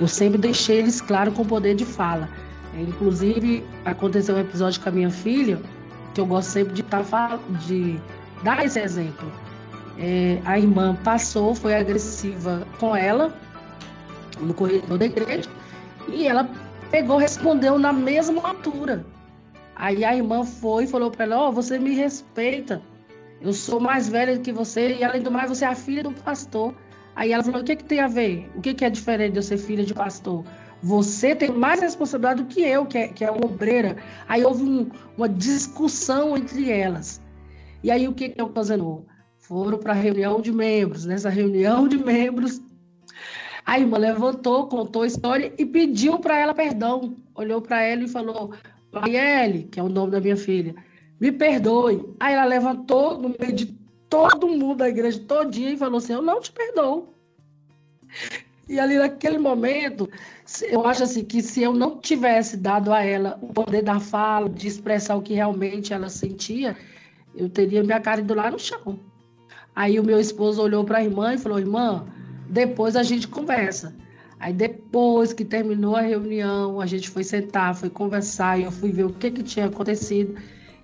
eu 0.01 0.09
sempre 0.09 0.39
deixei 0.39 0.79
eles 0.79 1.01
claro 1.01 1.33
com 1.33 1.43
o 1.43 1.47
poder 1.47 1.75
de 1.75 1.85
fala. 1.85 2.29
É, 2.77 2.83
inclusive, 2.83 3.65
aconteceu 3.85 4.37
um 4.37 4.41
episódio 4.41 4.81
com 4.81 4.89
a 4.89 4.93
minha 4.93 5.11
filha, 5.11 5.61
que 6.15 6.21
eu 6.21 6.27
gosto 6.27 6.51
sempre 6.51 6.75
de, 6.75 6.83
tá, 6.83 7.03
de 7.67 7.99
dar 8.43 8.65
esse 8.65 8.79
exemplo. 8.81 9.31
É, 9.99 10.39
a 10.45 10.59
irmã 10.59 10.95
passou, 11.03 11.55
foi 11.55 11.75
agressiva 11.75 12.67
com 12.79 12.95
ela 12.95 13.35
no 14.41 14.53
corredor 14.53 14.99
da 14.99 15.07
igreja 15.07 15.49
e 16.09 16.27
ela 16.27 16.49
pegou, 16.91 17.17
respondeu 17.17 17.79
na 17.79 17.93
mesma 17.93 18.47
altura. 18.47 19.05
Aí 19.77 20.05
a 20.05 20.17
irmã 20.17 20.43
foi 20.43 20.85
e 20.85 20.87
falou 20.87 21.11
para 21.11 21.25
ela: 21.25 21.43
Ó, 21.43 21.49
oh, 21.49 21.53
você 21.53 21.79
me 21.79 21.95
respeita, 21.95 22.83
eu 23.41 23.53
sou 23.53 23.79
mais 23.79 24.09
velha 24.09 24.35
do 24.37 24.43
que 24.43 24.53
você 24.53 24.97
e 24.97 25.05
além 25.05 25.23
do 25.23 25.31
mais 25.31 25.51
você 25.51 25.65
é 25.65 25.69
a 25.69 25.75
filha 25.75 26.03
do 26.03 26.13
pastor. 26.13 26.75
Aí 27.15 27.33
ela 27.33 27.45
falou: 27.45 27.61
o 27.61 27.65
que, 27.65 27.77
que 27.77 27.85
tem 27.85 28.01
a 28.01 28.09
ver? 28.09 28.51
O 28.57 28.61
que, 28.61 28.75
que 28.75 28.85
é 28.85 28.91
diferente 28.91 29.33
de 29.33 29.39
eu 29.39 29.43
ser 29.43 29.59
filha 29.59 29.85
de 29.85 29.93
pastor? 29.93 30.45
Você 30.83 31.35
tem 31.35 31.51
mais 31.51 31.81
responsabilidade 31.81 32.43
do 32.43 32.49
que 32.49 32.63
eu, 32.63 32.87
que 32.87 32.99
é, 32.99 33.09
que 33.09 33.25
é 33.25 33.31
uma 33.31 33.45
obreira. 33.47 33.97
Aí 34.29 34.45
houve 34.45 34.63
um, 34.63 34.91
uma 35.17 35.29
discussão 35.29 36.37
entre 36.37 36.71
elas. 36.71 37.21
E 37.83 37.91
aí 37.91 38.09
o 38.09 38.15
que, 38.15 38.31
que 38.31 38.43
ocasionou? 38.43 39.07
Foram 39.39 39.79
para 39.79 39.93
a 39.93 39.97
reunião 39.97 40.41
de 40.41 40.53
membros. 40.53 41.05
Nessa 41.05 41.29
reunião 41.29 41.87
de 41.87 41.99
membros, 41.99 42.61
a 43.65 43.79
irmã 43.79 43.99
levantou, 43.99 44.67
contou 44.69 45.03
a 45.03 45.07
história 45.07 45.53
e 45.59 45.67
pediu 45.67 46.19
para 46.19 46.39
ela 46.39 46.55
perdão. 46.55 47.15
Olhou 47.35 47.61
para 47.61 47.83
ela 47.83 48.03
e 48.03 48.09
falou: 48.09 48.53
Marielle, 49.01 49.65
que 49.65 49.79
é 49.79 49.83
o 49.83 49.89
nome 49.89 50.13
da 50.13 50.21
minha 50.21 50.37
filha, 50.37 50.75
me 51.21 51.31
perdoe. 51.33 52.05
Aí 52.21 52.35
ela 52.35 52.45
levantou 52.45 53.19
no 53.19 53.35
meio 53.39 53.53
de 53.53 53.67
todo 54.09 54.49
mundo 54.49 54.77
da 54.77 54.89
igreja 54.89 55.21
todinha 55.21 55.73
e 55.73 55.77
falou 55.77 55.99
assim: 55.99 56.15
Eu 56.15 56.23
não 56.23 56.41
te 56.41 56.53
perdoo. 56.53 57.15
E 58.69 58.81
ali 58.81 58.99
naquele 58.99 59.39
momento, 59.39 60.11
eu 60.63 60.85
acho 60.87 61.05
assim 61.05 61.25
que 61.25 61.41
se 61.41 61.63
eu 61.63 61.73
não 61.73 62.01
tivesse 62.01 62.57
dado 62.57 62.93
a 62.93 63.01
ela 63.03 63.39
o 63.41 63.53
poder 63.53 63.83
da 63.83 64.01
fala, 64.01 64.49
de 64.49 64.67
expressar 64.67 65.15
o 65.15 65.23
que 65.23 65.35
realmente 65.35 65.93
ela 65.93 66.09
sentia, 66.09 66.77
eu 67.35 67.49
teria 67.49 67.85
minha 67.85 68.01
cara 68.01 68.21
indo 68.21 68.35
lá 68.35 68.51
no 68.51 68.59
chão. 68.59 68.99
Aí 69.75 70.01
o 70.01 70.05
meu 70.05 70.19
esposo 70.19 70.61
olhou 70.61 70.85
para 70.85 70.99
a 70.99 71.05
irmã 71.05 71.35
e 71.35 71.39
falou: 71.39 71.59
Irmã, 71.59 72.07
depois 72.49 72.97
a 72.97 73.03
gente 73.03 73.29
conversa. 73.29 73.95
Aí 74.39 74.53
depois 74.53 75.33
que 75.33 75.45
terminou 75.45 75.97
a 75.97 76.03
reunião, 76.03 76.81
a 76.81 76.87
gente 76.87 77.09
foi 77.09 77.25
sentar, 77.25 77.75
foi 77.75 77.89
conversar, 77.89 78.59
e 78.59 78.65
eu 78.65 78.71
fui 78.71 78.93
ver 78.93 79.05
o 79.05 79.13
que, 79.13 79.31
que 79.31 79.43
tinha 79.43 79.67
acontecido. 79.67 80.35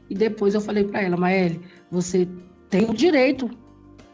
E 0.08 0.14
depois 0.14 0.54
eu 0.54 0.60
falei 0.60 0.84
para 0.84 1.02
ela, 1.02 1.16
Maeli, 1.16 1.60
você 1.90 2.26
tem 2.70 2.88
o 2.88 2.94
direito, 2.94 3.50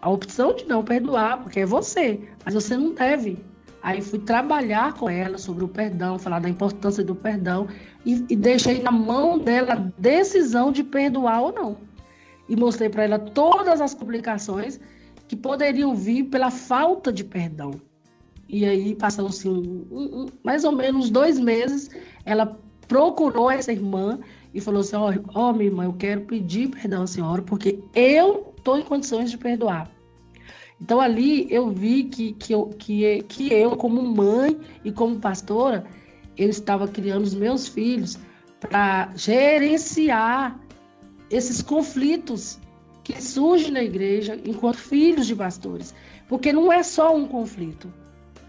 a 0.03 0.11
opção 0.11 0.55
de 0.55 0.65
não 0.67 0.83
perdoar, 0.83 1.43
porque 1.43 1.61
é 1.61 1.67
você, 1.67 2.21
mas 2.45 2.55
você 2.55 2.77
não 2.77 2.93
deve. 2.95 3.39
Aí 3.83 4.03
fui 4.03 4.19
trabalhar 4.19 4.95
com 4.95 5.09
ela 5.09 5.39
sobre 5.39 5.65
o 5.65 5.69
perdão, 5.69 6.19
falar 6.19 6.41
da 6.41 6.49
importância 6.49 7.05
do 7.05 7.15
perdão 7.15 7.69
e, 8.05 8.25
e 8.29 8.37
deixei 8.37 8.83
na 8.83 8.91
mão 8.91 9.39
dela 9.39 9.75
a 9.75 10.01
decisão 10.01 10.73
de 10.73 10.83
perdoar 10.83 11.41
ou 11.41 11.53
não. 11.53 11.77
E 12.49 12.57
mostrei 12.57 12.89
para 12.89 13.05
ela 13.05 13.19
todas 13.19 13.81
as 13.81 13.95
complicações 13.95 14.81
que 15.29 15.37
poderiam 15.37 15.95
vir 15.95 16.25
pela 16.25 16.51
falta 16.51 17.13
de 17.13 17.23
perdão. 17.23 17.81
E 18.49 18.65
aí 18.65 18.95
passou-se 18.95 19.47
um, 19.49 20.27
mais 20.43 20.65
ou 20.65 20.73
menos 20.73 21.11
dois 21.11 21.39
meses, 21.39 21.91
ela 22.25 22.59
procurou 22.87 23.51
essa 23.51 23.71
irmã 23.71 24.19
e 24.55 24.61
falou 24.61 24.81
assim: 24.81 24.97
Ó, 24.97 25.13
oh, 25.13 25.31
oh, 25.35 25.53
minha 25.53 25.67
irmã, 25.67 25.85
eu 25.85 25.93
quero 25.93 26.23
pedir 26.23 26.71
perdão 26.71 27.03
à 27.03 27.07
senhora, 27.07 27.43
porque 27.43 27.79
eu 27.95 28.55
estou 28.57 28.79
em 28.79 28.83
condições 28.83 29.31
de 29.31 29.37
perdoar. 29.37 29.91
Então 30.81 31.01
ali 31.01 31.47
eu 31.53 31.71
vi 31.71 32.05
que, 32.05 32.33
que, 32.35 32.55
eu, 32.55 32.67
que, 32.79 33.23
que 33.25 33.53
eu, 33.53 33.77
como 33.77 34.01
mãe 34.03 34.59
e 34.85 34.93
como 34.93 35.19
pastora, 35.19 35.85
eu 36.37 36.49
estava 36.49 36.87
criando 36.87 37.25
os 37.25 37.35
meus 37.35 37.69
filhos 37.69 38.17
para 38.61 39.11
gerenciar 39.17 40.59
esses 41.31 41.61
conflitos 41.61 42.59
que 43.03 43.21
surgem 43.21 43.73
na 43.73 43.83
igreja 43.83 44.41
enquanto 44.45 44.77
filhos 44.77 45.27
de 45.27 45.35
pastores. 45.35 45.95
Porque 46.29 46.53
não 46.53 46.73
é 46.73 46.83
só 46.83 47.15
um 47.15 47.27
conflito, 47.27 47.93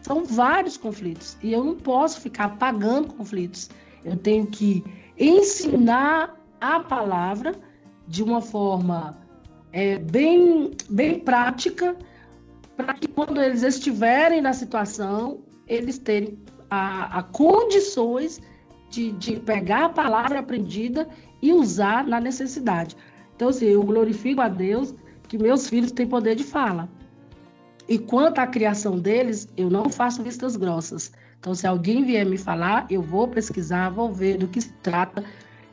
são 0.10 0.26
vários 0.26 0.76
conflitos. 0.76 1.38
E 1.44 1.54
eu 1.54 1.64
não 1.64 1.76
posso 1.76 2.20
ficar 2.20 2.46
apagando 2.46 3.14
conflitos. 3.14 3.70
Eu 4.04 4.18
tenho 4.18 4.48
que 4.48 4.84
ensinar 5.20 6.36
a 6.60 6.80
palavra 6.80 7.54
de 8.08 8.24
uma 8.24 8.42
forma 8.42 9.20
é, 9.72 10.00
bem, 10.00 10.72
bem 10.90 11.20
prática, 11.20 11.96
para 12.76 12.96
que 12.96 13.08
quando 13.08 13.40
eles 13.40 13.62
estiverem 13.62 14.42
na 14.42 14.52
situação, 14.52 15.42
eles 15.68 16.00
terem 16.00 16.40
a, 16.72 17.20
a 17.20 17.24
condições 17.24 18.42
de, 18.90 19.12
de 19.12 19.40
pegar 19.40 19.86
a 19.86 19.90
palavra 19.90 20.40
aprendida 20.40 21.08
e 21.40 21.54
usar 21.54 22.08
na 22.08 22.20
necessidade. 22.20 22.98
Então, 23.36 23.50
assim, 23.50 23.68
eu 23.68 23.84
glorifico 23.84 24.42
a 24.42 24.48
Deus 24.48 24.92
que 25.28 25.38
meus 25.38 25.70
filhos 25.70 25.92
têm 25.92 26.08
poder 26.08 26.34
de 26.34 26.44
fala. 26.44 26.90
E 27.90 27.98
quanto 27.98 28.38
à 28.38 28.46
criação 28.46 29.00
deles, 29.00 29.50
eu 29.58 29.68
não 29.68 29.90
faço 29.90 30.22
vistas 30.22 30.56
grossas. 30.56 31.12
Então, 31.40 31.56
se 31.56 31.66
alguém 31.66 32.06
vier 32.06 32.24
me 32.24 32.38
falar, 32.38 32.86
eu 32.88 33.02
vou 33.02 33.28
pesquisar, 33.28 33.90
vou 33.90 34.14
ver 34.14 34.38
do 34.38 34.48
que 34.48 34.62
se 34.62 34.72
trata 34.84 35.24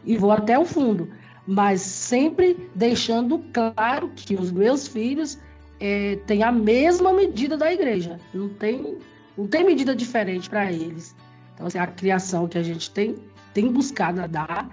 e 0.03 0.17
vou 0.17 0.33
até 0.33 0.59
o 0.59 0.65
fundo. 0.65 1.11
Mas 1.47 1.83
sempre 1.83 2.71
deixando 2.75 3.45
claro 3.53 4.11
que 4.17 4.35
os 4.35 4.51
meus 4.51 4.89
filhos 4.89 5.39
é, 5.79 6.17
têm 6.27 6.43
a 6.43 6.51
mesma 6.51 7.13
medida 7.13 7.55
da 7.55 7.71
igreja. 7.71 8.19
Não 8.33 8.49
tem, 8.49 8.97
não 9.37 9.47
tem 9.47 9.63
medida 9.63 9.95
diferente 9.95 10.49
para 10.49 10.73
eles. 10.73 11.15
Então, 11.55 11.67
assim, 11.67 11.79
a 11.79 11.87
criação 11.87 12.49
que 12.49 12.57
a 12.57 12.63
gente 12.63 12.91
tem, 12.93 13.15
tem 13.53 13.71
buscado 13.71 14.27
dar, 14.27 14.71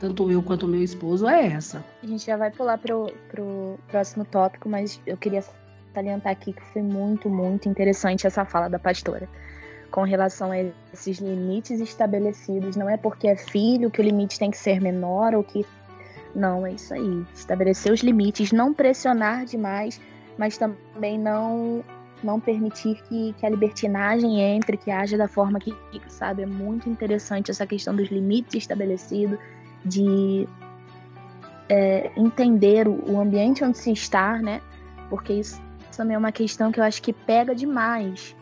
tanto 0.00 0.30
eu 0.30 0.42
quanto 0.42 0.66
meu 0.66 0.82
esposo, 0.82 1.28
é 1.28 1.46
essa. 1.48 1.84
A 2.02 2.06
gente 2.06 2.24
já 2.24 2.38
vai 2.38 2.50
pular 2.50 2.78
para 2.78 2.96
o 2.96 3.78
próximo 3.88 4.24
tópico, 4.24 4.66
mas 4.66 4.98
eu 5.06 5.18
queria 5.18 5.42
salientar 5.96 6.32
aqui 6.32 6.52
que 6.52 6.62
foi 6.72 6.82
muito, 6.82 7.28
muito 7.30 7.68
interessante 7.68 8.26
essa 8.26 8.44
fala 8.44 8.68
da 8.68 8.78
pastora 8.78 9.26
com 9.90 10.02
relação 10.02 10.50
a 10.50 10.58
esses 10.92 11.18
limites 11.18 11.80
estabelecidos. 11.80 12.76
Não 12.76 12.88
é 12.88 12.96
porque 12.96 13.28
é 13.28 13.36
filho 13.36 13.90
que 13.90 14.00
o 14.00 14.04
limite 14.04 14.38
tem 14.38 14.50
que 14.50 14.58
ser 14.58 14.80
menor 14.80 15.34
ou 15.34 15.42
que. 15.42 15.64
Não, 16.34 16.66
é 16.66 16.72
isso 16.72 16.92
aí. 16.92 17.24
Estabelecer 17.34 17.90
os 17.92 18.00
limites, 18.00 18.52
não 18.52 18.74
pressionar 18.74 19.46
demais, 19.46 20.00
mas 20.36 20.58
também 20.58 21.18
não 21.18 21.82
não 22.22 22.40
permitir 22.40 23.00
que, 23.02 23.34
que 23.34 23.46
a 23.46 23.48
libertinagem 23.48 24.40
entre, 24.40 24.76
que 24.76 24.90
haja 24.90 25.18
da 25.18 25.28
forma 25.28 25.60
que, 25.60 25.72
sabe? 26.08 26.42
É 26.42 26.46
muito 26.46 26.88
interessante 26.88 27.50
essa 27.50 27.66
questão 27.66 27.94
dos 27.94 28.08
limites 28.08 28.54
estabelecidos, 28.54 29.38
de 29.84 30.48
é, 31.68 32.10
entender 32.16 32.88
o, 32.88 33.12
o 33.12 33.20
ambiente 33.20 33.62
onde 33.62 33.76
se 33.78 33.92
está, 33.92 34.38
né? 34.38 34.60
Porque 35.10 35.34
isso 35.34 35.60
também 35.96 36.14
é 36.14 36.18
uma 36.18 36.32
questão 36.32 36.70
que 36.70 36.78
eu 36.80 36.84
acho 36.84 37.02
que 37.02 37.12
pega 37.12 37.54
demais 37.54 38.34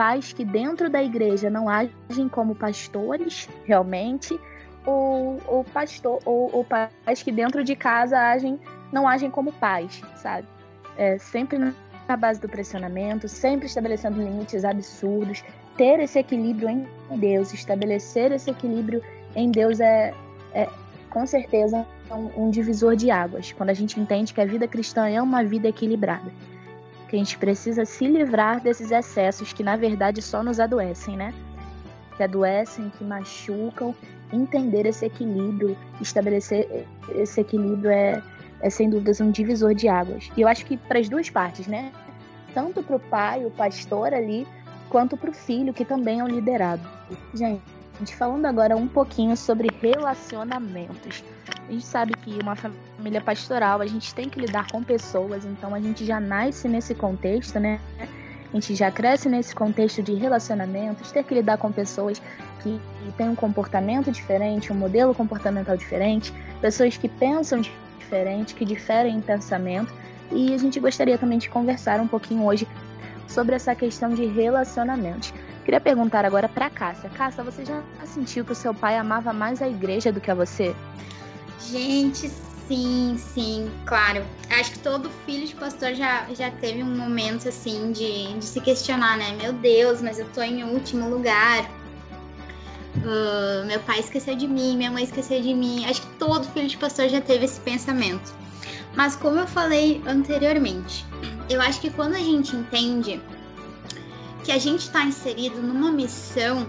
pais 0.00 0.32
que 0.32 0.44
dentro 0.44 0.88
da 0.88 1.02
igreja 1.02 1.50
não 1.50 1.68
agem 1.68 2.28
como 2.30 2.54
pastores 2.54 3.48
realmente, 3.66 4.38
ou, 4.86 5.38
ou 5.46 5.64
pastor, 5.64 6.20
ou, 6.24 6.50
ou 6.54 6.64
pais 6.64 7.22
que 7.22 7.30
dentro 7.30 7.62
de 7.62 7.76
casa 7.76 8.18
agem, 8.18 8.58
não 8.90 9.06
agem 9.06 9.30
como 9.30 9.52
pais, 9.52 10.00
sabe? 10.16 10.46
É, 10.96 11.18
sempre 11.18 11.58
na 11.58 12.16
base 12.16 12.40
do 12.40 12.48
pressionamento, 12.48 13.28
sempre 13.28 13.66
estabelecendo 13.66 14.22
limites 14.22 14.64
absurdos, 14.64 15.44
ter 15.76 16.00
esse 16.00 16.18
equilíbrio 16.18 16.68
em 16.68 17.18
Deus, 17.18 17.52
estabelecer 17.52 18.32
esse 18.32 18.50
equilíbrio 18.50 19.02
em 19.36 19.50
Deus 19.50 19.80
é, 19.80 20.14
é 20.54 20.68
com 21.10 21.26
certeza 21.26 21.86
um, 22.10 22.46
um 22.46 22.50
divisor 22.50 22.96
de 22.96 23.10
águas, 23.10 23.52
quando 23.52 23.70
a 23.70 23.74
gente 23.74 24.00
entende 24.00 24.32
que 24.32 24.40
a 24.40 24.46
vida 24.46 24.66
cristã 24.66 25.08
é 25.08 25.20
uma 25.20 25.44
vida 25.44 25.68
equilibrada. 25.68 26.32
Que 27.10 27.16
a 27.16 27.18
gente 27.18 27.36
precisa 27.38 27.84
se 27.84 28.06
livrar 28.06 28.60
desses 28.60 28.92
excessos 28.92 29.52
que, 29.52 29.64
na 29.64 29.74
verdade, 29.74 30.22
só 30.22 30.44
nos 30.44 30.60
adoecem, 30.60 31.16
né? 31.16 31.34
Que 32.16 32.22
adoecem, 32.22 32.88
que 32.96 33.02
machucam. 33.02 33.92
Entender 34.32 34.86
esse 34.86 35.04
equilíbrio, 35.04 35.76
estabelecer 36.00 36.86
esse 37.16 37.40
equilíbrio 37.40 37.90
é, 37.90 38.22
é 38.60 38.70
sem 38.70 38.88
dúvidas 38.88 39.20
um 39.20 39.32
divisor 39.32 39.74
de 39.74 39.88
águas. 39.88 40.30
E 40.36 40.40
eu 40.40 40.46
acho 40.46 40.64
que 40.64 40.76
para 40.76 41.00
as 41.00 41.08
duas 41.08 41.28
partes, 41.28 41.66
né? 41.66 41.90
Tanto 42.54 42.80
para 42.80 42.94
o 42.94 43.00
pai, 43.00 43.44
o 43.44 43.50
pastor 43.50 44.14
ali, 44.14 44.46
quanto 44.88 45.16
para 45.16 45.30
o 45.30 45.32
filho, 45.32 45.74
que 45.74 45.84
também 45.84 46.20
é 46.20 46.24
um 46.24 46.28
liderado. 46.28 46.82
Gente, 47.34 47.60
falando 48.08 48.46
agora 48.46 48.76
um 48.76 48.88
pouquinho 48.88 49.36
sobre 49.36 49.68
relacionamentos. 49.80 51.22
A 51.68 51.72
gente 51.72 51.84
sabe 51.84 52.14
que 52.14 52.38
uma 52.42 52.56
família 52.56 53.20
pastoral, 53.20 53.80
a 53.80 53.86
gente 53.86 54.14
tem 54.14 54.28
que 54.28 54.40
lidar 54.40 54.66
com 54.70 54.82
pessoas, 54.82 55.44
então 55.44 55.74
a 55.74 55.80
gente 55.80 56.04
já 56.04 56.18
nasce 56.18 56.68
nesse 56.68 56.94
contexto, 56.94 57.60
né? 57.60 57.80
A 58.52 58.54
gente 58.54 58.74
já 58.74 58.90
cresce 58.90 59.28
nesse 59.28 59.54
contexto 59.54 60.02
de 60.02 60.14
relacionamentos, 60.14 61.12
ter 61.12 61.22
que 61.22 61.34
lidar 61.34 61.58
com 61.58 61.70
pessoas 61.70 62.20
que 62.62 62.80
têm 63.16 63.28
um 63.28 63.36
comportamento 63.36 64.10
diferente, 64.10 64.72
um 64.72 64.76
modelo 64.76 65.14
comportamental 65.14 65.76
diferente, 65.76 66.32
pessoas 66.60 66.96
que 66.96 67.08
pensam 67.08 67.60
diferente, 67.60 68.54
que 68.54 68.64
diferem 68.64 69.16
em 69.16 69.20
pensamento. 69.20 69.92
E 70.32 70.52
a 70.52 70.58
gente 70.58 70.80
gostaria 70.80 71.16
também 71.16 71.38
de 71.38 71.48
conversar 71.48 72.00
um 72.00 72.08
pouquinho 72.08 72.44
hoje 72.44 72.66
sobre 73.28 73.54
essa 73.54 73.74
questão 73.74 74.12
de 74.12 74.26
relacionamentos. 74.26 75.32
Queria 75.70 75.80
perguntar 75.80 76.24
agora 76.24 76.48
para 76.48 76.68
Cássia. 76.68 77.08
Cássia, 77.10 77.44
você 77.44 77.64
já 77.64 77.80
sentiu 78.04 78.44
que 78.44 78.50
o 78.50 78.56
seu 78.56 78.74
pai 78.74 78.98
amava 78.98 79.32
mais 79.32 79.62
a 79.62 79.68
igreja 79.68 80.10
do 80.10 80.20
que 80.20 80.28
a 80.28 80.34
você? 80.34 80.74
Gente, 81.64 82.28
sim, 82.66 83.16
sim, 83.16 83.70
claro. 83.86 84.24
Acho 84.58 84.72
que 84.72 84.80
todo 84.80 85.08
filho 85.24 85.46
de 85.46 85.54
pastor 85.54 85.94
já, 85.94 86.26
já 86.34 86.50
teve 86.50 86.82
um 86.82 86.96
momento 86.96 87.48
assim 87.48 87.92
de, 87.92 88.36
de 88.36 88.44
se 88.44 88.60
questionar, 88.60 89.16
né? 89.16 89.30
Meu 89.40 89.52
Deus, 89.52 90.02
mas 90.02 90.18
eu 90.18 90.28
tô 90.30 90.42
em 90.42 90.64
último 90.64 91.08
lugar. 91.08 91.62
Uh, 92.96 93.64
meu 93.64 93.78
pai 93.78 94.00
esqueceu 94.00 94.34
de 94.34 94.48
mim, 94.48 94.76
minha 94.76 94.90
mãe 94.90 95.04
esqueceu 95.04 95.40
de 95.40 95.54
mim. 95.54 95.84
Acho 95.88 96.02
que 96.02 96.08
todo 96.16 96.48
filho 96.48 96.66
de 96.66 96.76
pastor 96.78 97.08
já 97.08 97.20
teve 97.20 97.44
esse 97.44 97.60
pensamento. 97.60 98.34
Mas 98.96 99.14
como 99.14 99.38
eu 99.38 99.46
falei 99.46 100.02
anteriormente, 100.04 101.06
eu 101.48 101.62
acho 101.62 101.80
que 101.80 101.90
quando 101.90 102.16
a 102.16 102.18
gente 102.18 102.56
entende 102.56 103.22
que 104.50 104.54
a 104.54 104.58
gente 104.58 104.80
está 104.80 105.04
inserido 105.04 105.62
numa 105.62 105.92
missão 105.92 106.68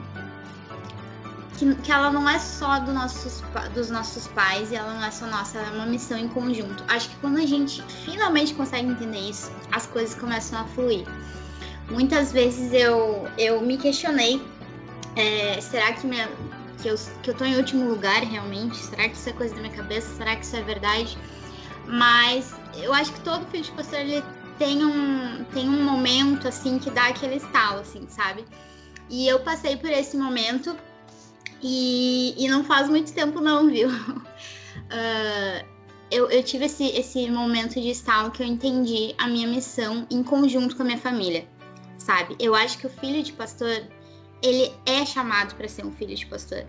que, 1.57 1.73
que 1.77 1.91
ela 1.91 2.11
não 2.11 2.29
é 2.29 2.38
só 2.38 2.77
do 2.77 2.93
nossos, 2.93 3.43
dos 3.73 3.89
nossos 3.89 4.27
pais 4.27 4.71
e 4.71 4.75
ela 4.75 4.93
não 4.93 5.03
é 5.03 5.09
só 5.09 5.25
nossa, 5.25 5.57
ela 5.57 5.67
é 5.67 5.71
uma 5.71 5.88
missão 5.88 6.15
em 6.15 6.27
conjunto. 6.27 6.84
Acho 6.88 7.09
que 7.09 7.15
quando 7.15 7.39
a 7.39 7.45
gente 7.47 7.82
finalmente 8.05 8.53
consegue 8.53 8.88
entender 8.88 9.32
isso, 9.32 9.51
as 9.71 9.88
coisas 9.88 10.13
começam 10.13 10.59
a 10.59 10.65
fluir. 10.65 11.07
Muitas 11.89 12.32
vezes 12.32 12.71
eu, 12.71 13.27
eu 13.36 13.59
me 13.61 13.77
questionei: 13.77 14.39
é, 15.15 15.59
será 15.59 15.91
que, 15.93 16.05
minha, 16.05 16.29
que, 16.84 16.88
eu, 16.88 16.95
que 17.23 17.32
eu 17.32 17.34
tô 17.34 17.45
em 17.45 17.55
último 17.55 17.89
lugar 17.89 18.21
realmente? 18.21 18.77
Será 18.77 19.09
que 19.09 19.15
isso 19.15 19.27
é 19.27 19.34
coisa 19.34 19.55
da 19.55 19.61
minha 19.61 19.73
cabeça? 19.73 20.17
Será 20.17 20.36
que 20.36 20.45
isso 20.45 20.55
é 20.55 20.61
verdade? 20.61 21.17
Mas 21.88 22.53
eu 22.75 22.93
acho 22.93 23.11
que 23.11 23.21
todo 23.21 23.43
filho 23.47 23.63
de 23.63 23.71
pastor 23.71 24.01
ele 24.01 24.23
tem 24.62 24.86
um, 24.86 25.43
tem 25.45 25.68
um 25.68 25.84
momento, 25.84 26.47
assim, 26.47 26.78
que 26.78 26.91
dá 26.91 27.07
aquele 27.07 27.38
estalo, 27.38 27.80
assim, 27.80 28.07
sabe? 28.07 28.45
E 29.09 29.28
eu 29.28 29.39
passei 29.39 29.76
por 29.76 29.89
esse 29.89 30.16
momento 30.16 30.78
e, 31.64 32.36
e 32.38 32.47
não 32.47 32.64
faz 32.64 32.88
muito 32.88 33.12
tempo 33.12 33.41
não, 33.41 33.68
viu? 33.68 33.89
Uh, 33.89 35.66
eu, 36.12 36.30
eu 36.30 36.43
tive 36.43 36.66
esse, 36.66 36.86
esse 36.89 37.28
momento 37.32 37.82
de 37.82 37.89
estalo 37.89 38.30
que 38.30 38.43
eu 38.43 38.45
entendi 38.45 39.16
a 39.18 39.28
minha 39.28 39.47
missão 39.47 40.05
em 40.12 40.22
conjunto 40.22 40.76
com 40.76 40.84
a 40.84 40.86
minha 40.86 40.99
família, 40.99 41.47
sabe? 41.97 42.36
Eu 42.39 42.53
acho 42.53 42.78
que 42.78 42.86
o 42.86 42.89
filho 42.89 43.24
de 43.24 43.34
pastor, 43.34 43.82
ele 44.43 44.72
é 44.86 45.03
chamado 45.07 45.55
para 45.55 45.68
ser 45.68 45.84
um 45.84 45.91
filho 45.91 46.16
de 46.16 46.28
pastor. 46.28 46.68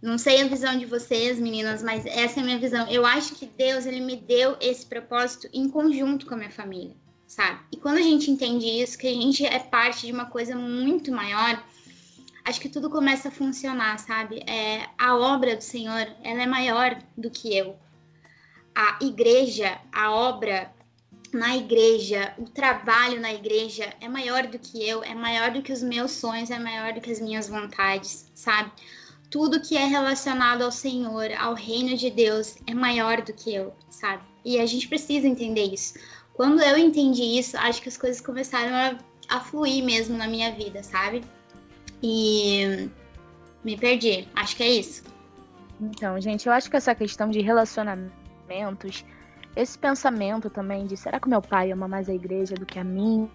Não 0.00 0.18
sei 0.18 0.40
a 0.40 0.46
visão 0.46 0.78
de 0.78 0.86
vocês, 0.86 1.40
meninas, 1.40 1.82
mas 1.82 2.06
essa 2.06 2.38
é 2.38 2.42
a 2.42 2.46
minha 2.46 2.60
visão. 2.60 2.86
Eu 2.88 3.04
acho 3.04 3.34
que 3.34 3.44
Deus, 3.44 3.86
ele 3.86 4.00
me 4.00 4.14
deu 4.14 4.56
esse 4.60 4.86
propósito 4.86 5.48
em 5.52 5.68
conjunto 5.68 6.24
com 6.24 6.34
a 6.34 6.36
minha 6.36 6.50
família 6.52 6.94
sabe? 7.28 7.60
E 7.70 7.76
quando 7.76 7.98
a 7.98 8.02
gente 8.02 8.30
entende 8.30 8.66
isso, 8.66 8.98
que 8.98 9.06
a 9.06 9.12
gente 9.12 9.44
é 9.44 9.58
parte 9.58 10.06
de 10.06 10.12
uma 10.12 10.24
coisa 10.24 10.56
muito 10.56 11.12
maior, 11.12 11.62
acho 12.44 12.58
que 12.58 12.70
tudo 12.70 12.88
começa 12.88 13.28
a 13.28 13.30
funcionar, 13.30 13.98
sabe? 13.98 14.42
É, 14.46 14.88
a 14.98 15.14
obra 15.14 15.54
do 15.54 15.62
Senhor, 15.62 16.08
ela 16.24 16.42
é 16.42 16.46
maior 16.46 16.98
do 17.16 17.30
que 17.30 17.54
eu. 17.54 17.76
A 18.74 18.98
igreja, 19.02 19.78
a 19.92 20.10
obra 20.10 20.72
na 21.32 21.54
igreja, 21.54 22.32
o 22.38 22.44
trabalho 22.44 23.20
na 23.20 23.34
igreja 23.34 23.92
é 24.00 24.08
maior 24.08 24.46
do 24.46 24.58
que 24.58 24.88
eu, 24.88 25.04
é 25.04 25.14
maior 25.14 25.50
do 25.50 25.60
que 25.60 25.72
os 25.72 25.82
meus 25.82 26.12
sonhos, 26.12 26.50
é 26.50 26.58
maior 26.58 26.94
do 26.94 27.00
que 27.02 27.10
as 27.10 27.20
minhas 27.20 27.48
vontades, 27.48 28.30
sabe? 28.34 28.72
Tudo 29.30 29.60
que 29.60 29.76
é 29.76 29.84
relacionado 29.84 30.62
ao 30.62 30.72
Senhor, 30.72 31.30
ao 31.38 31.52
reino 31.52 31.94
de 31.94 32.08
Deus, 32.08 32.56
é 32.66 32.72
maior 32.72 33.20
do 33.20 33.34
que 33.34 33.54
eu, 33.54 33.74
sabe? 33.90 34.22
E 34.42 34.58
a 34.58 34.64
gente 34.64 34.88
precisa 34.88 35.28
entender 35.28 35.74
isso 35.74 35.98
quando 36.38 36.62
eu 36.62 36.78
entendi 36.78 37.24
isso, 37.36 37.56
acho 37.56 37.82
que 37.82 37.88
as 37.88 37.96
coisas 37.96 38.20
começaram 38.20 38.72
a, 38.72 39.36
a 39.36 39.40
fluir 39.40 39.84
mesmo 39.84 40.16
na 40.16 40.28
minha 40.28 40.52
vida, 40.52 40.84
sabe? 40.84 41.24
E 42.00 42.88
me 43.64 43.76
perdi. 43.76 44.28
Acho 44.36 44.54
que 44.54 44.62
é 44.62 44.68
isso. 44.68 45.02
Então, 45.80 46.20
gente, 46.20 46.46
eu 46.46 46.52
acho 46.52 46.70
que 46.70 46.76
essa 46.76 46.94
questão 46.94 47.28
de 47.28 47.40
relacionamentos, 47.40 49.04
esse 49.56 49.76
pensamento 49.76 50.48
também 50.48 50.86
de 50.86 50.96
será 50.96 51.18
que 51.18 51.28
meu 51.28 51.42
pai 51.42 51.72
ama 51.72 51.88
mais 51.88 52.08
a 52.08 52.14
igreja 52.14 52.54
do 52.54 52.64
que 52.64 52.78
a 52.78 52.84
mim, 52.84 53.28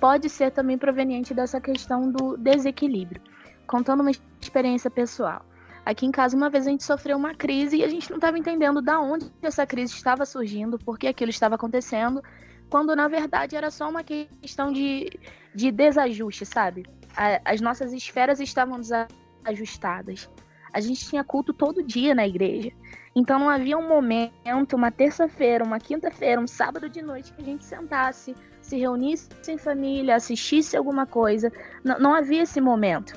pode 0.00 0.28
ser 0.28 0.50
também 0.50 0.76
proveniente 0.76 1.32
dessa 1.32 1.60
questão 1.60 2.10
do 2.10 2.36
desequilíbrio. 2.36 3.22
Contando 3.64 4.00
uma 4.00 4.10
experiência 4.40 4.90
pessoal. 4.90 5.46
Aqui 5.84 6.06
em 6.06 6.10
casa, 6.10 6.36
uma 6.36 6.48
vez 6.48 6.66
a 6.66 6.70
gente 6.70 6.82
sofreu 6.82 7.16
uma 7.16 7.34
crise 7.34 7.76
e 7.76 7.84
a 7.84 7.88
gente 7.88 8.08
não 8.08 8.16
estava 8.16 8.38
entendendo 8.38 8.80
da 8.80 8.98
onde 8.98 9.30
essa 9.42 9.66
crise 9.66 9.92
estava 9.92 10.24
surgindo, 10.24 10.78
por 10.78 10.98
que 10.98 11.06
aquilo 11.06 11.30
estava 11.30 11.56
acontecendo, 11.56 12.22
quando 12.70 12.96
na 12.96 13.06
verdade 13.06 13.54
era 13.54 13.70
só 13.70 13.88
uma 13.88 14.02
questão 14.02 14.72
de, 14.72 15.10
de 15.54 15.70
desajuste, 15.70 16.46
sabe? 16.46 16.86
A, 17.14 17.40
as 17.44 17.60
nossas 17.60 17.92
esferas 17.92 18.40
estavam 18.40 18.80
desajustadas. 18.80 20.30
A 20.72 20.80
gente 20.80 21.06
tinha 21.06 21.22
culto 21.22 21.52
todo 21.52 21.82
dia 21.82 22.14
na 22.14 22.26
igreja. 22.26 22.72
Então 23.14 23.38
não 23.38 23.48
havia 23.48 23.78
um 23.78 23.86
momento, 23.86 24.74
uma 24.74 24.90
terça-feira, 24.90 25.62
uma 25.62 25.78
quinta-feira, 25.78 26.40
um 26.40 26.48
sábado 26.48 26.88
de 26.88 27.00
noite 27.00 27.32
que 27.32 27.42
a 27.42 27.44
gente 27.44 27.64
sentasse, 27.64 28.34
se 28.60 28.76
reunisse 28.76 29.28
em 29.46 29.58
família, 29.58 30.16
assistisse 30.16 30.76
alguma 30.76 31.06
coisa. 31.06 31.52
Não, 31.84 31.98
não 32.00 32.14
havia 32.14 32.42
esse 32.42 32.60
momento. 32.60 33.16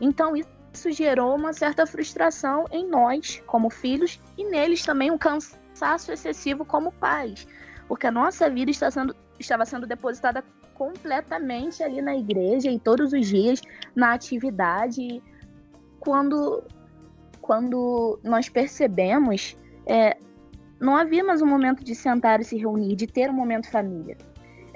Então 0.00 0.34
isso 0.34 0.55
isso 0.76 0.92
gerou 0.92 1.34
uma 1.34 1.54
certa 1.54 1.86
frustração 1.86 2.66
em 2.70 2.86
nós, 2.86 3.42
como 3.46 3.70
filhos, 3.70 4.20
e 4.36 4.44
neles 4.44 4.84
também 4.84 5.10
um 5.10 5.16
cansaço 5.16 6.12
excessivo 6.12 6.66
como 6.66 6.92
pais, 6.92 7.48
porque 7.88 8.06
a 8.06 8.12
nossa 8.12 8.50
vida 8.50 8.70
está 8.70 8.90
sendo, 8.90 9.16
estava 9.40 9.64
sendo 9.64 9.86
depositada 9.86 10.44
completamente 10.74 11.82
ali 11.82 12.02
na 12.02 12.14
igreja 12.14 12.70
e 12.70 12.78
todos 12.78 13.14
os 13.14 13.26
dias 13.26 13.62
na 13.94 14.12
atividade. 14.12 15.22
Quando, 15.98 16.62
quando 17.40 18.20
nós 18.22 18.50
percebemos, 18.50 19.56
é, 19.86 20.18
não 20.78 20.94
havia 20.94 21.24
mais 21.24 21.40
um 21.40 21.46
momento 21.46 21.82
de 21.82 21.94
sentar 21.94 22.38
e 22.40 22.44
se 22.44 22.58
reunir, 22.58 22.94
de 22.94 23.06
ter 23.06 23.30
um 23.30 23.32
momento 23.32 23.70
família 23.70 24.18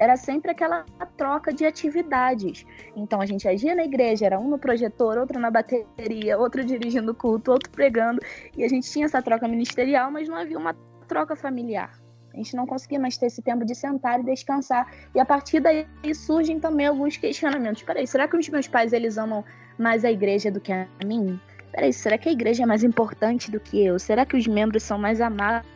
era 0.01 0.17
sempre 0.17 0.51
aquela 0.51 0.87
troca 1.19 1.53
de 1.53 1.67
atividades. 1.67 2.65
Então 2.97 3.21
a 3.21 3.27
gente 3.27 3.47
agia 3.47 3.75
na 3.75 3.85
igreja, 3.85 4.25
era 4.25 4.41
um 4.41 4.49
no 4.49 4.59
projetor, 4.59 5.19
outro 5.19 5.39
na 5.39 5.51
bateria, 5.51 6.39
outro 6.39 6.65
dirigindo 6.65 7.13
o 7.13 7.15
culto, 7.15 7.53
outro 7.53 7.71
pregando, 7.71 8.19
e 8.57 8.65
a 8.65 8.69
gente 8.69 8.91
tinha 8.91 9.05
essa 9.05 9.21
troca 9.21 9.47
ministerial, 9.47 10.11
mas 10.11 10.27
não 10.27 10.37
havia 10.37 10.59
uma 10.59 10.75
troca 11.07 11.37
familiar. 11.37 12.01
A 12.33 12.37
gente 12.37 12.57
não 12.57 12.67
conseguia 12.67 12.99
mais 12.99 13.19
ter 13.19 13.27
esse 13.27 13.43
tempo 13.43 13.65
de 13.65 13.75
sentar 13.75 14.21
e 14.21 14.23
descansar. 14.23 14.91
E 15.15 15.21
a 15.21 15.25
partir 15.25 15.61
daí 15.61 15.85
surgem 16.15 16.61
também 16.61 16.87
alguns 16.87 17.17
questionamentos. 17.17 17.83
Peraí, 17.83 18.07
será 18.07 18.29
que 18.29 18.37
os 18.37 18.49
meus 18.49 18.69
pais 18.69 18.93
eles 18.93 19.19
amam 19.19 19.45
mais 19.77 20.05
a 20.05 20.13
igreja 20.13 20.49
do 20.49 20.61
que 20.61 20.73
a 20.73 20.87
mim? 21.05 21.41
Peraí, 21.73 21.93
será 21.93 22.17
que 22.17 22.29
a 22.29 22.33
igreja 22.33 22.63
é 22.63 22.67
mais 22.67 22.85
importante 22.85 23.51
do 23.51 23.59
que 23.59 23.85
eu? 23.85 23.99
Será 23.99 24.25
que 24.25 24.37
os 24.37 24.47
membros 24.47 24.85
são 24.85 24.97
mais 24.97 25.21
amados 25.21 25.67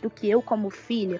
do 0.00 0.10
que 0.10 0.28
eu 0.28 0.42
como 0.42 0.68
filha? 0.68 1.18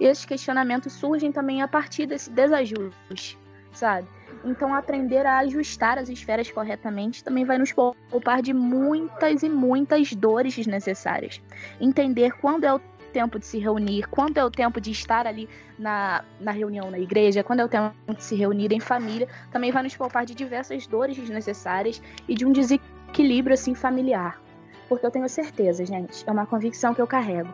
E 0.00 0.06
esses 0.06 0.24
questionamentos 0.24 0.94
surgem 0.94 1.30
também 1.30 1.60
a 1.60 1.68
partir 1.68 2.06
desse 2.06 2.30
desajuste, 2.30 3.38
sabe? 3.70 4.08
Então, 4.42 4.74
aprender 4.74 5.26
a 5.26 5.38
ajustar 5.40 5.98
as 5.98 6.08
esferas 6.08 6.50
corretamente 6.50 7.22
também 7.22 7.44
vai 7.44 7.58
nos 7.58 7.72
poupar 7.72 8.40
de 8.40 8.54
muitas 8.54 9.42
e 9.42 9.48
muitas 9.50 10.14
dores 10.14 10.56
desnecessárias. 10.56 11.42
Entender 11.78 12.32
quando 12.40 12.64
é 12.64 12.72
o 12.72 12.80
tempo 13.12 13.38
de 13.38 13.44
se 13.44 13.58
reunir, 13.58 14.08
quando 14.08 14.38
é 14.38 14.44
o 14.44 14.50
tempo 14.50 14.80
de 14.80 14.90
estar 14.90 15.26
ali 15.26 15.48
na, 15.78 16.24
na 16.40 16.52
reunião 16.52 16.90
na 16.90 16.98
igreja, 16.98 17.44
quando 17.44 17.60
é 17.60 17.64
o 17.64 17.68
tempo 17.68 17.92
de 18.16 18.24
se 18.24 18.34
reunir 18.34 18.72
em 18.72 18.80
família, 18.80 19.28
também 19.50 19.70
vai 19.70 19.82
nos 19.82 19.96
poupar 19.96 20.24
de 20.24 20.34
diversas 20.34 20.86
dores 20.86 21.16
desnecessárias 21.16 22.00
e 22.26 22.34
de 22.34 22.46
um 22.46 22.52
desequilíbrio 22.52 23.52
assim 23.52 23.74
familiar. 23.74 24.40
porque 24.88 25.04
eu 25.04 25.10
tenho 25.10 25.28
certeza, 25.28 25.84
gente, 25.84 26.24
é 26.26 26.32
uma 26.32 26.46
convicção 26.46 26.94
que 26.94 27.02
eu 27.02 27.06
carrego. 27.06 27.48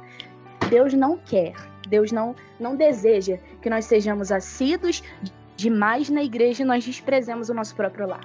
Deus 0.71 0.95
não 0.95 1.19
quer, 1.19 1.55
Deus 1.89 2.13
não, 2.13 2.35
não 2.59 2.77
deseja 2.77 3.39
que 3.61 3.71
nós 3.71 3.85
sejamos 3.85 4.33
assíduos 4.33 5.03
demais 5.57 6.09
na 6.11 6.23
igreja 6.23 6.63
e 6.63 6.67
nós 6.67 6.85
desprezemos 6.85 7.49
o 7.49 7.55
nosso 7.55 7.75
próprio 7.75 8.07
lar. 8.07 8.25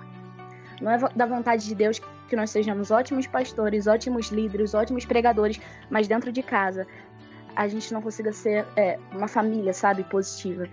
Não 0.82 0.91
é 0.91 0.97
da 1.16 1.26
vontade 1.26 1.66
de 1.66 1.76
Deus 1.76 2.01
que 2.28 2.36
nós 2.36 2.49
sejamos 2.49 2.91
ótimos 2.91 3.28
pastores, 3.28 3.88
ótimos 3.88 4.30
líderes, 4.30 4.74
ótimos 4.74 5.05
pregadores, 5.05 5.59
mas 5.89 6.07
dentro 6.07 6.32
de 6.32 6.41
casa 6.41 6.88
a 7.55 7.68
gente 7.68 7.93
não 7.93 8.01
consiga 8.01 8.32
ser 8.32 8.66
é, 8.76 8.97
uma 9.12 9.28
família, 9.28 9.74
sabe, 9.74 10.03
positiva. 10.05 10.68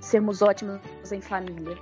Sermos 0.00 0.42
ótimos 0.42 0.80
em 1.12 1.20
família. 1.20 1.76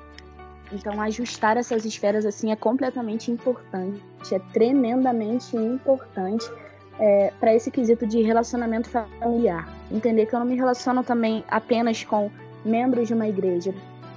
Então, 0.72 1.00
ajustar 1.00 1.56
essas 1.56 1.84
esferas 1.84 2.24
assim 2.24 2.50
é 2.50 2.56
completamente 2.56 3.30
importante, 3.30 4.02
é 4.32 4.38
tremendamente 4.52 5.56
importante 5.56 6.50
é, 6.98 7.32
para 7.38 7.54
esse 7.54 7.70
quesito 7.70 8.06
de 8.06 8.22
relacionamento 8.22 8.88
familiar. 8.88 9.68
Entender 9.92 10.26
que 10.26 10.34
eu 10.34 10.40
não 10.40 10.46
me 10.46 10.56
relaciono 10.56 11.04
também 11.04 11.44
apenas 11.48 12.02
com 12.02 12.30
membros 12.64 13.08
de 13.08 13.14
uma 13.14 13.28
igreja, 13.28 13.74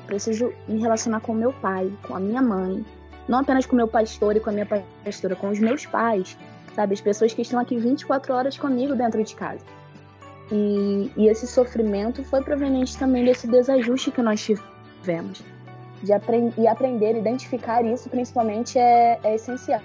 preciso 0.07 0.53
me 0.67 0.80
relacionar 0.80 1.19
com 1.19 1.34
meu 1.34 1.51
pai, 1.51 1.91
com 2.07 2.15
a 2.15 2.19
minha 2.19 2.41
mãe, 2.41 2.86
não 3.28 3.39
apenas 3.39 3.65
com 3.65 3.76
meu 3.76 3.88
pastor 3.88 4.38
e 4.38 4.39
com 4.39 4.49
a 4.49 4.53
minha 4.53 4.67
pastora, 5.03 5.36
com 5.36 5.49
os 5.49 5.59
meus 5.59 5.86
pais, 5.86 6.38
sabe? 6.73 6.93
As 6.93 7.01
pessoas 7.01 7.34
que 7.34 7.41
estão 7.41 7.59
aqui 7.59 7.78
24 7.78 8.34
horas 8.34 8.57
comigo 8.57 8.95
dentro 8.95 9.23
de 9.23 9.36
casa. 9.36 9.65
E, 10.51 11.11
e 11.17 11.28
esse 11.28 11.47
sofrimento 11.47 12.23
foi 12.23 12.41
proveniente 12.41 12.97
também 12.97 13.26
desse 13.26 13.47
desajuste 13.47 14.11
que 14.11 14.21
nós 14.21 14.41
tivemos. 14.43 15.43
De 16.03 16.13
aprend 16.13 16.53
e 16.57 16.67
aprender, 16.67 17.17
identificar 17.17 17.84
isso 17.84 18.09
principalmente 18.09 18.78
é, 18.78 19.19
é 19.23 19.36
essencial. 19.36 19.82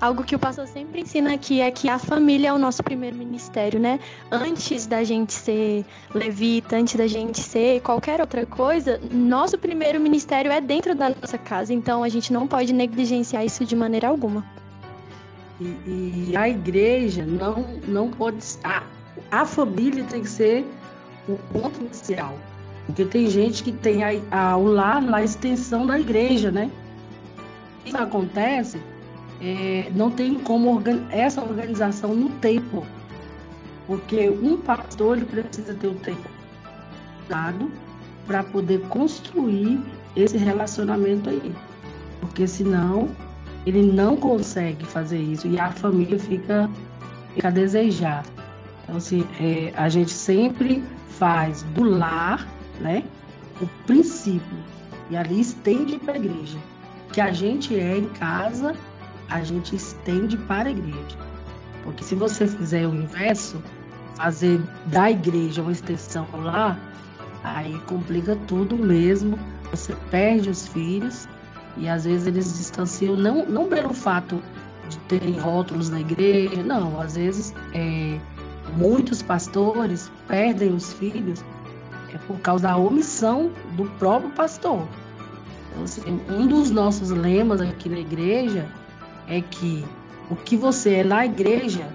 Algo 0.00 0.22
que 0.22 0.36
o 0.36 0.38
pastor 0.38 0.68
sempre 0.68 1.00
ensina 1.00 1.34
aqui 1.34 1.60
é 1.60 1.72
que 1.72 1.88
a 1.88 1.98
família 1.98 2.50
é 2.50 2.52
o 2.52 2.58
nosso 2.58 2.84
primeiro 2.84 3.16
ministério, 3.16 3.80
né? 3.80 3.98
Antes 4.30 4.86
da 4.86 5.02
gente 5.02 5.32
ser 5.32 5.84
levita, 6.14 6.76
antes 6.76 6.94
da 6.94 7.08
gente 7.08 7.40
ser 7.40 7.80
qualquer 7.80 8.20
outra 8.20 8.46
coisa, 8.46 9.00
nosso 9.10 9.58
primeiro 9.58 9.98
ministério 9.98 10.52
é 10.52 10.60
dentro 10.60 10.94
da 10.94 11.10
nossa 11.10 11.36
casa. 11.36 11.74
Então 11.74 12.04
a 12.04 12.08
gente 12.08 12.32
não 12.32 12.46
pode 12.46 12.72
negligenciar 12.72 13.44
isso 13.44 13.64
de 13.64 13.74
maneira 13.74 14.06
alguma. 14.06 14.44
E, 15.60 16.28
e 16.28 16.36
a 16.36 16.48
igreja 16.48 17.26
não, 17.26 17.66
não 17.88 18.08
pode. 18.08 18.38
A, 18.62 18.84
a 19.32 19.44
família 19.44 20.04
tem 20.04 20.22
que 20.22 20.30
ser 20.30 20.64
o 21.28 21.36
ponto 21.52 21.80
inicial. 21.80 22.38
Porque 22.86 23.04
tem 23.04 23.28
gente 23.28 23.64
que 23.64 23.72
tem 23.72 24.04
a, 24.04 24.10
a, 24.30 24.56
o 24.56 24.66
lar 24.68 25.02
na 25.02 25.24
extensão 25.24 25.84
da 25.84 25.98
igreja, 25.98 26.52
né? 26.52 26.70
Isso 27.84 27.96
acontece 27.96 28.78
é, 29.40 29.90
não 29.94 30.10
tem 30.10 30.34
como 30.34 30.74
organ 30.74 31.06
essa 31.10 31.40
organização 31.40 32.14
no 32.14 32.28
tempo, 32.30 32.86
porque 33.86 34.28
um 34.28 34.56
pastor 34.56 35.16
ele 35.16 35.26
precisa 35.26 35.74
ter 35.74 35.86
o 35.86 35.94
tempo 35.94 36.28
dado 37.28 37.70
para 38.26 38.42
poder 38.42 38.80
construir 38.88 39.80
esse 40.16 40.36
relacionamento 40.36 41.30
aí, 41.30 41.54
porque 42.20 42.46
senão 42.46 43.08
ele 43.64 43.82
não 43.92 44.16
consegue 44.16 44.84
fazer 44.84 45.18
isso 45.18 45.46
e 45.46 45.58
a 45.58 45.70
família 45.70 46.18
fica, 46.18 46.68
fica 47.34 47.48
a 47.48 47.50
desejar. 47.50 48.24
Então, 48.82 48.96
assim, 48.96 49.26
é, 49.40 49.72
a 49.76 49.88
gente 49.88 50.10
sempre 50.10 50.82
faz 51.08 51.62
do 51.74 51.84
lar, 51.84 52.46
né, 52.80 53.04
o 53.60 53.66
princípio 53.86 54.58
e 55.10 55.16
ali 55.16 55.40
estende 55.40 55.98
para 55.98 56.14
a 56.14 56.16
igreja, 56.16 56.58
que 57.12 57.20
a 57.20 57.30
gente 57.32 57.78
é 57.78 57.98
em 57.98 58.08
casa 58.10 58.74
a 59.30 59.42
gente 59.42 59.76
estende 59.76 60.36
para 60.36 60.68
a 60.68 60.72
igreja. 60.72 61.18
Porque 61.84 62.04
se 62.04 62.14
você 62.14 62.46
fizer 62.46 62.86
o 62.86 62.94
inverso, 62.94 63.62
fazer 64.16 64.60
da 64.86 65.10
igreja 65.10 65.62
uma 65.62 65.72
extensão 65.72 66.26
lá, 66.34 66.78
aí 67.44 67.78
complica 67.86 68.36
tudo 68.46 68.76
mesmo. 68.76 69.38
Você 69.70 69.94
perde 70.10 70.50
os 70.50 70.66
filhos 70.68 71.28
e 71.76 71.88
às 71.88 72.04
vezes 72.04 72.26
eles 72.26 72.58
distanciam, 72.58 73.16
não, 73.16 73.46
não 73.46 73.68
pelo 73.68 73.94
fato 73.94 74.42
de 74.88 74.98
terem 75.00 75.38
rótulos 75.38 75.90
na 75.90 76.00
igreja, 76.00 76.62
não, 76.62 77.00
às 77.00 77.14
vezes 77.14 77.54
é, 77.74 78.18
muitos 78.76 79.22
pastores 79.22 80.10
perdem 80.26 80.74
os 80.74 80.92
filhos 80.94 81.44
é 82.12 82.18
por 82.26 82.38
causa 82.40 82.68
da 82.68 82.76
omissão 82.76 83.50
do 83.76 83.84
próprio 83.98 84.30
pastor. 84.30 84.86
Então, 85.70 85.84
assim, 85.84 86.20
um 86.30 86.46
dos 86.46 86.70
nossos 86.70 87.10
lemas 87.10 87.60
aqui 87.60 87.88
na 87.88 87.98
igreja 87.98 88.66
é 89.28 89.40
que 89.40 89.84
o 90.30 90.36
que 90.36 90.56
você 90.56 90.94
é 90.96 91.04
na 91.04 91.24
igreja 91.24 91.86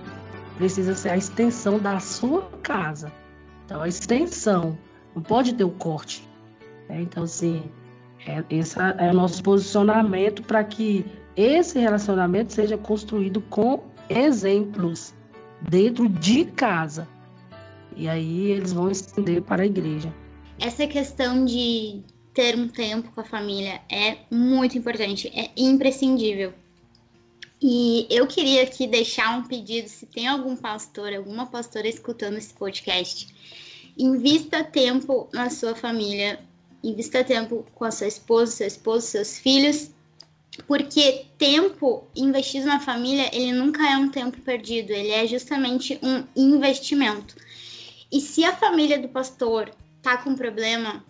precisa 0.57 0.95
ser 0.95 1.09
a 1.09 1.17
extensão 1.17 1.79
da 1.79 1.99
sua 1.99 2.43
casa. 2.61 3.11
Então, 3.65 3.81
a 3.81 3.87
extensão, 3.87 4.77
não 5.15 5.21
pode 5.21 5.53
ter 5.53 5.63
o 5.63 5.71
corte. 5.71 6.27
Né? 6.89 7.01
Então, 7.01 7.23
assim, 7.23 7.63
é, 8.25 8.43
esse 8.49 8.77
é 8.79 9.11
o 9.11 9.13
nosso 9.13 9.41
posicionamento 9.43 10.43
para 10.43 10.63
que 10.63 11.05
esse 11.35 11.79
relacionamento 11.79 12.53
seja 12.53 12.77
construído 12.77 13.41
com 13.41 13.83
exemplos 14.09 15.13
dentro 15.61 16.07
de 16.07 16.45
casa. 16.45 17.07
E 17.95 18.07
aí 18.07 18.51
eles 18.51 18.73
vão 18.73 18.89
estender 18.89 19.41
para 19.41 19.63
a 19.63 19.65
igreja. 19.65 20.13
Essa 20.59 20.87
questão 20.87 21.45
de 21.45 22.01
ter 22.33 22.55
um 22.55 22.67
tempo 22.67 23.11
com 23.13 23.21
a 23.21 23.23
família 23.23 23.81
é 23.89 24.17
muito 24.31 24.77
importante, 24.77 25.31
é 25.35 25.51
imprescindível. 25.55 26.53
E 27.65 28.05
eu 28.09 28.27
queria 28.27 28.63
aqui 28.63 28.85
deixar 28.85 29.37
um 29.37 29.43
pedido, 29.43 29.87
se 29.87 30.05
tem 30.05 30.27
algum 30.27 30.53
pastor, 30.53 31.13
alguma 31.13 31.45
pastora 31.45 31.87
escutando 31.87 32.37
esse 32.37 32.53
podcast, 32.53 33.33
invista 33.97 34.65
tempo 34.65 35.29
na 35.31 35.49
sua 35.49 35.73
família, 35.73 36.41
invista 36.83 37.23
tempo 37.23 37.65
com 37.73 37.85
a 37.85 37.91
sua 37.91 38.07
esposa, 38.07 38.51
seu 38.51 38.67
esposo, 38.67 39.07
seus 39.07 39.37
filhos, 39.37 39.91
porque 40.67 41.27
tempo 41.37 42.05
investido 42.13 42.65
na 42.65 42.81
família, 42.81 43.33
ele 43.33 43.53
nunca 43.53 43.89
é 43.89 43.95
um 43.95 44.09
tempo 44.09 44.41
perdido, 44.41 44.91
ele 44.91 45.11
é 45.11 45.25
justamente 45.25 45.97
um 46.03 46.25
investimento. 46.35 47.33
E 48.11 48.19
se 48.19 48.43
a 48.43 48.53
família 48.53 48.99
do 48.99 49.07
pastor 49.07 49.71
tá 50.01 50.17
com 50.17 50.35
problema, 50.35 51.01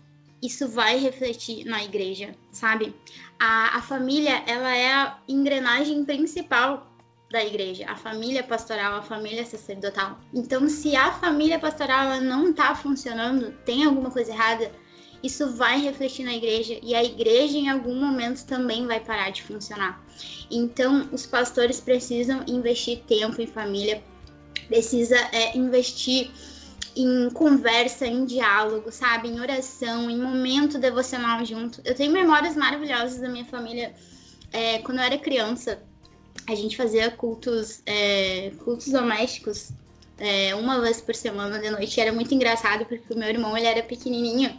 isso 0.44 0.68
vai 0.68 0.98
refletir 1.00 1.64
na 1.66 1.82
igreja, 1.82 2.36
sabe? 2.52 2.94
A, 3.40 3.78
a 3.78 3.82
família, 3.82 4.44
ela 4.46 4.76
é 4.76 4.94
a 4.94 5.18
engrenagem 5.28 6.04
principal 6.04 6.92
da 7.32 7.44
igreja, 7.44 7.86
a 7.88 7.96
família 7.96 8.44
pastoral, 8.44 8.96
a 8.98 9.02
família 9.02 9.46
sacerdotal. 9.46 10.20
Então, 10.34 10.68
se 10.68 10.96
a 10.98 11.14
família 11.14 11.58
pastoral 11.58 12.08
ela 12.08 12.20
não 12.20 12.50
está 12.50 12.76
funcionando, 12.76 13.54
tem 13.66 13.86
alguma 13.86 14.12
coisa 14.12 14.32
errada, 14.32 14.70
isso 15.24 15.56
vai 15.56 15.80
refletir 15.80 16.26
na 16.26 16.34
igreja 16.34 16.78
e 16.84 16.94
a 16.94 17.02
igreja 17.02 17.58
em 17.58 17.70
algum 17.70 17.96
momento 17.96 18.46
também 18.46 18.86
vai 18.86 19.00
parar 19.00 19.30
de 19.30 19.42
funcionar. 19.42 20.04
Então, 20.52 21.08
os 21.14 21.26
pastores 21.26 21.80
precisam 21.80 22.44
investir 22.46 23.00
tempo 23.08 23.42
em 23.42 23.48
família, 23.48 24.04
precisa 24.68 25.18
é, 25.32 25.58
investir 25.58 26.30
em 26.96 27.30
conversa, 27.32 28.06
em 28.06 28.26
diálogo, 28.26 28.92
sabe? 28.92 29.28
Em 29.28 29.40
oração, 29.40 30.10
em 30.10 30.18
momento 30.18 30.78
devocional 30.78 31.44
junto. 31.46 31.82
Eu 31.84 31.96
tenho 31.96 32.12
memórias 32.12 32.56
maravilhosas 32.56 33.20
da 33.20 33.30
minha 33.30 33.46
família. 33.46 33.94
É, 34.52 34.80
quando 34.80 35.00
eu 35.00 35.04
era 35.04 35.18
criança, 35.18 35.82
a 36.48 36.56
gente 36.56 36.78
fazia 36.78 37.10
cultos, 37.10 37.82
é, 37.86 38.52
cultos 38.64 38.88
domésticos 38.90 39.72
é, 40.18 40.54
uma 40.56 40.80
vez 40.80 41.02
por 41.02 41.16
semana 41.16 41.60
de 41.60 41.70
noite. 41.70 42.00
Era 42.00 42.12
muito 42.12 42.34
engraçado 42.34 42.86
porque 42.86 43.14
o 43.14 43.18
meu 43.18 43.30
irmão 43.30 43.58
ele 43.58 43.68
era 43.68 43.82
pequenininho 43.82 44.58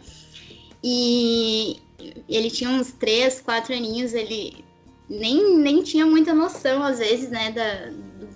e 0.83 1.79
ele 2.27 2.51
tinha 2.51 2.69
uns 2.69 2.91
três, 2.91 3.39
quatro 3.39 3.73
aninhos. 3.73 4.13
Ele 4.13 4.63
nem, 5.09 5.57
nem 5.57 5.83
tinha 5.83 6.05
muita 6.05 6.33
noção 6.33 6.83
às 6.83 6.99
vezes, 6.99 7.29
né, 7.29 7.51
da, 7.51 7.91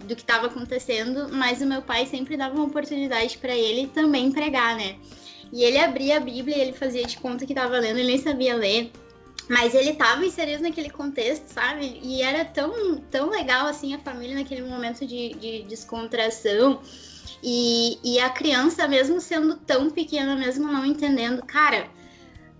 do 0.10 0.16
que 0.16 0.24
estava 0.24 0.48
acontecendo, 0.48 1.30
mas 1.32 1.62
o 1.62 1.66
meu 1.68 1.84
pai 1.84 2.08
sempre 2.08 2.36
dava 2.36 2.56
uma 2.56 2.66
oportunidade 2.66 3.38
para 3.38 3.56
ele 3.56 3.88
também 3.88 4.32
pregar, 4.32 4.76
né? 4.76 4.96
E 5.54 5.64
ele 5.64 5.78
abria 5.78 6.18
a 6.18 6.20
Bíblia 6.20 6.58
e 6.58 6.62
ele 6.62 6.74
fazia 6.74 7.06
de 7.06 7.18
conta 7.18 7.46
que 7.46 7.54
estava 7.54 7.78
lendo, 7.80 8.00
ele 8.00 8.08
nem 8.08 8.18
sabia 8.18 8.56
ler. 8.56 8.92
Mas 9.48 9.74
ele 9.74 9.92
estava 9.92 10.26
inserido 10.26 10.62
naquele 10.62 10.90
contexto, 10.90 11.48
sabe? 11.48 12.00
E 12.04 12.22
era 12.22 12.46
tão, 12.46 12.98
tão 13.10 13.30
legal, 13.30 13.66
assim, 13.66 13.96
a 13.96 14.00
família 14.00 14.36
naquele 14.36 14.62
momento 14.62 15.06
de, 15.06 15.30
de 15.36 15.64
descontração. 15.64 16.82
E, 17.42 17.98
e 18.04 18.20
a 18.20 18.30
criança, 18.30 18.88
mesmo 18.88 19.20
sendo 19.22 19.56
tão 19.56 19.90
pequena, 19.90 20.36
mesmo 20.36 20.72
não 20.72 20.86
entendendo, 20.86 21.44
cara, 21.44 21.88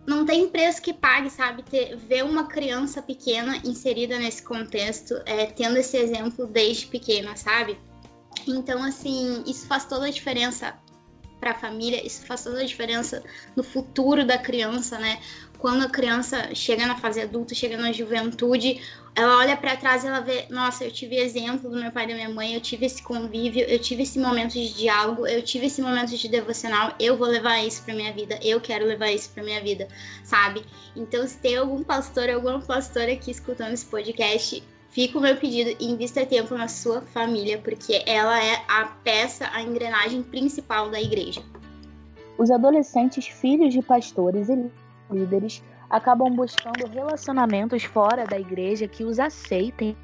não 0.10 0.26
tem 0.26 0.50
preço 0.50 0.82
que 0.82 0.92
pague, 0.92 1.30
sabe? 1.30 1.62
Ter, 1.62 1.96
ver 1.96 2.26
uma 2.26 2.46
criança 2.46 3.00
pequena 3.00 3.58
inserida 3.58 4.18
nesse 4.18 4.42
contexto, 4.42 5.14
é, 5.26 5.46
tendo 5.46 5.78
esse 5.78 5.96
exemplo 5.96 6.48
desde 6.48 6.88
pequena, 6.88 7.36
sabe? 7.36 7.78
Então, 8.48 8.84
assim, 8.84 9.44
isso 9.46 9.68
faz 9.68 9.86
toda 9.86 10.08
a 10.08 10.10
diferença 10.10 10.76
para 11.40 11.52
a 11.52 11.56
família, 11.56 12.06
isso 12.06 12.26
faz 12.26 12.44
toda 12.44 12.60
a 12.60 12.66
diferença 12.66 13.24
no 13.56 13.64
futuro 13.64 14.26
da 14.26 14.38
criança, 14.38 14.98
né? 14.98 15.22
Quando 15.60 15.84
a 15.84 15.90
criança 15.90 16.56
chega 16.56 16.88
na 16.88 16.96
fase 16.96 17.20
adulta, 17.20 17.54
chega 17.54 17.76
na 17.76 17.92
juventude, 17.92 18.82
ela 19.14 19.40
olha 19.40 19.58
para 19.58 19.76
trás 19.76 20.06
e 20.06 20.08
ela 20.08 20.22
vê, 20.22 20.46
nossa, 20.50 20.86
eu 20.86 20.92
tive 20.92 21.18
exemplo 21.18 21.70
do 21.70 21.76
meu 21.76 21.92
pai 21.92 22.06
e 22.06 22.08
da 22.08 22.14
minha 22.14 22.30
mãe, 22.30 22.54
eu 22.54 22.62
tive 22.62 22.86
esse 22.86 23.04
convívio, 23.04 23.66
eu 23.66 23.78
tive 23.78 24.04
esse 24.04 24.18
momento 24.18 24.54
de 24.54 24.74
diálogo, 24.74 25.28
eu 25.28 25.44
tive 25.44 25.66
esse 25.66 25.82
momento 25.82 26.16
de 26.16 26.30
devocional, 26.30 26.94
eu 26.98 27.18
vou 27.18 27.28
levar 27.28 27.60
isso 27.60 27.84
para 27.84 27.94
minha 27.94 28.14
vida, 28.14 28.40
eu 28.42 28.62
quero 28.62 28.86
levar 28.86 29.12
isso 29.12 29.32
para 29.32 29.44
minha 29.44 29.62
vida, 29.62 29.90
sabe? 30.24 30.64
Então, 30.96 31.28
se 31.28 31.38
tem 31.40 31.58
algum 31.58 31.84
pastor, 31.84 32.30
alguma 32.30 32.62
pastora 32.62 33.12
aqui 33.12 33.30
escutando 33.30 33.74
esse 33.74 33.86
podcast, 33.86 34.64
fica 34.90 35.18
o 35.18 35.22
meu 35.22 35.36
pedido 35.36 35.76
e 35.78 35.92
invista 35.92 36.26
tempo 36.26 36.56
na 36.56 36.70
sua 36.70 37.02
família, 37.02 37.58
porque 37.58 38.02
ela 38.06 38.42
é 38.42 38.64
a 38.66 38.86
peça, 39.04 39.50
a 39.52 39.62
engrenagem 39.62 40.24
principal 40.24 40.90
da 40.90 41.02
igreja. 41.02 41.44
Os 42.38 42.50
adolescentes 42.50 43.28
filhos 43.28 43.74
de 43.74 43.82
pastores 43.82 44.48
e 44.48 44.56
líderes 45.12 45.64
acabam 45.90 46.32
buscando 46.36 46.88
relacionamentos 46.88 47.84
fora 47.84 48.26
da 48.26 48.40
igreja 48.40 48.88
que 48.88 49.04
os 49.04 49.20
aceitem, 49.20 49.98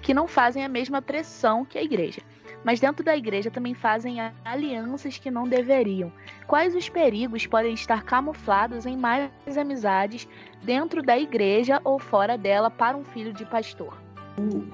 que 0.00 0.14
não 0.14 0.28
fazem 0.28 0.64
a 0.64 0.68
mesma 0.68 1.02
pressão 1.02 1.64
que 1.64 1.78
a 1.78 1.82
igreja. 1.82 2.20
Mas 2.64 2.80
dentro 2.80 3.04
da 3.04 3.16
igreja 3.16 3.50
também 3.50 3.74
fazem 3.74 4.16
alianças 4.44 5.18
que 5.18 5.30
não 5.30 5.44
deveriam. 5.44 6.12
Quais 6.46 6.74
os 6.74 6.88
perigos 6.88 7.46
podem 7.46 7.74
estar 7.74 8.02
camuflados 8.02 8.86
em 8.86 8.96
mais 8.96 9.30
amizades 9.56 10.28
dentro 10.62 11.02
da 11.02 11.18
igreja 11.18 11.80
ou 11.84 11.98
fora 11.98 12.36
dela 12.36 12.70
para 12.70 12.96
um 12.96 13.04
filho 13.04 13.32
de 13.32 13.44
pastor? 13.44 13.96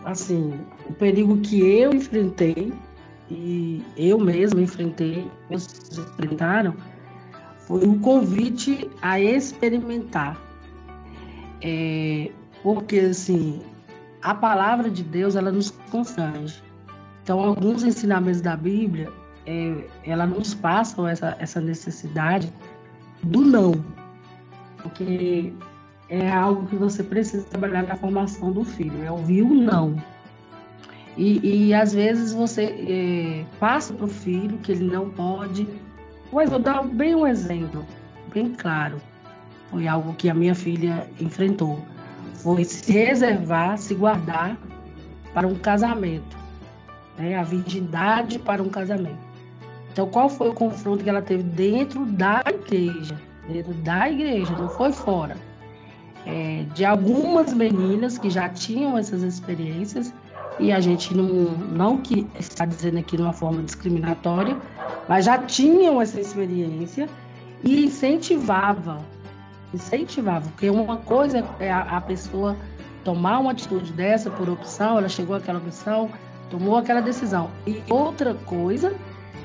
Assim, 0.05 0.59
o 0.89 0.93
perigo 0.95 1.39
que 1.39 1.61
eu 1.61 1.93
enfrentei 1.93 2.73
e 3.31 3.83
eu 3.97 4.19
mesmo 4.19 4.61
enfrentei, 4.61 5.31
vocês 5.49 5.99
enfrentaram, 5.99 6.75
foi 7.67 7.87
um 7.87 7.99
convite 7.99 8.91
a 9.01 9.21
experimentar. 9.21 10.41
É, 11.61 12.31
porque, 12.63 12.99
assim, 12.99 13.63
a 14.23 14.35
palavra 14.35 14.91
de 14.91 15.03
Deus, 15.03 15.37
ela 15.37 15.51
nos 15.51 15.71
constrange. 15.91 16.63
Então, 17.23 17.41
alguns 17.41 17.85
ensinamentos 17.85 18.41
da 18.41 18.57
Bíblia, 18.57 19.11
é, 19.47 19.85
ela 20.05 20.27
nos 20.27 20.55
passam 20.55 21.07
essa, 21.07 21.37
essa 21.39 21.61
necessidade 21.61 22.53
do 23.23 23.43
não. 23.43 23.73
Porque 24.83 25.53
é 26.09 26.31
algo 26.31 26.67
que 26.67 26.77
você 26.77 27.03
precisa 27.03 27.45
trabalhar 27.45 27.85
na 27.85 27.97
formação 27.97 28.53
do 28.53 28.65
filho, 28.65 29.03
é 29.05 29.11
ouvir 29.11 29.43
o 29.43 29.55
não. 29.55 29.97
E, 31.17 31.67
e 31.69 31.75
às 31.75 31.93
vezes 31.93 32.33
você 32.33 32.63
é, 32.65 33.45
passa 33.61 33.93
para 33.93 34.07
o 34.07 34.09
filho 34.09 34.59
que 34.59 34.73
ele 34.73 34.85
não 34.85 35.11
pode, 35.11 35.69
mas 36.33 36.49
vou 36.49 36.59
dar 36.59 36.83
bem 36.83 37.15
um 37.15 37.27
exemplo, 37.27 37.85
bem 38.33 38.55
claro. 38.55 38.97
Foi 39.71 39.87
algo 39.87 40.15
que 40.15 40.29
a 40.29 40.35
minha 40.35 40.55
filha 40.55 41.07
enfrentou. 41.21 41.79
Foi 42.35 42.65
se 42.65 42.91
reservar, 42.93 43.79
se 43.79 43.95
guardar 43.95 44.57
para 45.33 45.47
um 45.47 45.55
casamento. 45.55 46.37
Né? 47.19 47.37
A 47.37 47.43
virgindade 47.43 48.39
para 48.39 48.63
um 48.63 48.69
casamento. 48.69 49.33
Então, 49.93 50.09
qual 50.09 50.29
foi 50.29 50.49
o 50.49 50.55
confronto 50.55 51.05
que 51.05 51.11
ela 51.11 51.21
teve 51.21 51.43
dentro 51.43 52.07
da 52.07 52.43
igreja? 52.47 53.21
Dentro 53.47 53.75
da 53.75 54.11
igreja, 54.11 54.53
não 54.57 54.69
foi 54.69 54.91
fora. 54.93 55.37
É, 56.27 56.65
de 56.75 56.85
algumas 56.85 57.53
meninas 57.53 58.17
que 58.17 58.31
já 58.31 58.49
tinham 58.49 58.97
essas 58.97 59.23
experiências 59.23 60.15
e 60.59 60.71
a 60.71 60.81
gente 60.81 61.17
não, 61.17 61.27
não 61.27 61.99
que 61.99 62.27
está 62.39 62.65
dizendo 62.65 62.99
aqui 62.99 63.17
de 63.17 63.23
uma 63.23 63.33
forma 63.33 63.63
discriminatória, 63.63 64.57
mas 65.09 65.25
já 65.25 65.39
tinham 65.39 66.01
essa 66.01 66.21
experiência 66.21 67.09
e 67.63 67.85
incentivava, 67.85 69.01
incentivava, 69.73 70.49
porque 70.51 70.69
uma 70.69 70.99
coisa 70.99 71.45
é 71.59 71.71
a, 71.71 71.81
a 71.81 72.01
pessoa 72.01 72.57
tomar 73.05 73.39
uma 73.39 73.53
atitude 73.53 73.93
dessa 73.93 74.31
por 74.31 74.49
opção, 74.49 74.99
ela 74.99 75.09
chegou 75.09 75.35
àquela 75.37 75.59
opção, 75.59 76.11
tomou 76.51 76.77
aquela 76.77 77.01
decisão. 77.01 77.51
E 77.67 77.83
outra 77.91 78.35
coisa 78.35 78.95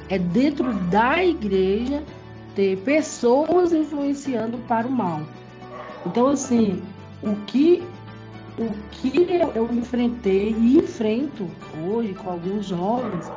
é 0.09 0.19
dentro 0.19 0.73
da 0.89 1.23
igreja 1.23 2.03
ter 2.55 2.77
pessoas 2.79 3.71
influenciando 3.71 4.57
para 4.67 4.87
o 4.87 4.91
mal. 4.91 5.21
Então, 6.05 6.27
assim, 6.27 6.81
o 7.21 7.35
que 7.45 7.83
o 8.57 8.73
que 8.91 9.27
eu 9.55 9.69
enfrentei 9.71 10.55
e 10.57 10.77
enfrento 10.77 11.47
hoje 11.87 12.13
com 12.15 12.31
alguns 12.31 12.65
jovens 12.65 13.31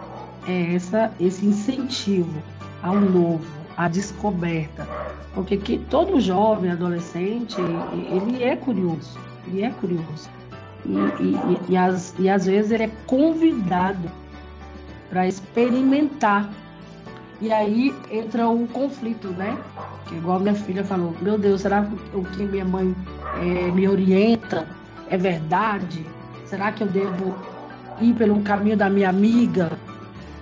é 0.49 0.75
essa, 0.75 1.13
esse 1.21 1.45
incentivo 1.45 2.43
ao 2.83 2.99
novo, 2.99 3.45
à 3.77 3.87
descoberta. 3.87 4.89
Porque 5.35 5.59
que 5.59 5.79
todo 5.91 6.21
jovem, 6.21 6.71
adolescente, 6.71 7.57
ele 7.93 8.43
é 8.43 8.57
curioso, 8.57 9.19
ele 9.47 9.63
é 9.63 9.71
curioso. 9.71 10.31
E, 10.87 10.95
e, 11.23 11.73
e, 11.73 11.77
as, 11.77 12.15
e 12.19 12.29
às 12.29 12.47
vezes 12.47 12.71
ele 12.73 12.85
é 12.85 12.91
convidado 13.07 14.11
para 15.11 15.29
experimentar. 15.29 16.51
E 17.43 17.53
aí 17.53 17.95
entra 18.11 18.49
o 18.49 18.67
conflito, 18.69 19.29
né? 19.29 19.57
Que 20.07 20.15
igual 20.15 20.41
minha 20.41 20.55
filha 20.55 20.83
falou, 20.83 21.15
meu 21.21 21.39
Deus, 21.39 21.61
será 21.61 21.87
o 22.15 22.25
que 22.25 22.43
minha 22.43 22.65
mãe 22.65 22.95
é, 23.43 23.71
me 23.71 23.87
orienta 23.87 24.67
é 25.11 25.17
verdade? 25.17 26.07
Será 26.47 26.73
que 26.73 26.83
eu 26.83 26.87
devo 26.89 27.35
ir 28.01 28.15
pelo 28.15 28.41
caminho 28.43 28.77
da 28.77 28.89
minha 28.89 29.11
amiga? 29.11 29.71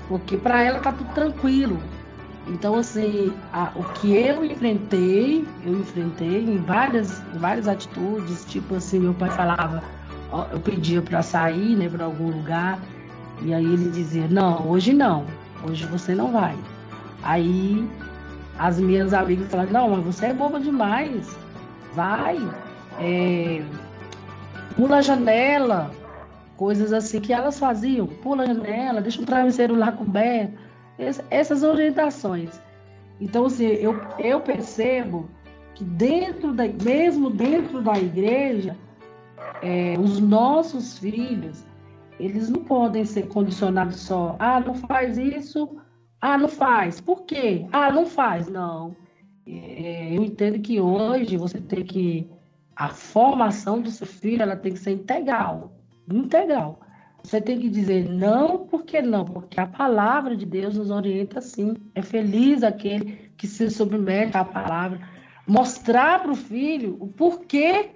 Porque 0.08 0.36
para 0.36 0.62
ela 0.62 0.78
tá 0.78 0.92
tudo 0.92 1.12
tranquilo. 1.14 1.78
Então, 2.46 2.76
assim, 2.76 3.32
a, 3.52 3.70
o 3.74 3.84
que 3.94 4.14
eu 4.14 4.44
enfrentei, 4.44 5.46
eu 5.66 5.80
enfrentei 5.80 6.44
em 6.44 6.56
várias, 6.58 7.20
em 7.34 7.38
várias 7.38 7.68
atitudes, 7.68 8.44
tipo 8.46 8.76
assim, 8.76 9.00
meu 9.00 9.12
pai 9.12 9.28
falava, 9.30 9.82
ó, 10.32 10.46
eu 10.50 10.58
pedia 10.60 11.02
para 11.02 11.22
sair, 11.22 11.76
né, 11.76 11.88
para 11.90 12.06
algum 12.06 12.30
lugar, 12.30 12.78
e 13.42 13.52
aí 13.52 13.64
ele 13.64 13.90
dizia, 13.90 14.26
não, 14.28 14.66
hoje 14.66 14.94
não, 14.94 15.26
hoje 15.68 15.84
você 15.86 16.14
não 16.14 16.32
vai. 16.32 16.56
Aí 17.22 17.86
as 18.58 18.80
minhas 18.80 19.12
amigas 19.12 19.50
falaram, 19.50 19.72
não, 19.72 19.90
mas 19.90 20.06
você 20.06 20.26
é 20.26 20.32
boba 20.32 20.58
demais, 20.58 21.36
vai. 21.94 22.38
É, 22.98 23.62
pula 24.78 24.98
a 24.98 25.02
janela, 25.02 25.90
coisas 26.56 26.92
assim 26.92 27.20
que 27.20 27.32
elas 27.32 27.58
faziam, 27.58 28.06
pula 28.06 28.44
a 28.44 28.46
janela, 28.46 29.00
deixa 29.00 29.20
o 29.20 29.26
travesseiro 29.26 29.74
lá 29.74 29.90
coberto, 29.90 30.56
essas 31.30 31.64
orientações. 31.64 32.60
Então, 33.20 33.46
assim, 33.46 33.66
eu, 33.66 34.00
eu 34.20 34.40
percebo 34.40 35.28
que 35.74 35.82
dentro 35.82 36.52
da, 36.52 36.62
mesmo 36.68 37.28
dentro 37.28 37.82
da 37.82 37.98
igreja, 37.98 38.76
é, 39.62 39.96
os 39.98 40.20
nossos 40.20 40.96
filhos, 40.96 41.66
eles 42.20 42.48
não 42.48 42.62
podem 42.62 43.04
ser 43.04 43.26
condicionados 43.26 43.98
só, 43.98 44.36
ah, 44.38 44.60
não 44.60 44.76
faz 44.76 45.18
isso, 45.18 45.76
ah, 46.20 46.38
não 46.38 46.48
faz. 46.48 47.00
Por 47.00 47.22
quê? 47.24 47.66
Ah, 47.72 47.90
não 47.90 48.06
faz. 48.06 48.48
Não. 48.48 48.94
É, 49.44 50.16
eu 50.16 50.22
entendo 50.22 50.60
que 50.60 50.80
hoje 50.80 51.36
você 51.36 51.60
tem 51.60 51.84
que 51.84 52.28
a 52.78 52.88
formação 52.90 53.82
do 53.82 53.90
seu 53.90 54.06
filho 54.06 54.40
ela 54.40 54.54
tem 54.54 54.72
que 54.72 54.78
ser 54.78 54.92
integral, 54.92 55.72
integral. 56.08 56.78
Você 57.24 57.40
tem 57.40 57.58
que 57.58 57.68
dizer 57.68 58.08
não, 58.08 58.66
porque 58.66 59.02
não, 59.02 59.24
porque 59.24 59.60
a 59.60 59.66
palavra 59.66 60.36
de 60.36 60.46
Deus 60.46 60.78
nos 60.78 60.88
orienta 60.88 61.40
assim. 61.40 61.74
É 61.92 62.00
feliz 62.00 62.62
aquele 62.62 63.32
que 63.36 63.48
se 63.48 63.68
submete 63.68 64.36
à 64.36 64.44
palavra. 64.44 65.00
Mostrar 65.44 66.22
para 66.22 66.30
o 66.30 66.36
filho 66.36 66.96
o 67.00 67.08
porquê 67.08 67.90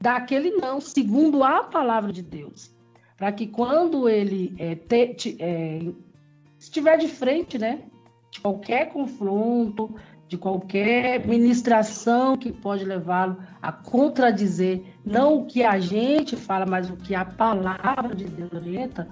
daquele 0.00 0.50
não, 0.50 0.80
segundo 0.80 1.44
a 1.44 1.62
palavra 1.62 2.12
de 2.12 2.22
Deus. 2.22 2.74
Para 3.16 3.30
que 3.30 3.46
quando 3.46 4.08
ele 4.08 4.52
é, 4.58 4.74
te, 4.74 5.14
te, 5.14 5.36
é, 5.38 5.80
estiver 6.58 6.98
de 6.98 7.06
frente, 7.06 7.56
né, 7.56 7.84
de 8.32 8.40
qualquer 8.40 8.92
confronto, 8.92 9.94
de 10.28 10.36
qualquer 10.36 11.26
ministração 11.26 12.36
que 12.36 12.52
pode 12.52 12.84
levá-lo 12.84 13.38
a 13.62 13.72
contradizer 13.72 14.82
não 15.04 15.38
o 15.38 15.46
que 15.46 15.64
a 15.64 15.80
gente 15.80 16.36
fala, 16.36 16.66
mas 16.66 16.90
o 16.90 16.96
que 16.96 17.14
a 17.14 17.24
palavra 17.24 18.14
de 18.14 18.24
Deus 18.24 18.52
orienta, 18.52 19.08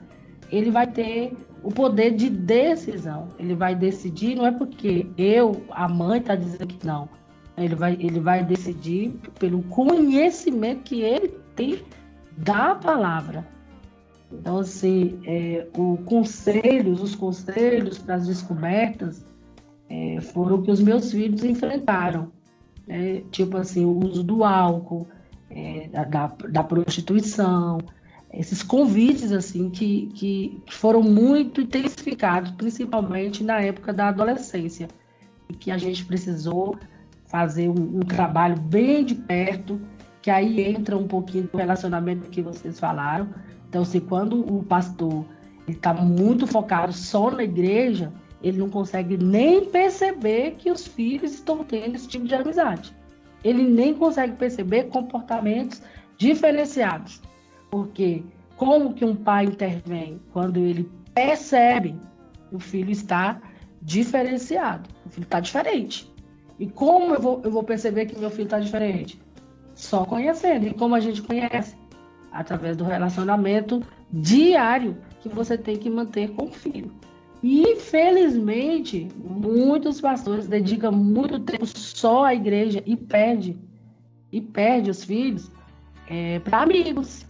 ele 0.53 0.71
vai 0.71 0.87
ter 0.87 1.35
o 1.63 1.71
poder 1.71 2.13
de 2.13 2.29
decisão. 2.29 3.29
Ele 3.39 3.55
vai 3.55 3.75
decidir, 3.75 4.37
não 4.37 4.47
é 4.47 4.53
porque 4.53 5.07
eu, 5.17 5.65
a 5.71 5.89
mãe, 5.89 6.21
está 6.21 6.37
dizendo 6.37 6.67
que 6.67 6.87
não. 6.87 7.09
Ele 7.57 7.75
vai, 7.75 7.95
ele 7.95 8.21
vai 8.21 8.45
decidir 8.45 9.19
pelo 9.39 9.63
conhecimento 9.65 10.83
que 10.83 11.01
ele 11.01 11.29
tem 11.57 11.83
da 12.37 12.75
palavra. 12.75 13.47
Então, 14.31 14.59
assim, 14.59 15.19
é, 15.25 15.67
o 15.77 15.97
conselhos, 16.05 17.01
os 17.01 17.15
conselhos 17.15 17.97
para 17.97 18.17
as 18.17 18.27
descobertas, 18.27 19.25
é, 19.89 20.21
foram 20.21 20.63
que 20.63 20.71
os 20.71 20.81
meus 20.81 21.11
filhos 21.13 21.45
enfrentaram. 21.45 22.31
Né? 22.87 23.23
Tipo 23.31 23.59
assim, 23.59 23.85
o 23.85 24.05
uso 24.05 24.23
do 24.23 24.45
álcool, 24.45 25.07
é, 25.51 25.89
da, 25.89 26.27
da, 26.27 26.63
prostituição, 26.63 27.79
esses 28.33 28.63
convites 28.63 29.33
assim 29.33 29.71
que, 29.71 30.07
que 30.15 30.63
foram 30.71 31.03
muito 31.03 31.61
intensificados, 31.61 32.51
principalmente 32.53 33.43
na 33.43 33.61
época 33.61 33.93
da 33.93 34.09
adolescência, 34.09 34.89
e 35.49 35.55
que 35.55 35.71
a 35.71 35.79
gente 35.79 36.05
precisou 36.05 36.77
fazer 37.27 37.69
um, 37.69 37.99
um 37.99 38.01
trabalho 38.01 38.59
bem 38.61 39.05
de 39.05 39.15
perto, 39.15 39.81
que 40.21 40.31
aí 40.31 40.61
entra 40.61 40.97
um 40.97 41.07
pouquinho 41.07 41.49
do 41.53 41.57
relacionamento 41.57 42.29
que 42.31 42.43
vocês 42.43 42.81
falaram. 42.81 43.29
Então, 43.69 43.85
se 43.85 44.01
quando 44.01 44.41
o 44.41 44.63
pastor 44.65 45.25
está 45.69 45.93
muito 45.95 46.47
focado 46.47 46.93
só 46.93 47.31
na 47.31 47.45
igreja, 47.45 48.13
ele 48.43 48.59
não 48.59 48.69
consegue 48.69 49.17
nem 49.17 49.65
perceber 49.65 50.53
que 50.53 50.71
os 50.71 50.87
filhos 50.87 51.33
estão 51.33 51.65
tendo 51.65 51.97
esse 51.97 52.09
tipo 52.09 52.27
de 52.27 52.35
amizade. 52.35 52.95
Ele 53.43 53.63
nem 53.63 53.95
consegue 53.95 54.37
perceber 54.37 54.85
comportamentos 54.85 55.83
diferenciados. 56.19 57.21
Porque 57.71 58.23
como 58.57 58.95
que 58.95 59.05
um 59.05 59.15
pai 59.15 59.45
intervém 59.45 60.21
quando 60.33 60.59
ele 60.59 60.91
percebe 61.15 61.95
que 62.49 62.57
o 62.57 62.61
filho 62.61 62.91
está 62.91 63.41
diferenciado, 63.83 64.89
o 65.05 65.09
filho 65.09 65.25
está 65.25 65.41
diferente. 65.41 66.13
E 66.59 66.67
como 66.67 67.15
eu 67.15 67.21
vou, 67.21 67.41
eu 67.45 67.51
vou 67.51 67.63
perceber 67.63 68.07
que 68.07 68.19
meu 68.19 68.31
filho 68.31 68.45
está 68.45 68.59
diferente? 68.59 69.21
Só 69.75 70.05
conhecendo. 70.05 70.67
E 70.67 70.75
como 70.75 70.95
a 70.95 71.01
gente 71.01 71.23
conhece? 71.23 71.77
Através 72.33 72.77
do 72.77 72.85
relacionamento 72.85 73.83
diário 74.11 74.97
que 75.21 75.29
você 75.29 75.57
tem 75.59 75.77
que 75.77 75.91
manter 75.91 76.31
com 76.31 76.47
o 76.47 76.53
filho. 76.53 76.93
Infelizmente, 77.49 79.09
muitos 79.25 80.01
pastores 80.01 80.49
dedicam 80.49 80.91
muito 80.91 81.39
tempo 81.39 81.65
só 81.65 82.25
à 82.25 82.35
igreja 82.35 82.83
e 82.85 82.97
perde, 82.97 83.57
e 84.33 84.41
perde 84.41 84.91
os 84.91 85.05
filhos 85.05 85.49
é, 86.09 86.41
para 86.41 86.63
amigos. 86.63 87.25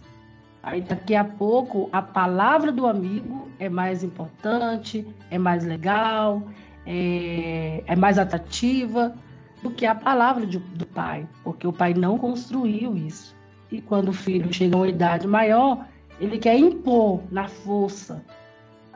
Aí 0.63 0.81
daqui 0.81 1.13
a 1.13 1.23
pouco 1.23 1.87
a 1.91 2.01
palavra 2.01 2.71
do 2.71 2.87
amigo 2.87 3.47
é 3.59 3.69
mais 3.69 4.03
importante, 4.03 5.05
é 5.29 5.37
mais 5.37 5.63
legal, 5.63 6.41
é, 6.83 7.83
é 7.85 7.95
mais 7.95 8.17
atrativa 8.17 9.15
do 9.61 9.69
que 9.69 9.85
a 9.85 9.93
palavra 9.93 10.47
de, 10.47 10.57
do 10.57 10.87
pai, 10.87 11.27
porque 11.43 11.67
o 11.67 11.71
pai 11.71 11.93
não 11.93 12.17
construiu 12.17 12.97
isso. 12.97 13.35
E 13.71 13.81
quando 13.81 14.09
o 14.09 14.13
filho 14.13 14.51
chega 14.51 14.75
a 14.75 14.79
uma 14.79 14.89
idade 14.89 15.27
maior, 15.27 15.85
ele 16.19 16.39
quer 16.39 16.57
impor 16.57 17.21
na 17.29 17.47
força. 17.47 18.25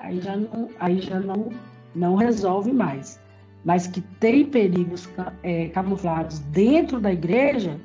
Aí 0.01 0.19
já 0.19 0.35
não, 0.35 0.69
aí 0.79 0.99
já 0.99 1.19
não, 1.19 1.49
não 1.95 2.15
resolve 2.15 2.73
mais. 2.73 3.19
Mas 3.63 3.85
que 3.85 4.01
tem 4.01 4.45
perigos 4.45 5.07
é, 5.43 5.67
camuflados 5.69 6.39
dentro 6.39 6.99
da 6.99 7.13
igreja, 7.13 7.79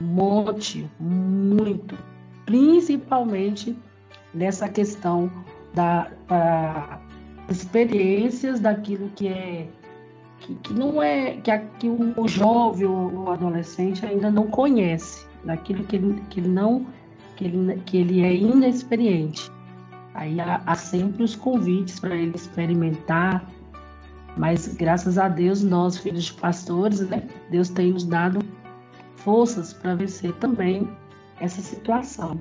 monte, 0.00 0.90
muito. 0.98 1.96
Principalmente 2.44 3.76
nessa 4.34 4.68
questão 4.68 5.30
da, 5.72 6.10
da 6.26 7.00
experiências 7.48 8.60
daquilo 8.60 9.08
que 9.10 9.28
é 9.28 9.68
que, 10.40 10.54
que 10.56 10.72
não 10.72 11.02
é 11.02 11.32
que, 11.36 11.58
que 11.78 11.88
o, 11.88 12.14
o 12.16 12.26
jovem 12.26 12.86
ou 12.86 13.12
o 13.12 13.30
adolescente 13.30 14.04
ainda 14.06 14.30
não 14.30 14.46
conhece 14.46 15.26
daquilo 15.44 15.84
que 15.84 15.96
ele, 15.96 16.22
que 16.30 16.40
ele 16.40 16.48
não 16.48 16.86
que 17.36 17.44
ele, 17.44 17.82
que 17.86 17.96
ele 17.96 18.22
é 18.22 18.34
inexperiente. 18.34 19.50
Aí 20.14 20.38
há, 20.40 20.74
sempre 20.74 21.22
os 21.22 21.36
convites 21.36 22.00
para 22.00 22.16
ele 22.16 22.34
experimentar, 22.34 23.48
mas 24.36 24.74
graças 24.74 25.18
a 25.18 25.28
Deus, 25.28 25.62
nós, 25.62 25.98
filhos 25.98 26.24
de 26.24 26.34
pastores, 26.34 27.00
né, 27.08 27.28
Deus 27.50 27.68
tem 27.68 27.92
nos 27.92 28.04
dado 28.04 28.40
forças 29.16 29.72
para 29.72 29.94
vencer 29.94 30.32
também 30.34 30.88
essa 31.40 31.60
situação. 31.60 32.40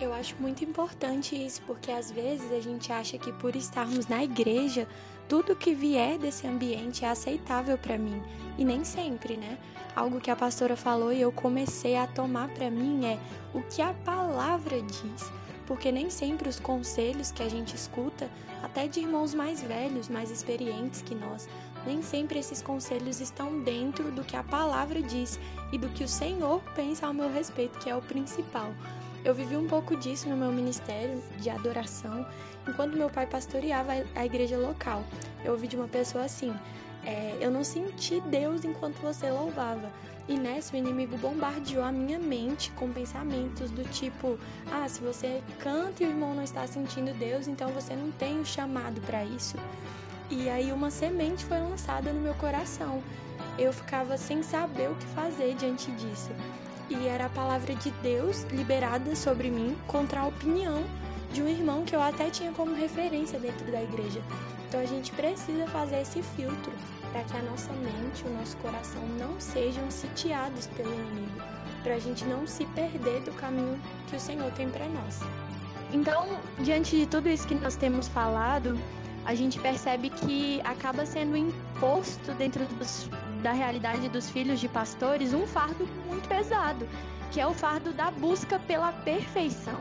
Eu 0.00 0.12
acho 0.14 0.36
muito 0.40 0.64
importante 0.64 1.34
isso, 1.34 1.60
porque 1.66 1.90
às 1.90 2.10
vezes 2.10 2.50
a 2.52 2.60
gente 2.60 2.92
acha 2.92 3.18
que 3.18 3.32
por 3.32 3.56
estarmos 3.56 4.06
na 4.06 4.22
igreja, 4.22 4.86
tudo 5.28 5.56
que 5.56 5.74
vier 5.74 6.18
desse 6.18 6.46
ambiente 6.46 7.04
é 7.04 7.10
aceitável 7.10 7.76
para 7.76 7.98
mim, 7.98 8.22
e 8.56 8.64
nem 8.64 8.84
sempre, 8.84 9.36
né? 9.36 9.58
algo 9.98 10.20
que 10.20 10.30
a 10.30 10.36
pastora 10.36 10.76
falou 10.76 11.12
e 11.12 11.20
eu 11.20 11.32
comecei 11.32 11.96
a 11.96 12.06
tomar 12.06 12.48
para 12.50 12.70
mim 12.70 13.04
é 13.04 13.18
o 13.52 13.60
que 13.62 13.82
a 13.82 13.92
palavra 13.92 14.80
diz, 14.80 15.32
porque 15.68 15.92
nem 15.92 16.08
sempre 16.08 16.48
os 16.48 16.58
conselhos 16.58 17.30
que 17.30 17.42
a 17.42 17.48
gente 17.48 17.76
escuta, 17.76 18.30
até 18.62 18.88
de 18.88 19.00
irmãos 19.00 19.34
mais 19.34 19.62
velhos, 19.62 20.08
mais 20.08 20.30
experientes 20.30 21.02
que 21.02 21.14
nós, 21.14 21.46
nem 21.86 22.00
sempre 22.00 22.38
esses 22.38 22.62
conselhos 22.62 23.20
estão 23.20 23.60
dentro 23.60 24.10
do 24.10 24.24
que 24.24 24.34
a 24.34 24.42
palavra 24.42 25.02
diz 25.02 25.38
e 25.70 25.76
do 25.76 25.90
que 25.90 26.02
o 26.02 26.08
Senhor 26.08 26.62
pensa 26.74 27.06
ao 27.06 27.12
meu 27.12 27.30
respeito, 27.30 27.78
que 27.80 27.90
é 27.90 27.94
o 27.94 28.00
principal. 28.00 28.72
Eu 29.22 29.34
vivi 29.34 29.58
um 29.58 29.68
pouco 29.68 29.94
disso 29.94 30.26
no 30.26 30.38
meu 30.38 30.50
ministério 30.50 31.22
de 31.38 31.50
adoração, 31.50 32.26
enquanto 32.66 32.96
meu 32.96 33.10
pai 33.10 33.26
pastoreava 33.26 33.92
a 34.14 34.24
igreja 34.24 34.56
local. 34.56 35.04
Eu 35.44 35.52
ouvi 35.52 35.68
de 35.68 35.76
uma 35.76 35.88
pessoa 35.88 36.24
assim: 36.24 36.54
é, 37.04 37.36
eu 37.40 37.50
não 37.50 37.62
senti 37.62 38.22
Deus 38.22 38.64
enquanto 38.64 38.96
você 39.02 39.30
louvava. 39.30 39.92
E 40.28 40.36
nessa 40.36 40.74
o 40.74 40.78
inimigo 40.78 41.16
bombardeou 41.16 41.82
a 41.82 41.90
minha 41.90 42.18
mente 42.18 42.70
com 42.72 42.92
pensamentos 42.92 43.70
do 43.70 43.82
tipo: 43.84 44.38
ah, 44.70 44.86
se 44.86 45.00
você 45.00 45.42
canta 45.58 46.04
e 46.04 46.06
o 46.06 46.10
irmão 46.10 46.34
não 46.34 46.42
está 46.42 46.66
sentindo 46.66 47.16
Deus, 47.18 47.48
então 47.48 47.70
você 47.70 47.96
não 47.96 48.10
tem 48.12 48.38
o 48.38 48.44
chamado 48.44 49.00
para 49.00 49.24
isso. 49.24 49.56
E 50.30 50.50
aí 50.50 50.70
uma 50.70 50.90
semente 50.90 51.46
foi 51.46 51.58
lançada 51.58 52.12
no 52.12 52.20
meu 52.20 52.34
coração. 52.34 53.02
Eu 53.58 53.72
ficava 53.72 54.18
sem 54.18 54.42
saber 54.42 54.90
o 54.90 54.94
que 54.94 55.06
fazer 55.06 55.54
diante 55.54 55.90
disso. 55.92 56.30
E 56.90 57.06
era 57.06 57.26
a 57.26 57.30
palavra 57.30 57.74
de 57.74 57.90
Deus 58.02 58.42
liberada 58.52 59.16
sobre 59.16 59.50
mim 59.50 59.76
contra 59.86 60.20
a 60.20 60.26
opinião 60.26 60.84
de 61.32 61.42
um 61.42 61.48
irmão 61.48 61.84
que 61.84 61.96
eu 61.96 62.00
até 62.00 62.28
tinha 62.28 62.52
como 62.52 62.74
referência 62.74 63.38
dentro 63.38 63.70
da 63.72 63.82
igreja. 63.82 64.22
Então 64.68 64.80
a 64.80 64.86
gente 64.86 65.10
precisa 65.12 65.66
fazer 65.68 66.02
esse 66.02 66.22
filtro 66.22 66.72
para 67.12 67.24
que 67.24 67.36
a 67.36 67.42
nossa 67.42 67.72
mente, 67.72 68.24
o 68.24 68.30
nosso 68.30 68.56
coração 68.58 69.02
não 69.18 69.40
sejam 69.40 69.90
sitiados 69.90 70.66
pelo 70.68 70.92
inimigo, 70.92 71.40
para 71.82 71.94
a 71.94 71.98
gente 71.98 72.24
não 72.24 72.46
se 72.46 72.64
perder 72.66 73.20
do 73.22 73.32
caminho 73.32 73.78
que 74.08 74.16
o 74.16 74.20
Senhor 74.20 74.50
tem 74.52 74.68
para 74.68 74.86
nós. 74.88 75.20
Então, 75.92 76.38
diante 76.60 76.96
de 76.96 77.06
tudo 77.06 77.28
isso 77.28 77.46
que 77.46 77.54
nós 77.54 77.76
temos 77.76 78.08
falado, 78.08 78.78
a 79.24 79.34
gente 79.34 79.58
percebe 79.58 80.10
que 80.10 80.60
acaba 80.64 81.04
sendo 81.06 81.36
imposto 81.36 82.32
dentro 82.34 82.64
dos, 82.66 83.08
da 83.42 83.52
realidade 83.52 84.08
dos 84.08 84.30
filhos 84.30 84.60
de 84.60 84.68
pastores 84.68 85.32
um 85.32 85.46
fardo 85.46 85.86
muito 86.06 86.28
pesado, 86.28 86.86
que 87.30 87.40
é 87.40 87.46
o 87.46 87.54
fardo 87.54 87.92
da 87.92 88.10
busca 88.10 88.58
pela 88.60 88.92
perfeição. 88.92 89.78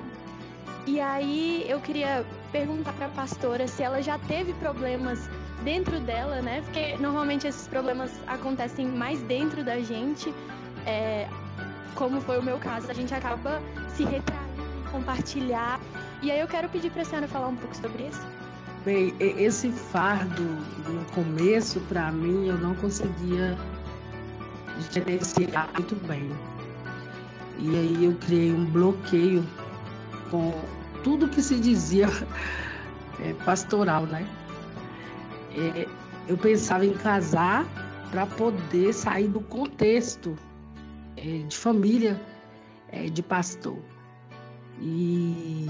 E 0.85 1.01
aí 1.01 1.65
eu 1.67 1.81
queria 1.81 2.25
perguntar 2.51 2.93
para 2.93 3.07
a 3.07 3.09
pastora 3.09 3.67
se 3.67 3.83
ela 3.83 4.01
já 4.01 4.17
teve 4.19 4.53
problemas 4.53 5.29
dentro 5.63 5.99
dela, 5.99 6.41
né? 6.41 6.61
Porque 6.61 6.97
normalmente 6.97 7.47
esses 7.47 7.67
problemas 7.67 8.11
acontecem 8.27 8.87
mais 8.87 9.21
dentro 9.23 9.63
da 9.63 9.79
gente. 9.79 10.33
É, 10.85 11.27
como 11.95 12.21
foi 12.21 12.37
o 12.39 12.43
meu 12.43 12.57
caso, 12.57 12.89
a 12.89 12.93
gente 12.93 13.13
acaba 13.13 13.61
se 13.89 14.03
retraindo, 14.03 14.91
compartilhar. 14.91 15.79
E 16.21 16.31
aí 16.31 16.39
eu 16.39 16.47
quero 16.47 16.69
pedir 16.69 16.91
para 16.91 17.01
a 17.01 17.05
senhora 17.05 17.27
falar 17.27 17.47
um 17.47 17.55
pouco 17.55 17.75
sobre 17.75 18.03
isso. 18.03 18.21
Bem, 18.85 19.13
esse 19.19 19.69
fardo 19.71 20.43
no 20.43 21.03
começo, 21.13 21.79
para 21.81 22.11
mim, 22.11 22.47
eu 22.47 22.57
não 22.57 22.73
conseguia 22.75 23.57
gerenciar 24.91 25.69
muito 25.73 25.95
bem. 26.07 26.31
E 27.59 27.75
aí 27.75 28.05
eu 28.05 28.15
criei 28.25 28.53
um 28.53 28.65
bloqueio 28.65 29.45
com 30.29 30.53
tudo 31.03 31.27
que 31.27 31.41
se 31.41 31.59
dizia 31.59 32.07
é, 33.19 33.33
pastoral, 33.45 34.05
né? 34.05 34.25
É, 35.57 35.87
eu 36.27 36.37
pensava 36.37 36.85
em 36.85 36.93
casar 36.93 37.65
para 38.11 38.25
poder 38.25 38.93
sair 38.93 39.27
do 39.27 39.41
contexto 39.41 40.37
é, 41.15 41.39
de 41.39 41.57
família 41.57 42.19
é, 42.89 43.09
de 43.09 43.23
pastor. 43.23 43.77
E, 44.79 45.65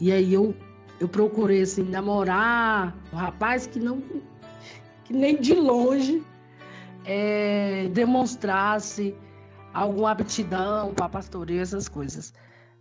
e 0.00 0.10
aí 0.10 0.34
eu, 0.34 0.54
eu 1.00 1.08
procurei 1.08 1.62
assim, 1.62 1.84
namorar 1.84 2.96
um 3.12 3.16
rapaz 3.16 3.66
que 3.66 3.78
não 3.78 4.02
que 5.04 5.12
nem 5.12 5.38
de 5.40 5.54
longe 5.54 6.22
é, 7.04 7.88
demonstrasse 7.92 9.14
alguma 9.74 10.12
aptidão 10.12 10.94
para 10.94 11.08
pastoreio, 11.08 11.60
essas 11.60 11.88
coisas. 11.88 12.32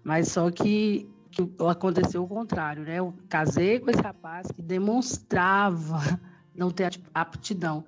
Mas 0.04 0.30
só 0.30 0.50
que 0.50 1.10
que 1.34 1.50
aconteceu 1.68 2.24
o 2.24 2.28
contrário, 2.28 2.84
né? 2.84 3.00
Eu 3.00 3.14
casei 3.28 3.80
com 3.80 3.90
esse 3.90 4.02
rapaz 4.02 4.52
que 4.52 4.62
demonstrava 4.62 6.00
não 6.56 6.70
ter 6.70 7.02
aptidão. 7.14 7.84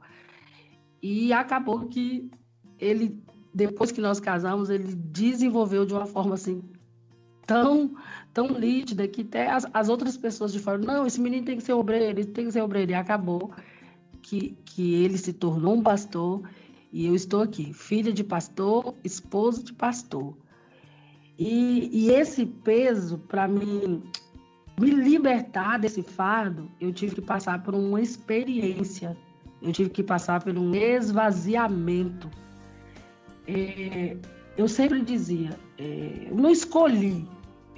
E 1.02 1.32
acabou 1.32 1.88
que 1.88 2.32
ele, 2.80 3.24
depois 3.54 3.92
que 3.92 4.02
nós 4.02 4.20
casamos, 4.20 4.72
ele 4.72 4.96
desenvolveu 4.96 5.86
de 5.86 5.94
uma 5.94 6.08
forma 6.08 6.34
assim 6.34 6.64
tão, 7.46 7.96
tão 8.34 8.48
nítida 8.60 9.08
que 9.08 9.22
até 9.22 9.48
as, 9.52 9.68
as 9.72 9.90
outras 9.90 10.18
pessoas 10.18 10.52
de 10.52 10.60
fora, 10.60 10.80
não, 10.80 11.06
esse 11.06 11.22
menino 11.22 11.46
tem 11.46 11.58
que 11.58 11.64
ser 11.64 11.74
obreiro, 11.74 12.20
ele 12.20 12.26
tem 12.26 12.46
que 12.46 12.52
ser 12.52 12.62
obreiro. 12.62 12.92
E 12.92 12.96
acabou 12.96 13.52
que, 14.24 14.58
que 14.66 14.96
ele 14.96 15.20
se 15.20 15.34
tornou 15.34 15.76
um 15.76 15.84
pastor 15.84 16.42
e 16.92 17.06
eu 17.06 17.14
estou 17.14 17.42
aqui, 17.42 17.74
filha 17.74 18.12
de 18.12 18.24
pastor, 18.24 18.96
esposa 19.04 19.62
de 19.62 19.74
pastor. 19.74 20.36
E, 21.38 21.90
e 21.92 22.12
esse 22.12 22.46
peso, 22.46 23.18
para 23.18 23.48
mim, 23.48 24.04
me 24.80 24.90
libertar 24.90 25.80
desse 25.80 26.02
fardo, 26.02 26.70
eu 26.80 26.94
tive 26.94 27.16
que 27.16 27.22
passar 27.22 27.62
por 27.64 27.76
uma 27.76 28.02
experiência, 28.02 29.18
eu 29.62 29.72
tive 29.72 29.90
que 29.90 30.04
passar 30.04 30.44
por 30.44 30.58
um 30.58 30.74
esvaziamento. 30.74 32.30
É, 33.48 34.18
eu 34.58 34.68
sempre 34.68 35.02
dizia, 35.02 35.58
é, 35.78 36.28
eu 36.30 36.36
não 36.36 36.50
escolhi, 36.50 37.28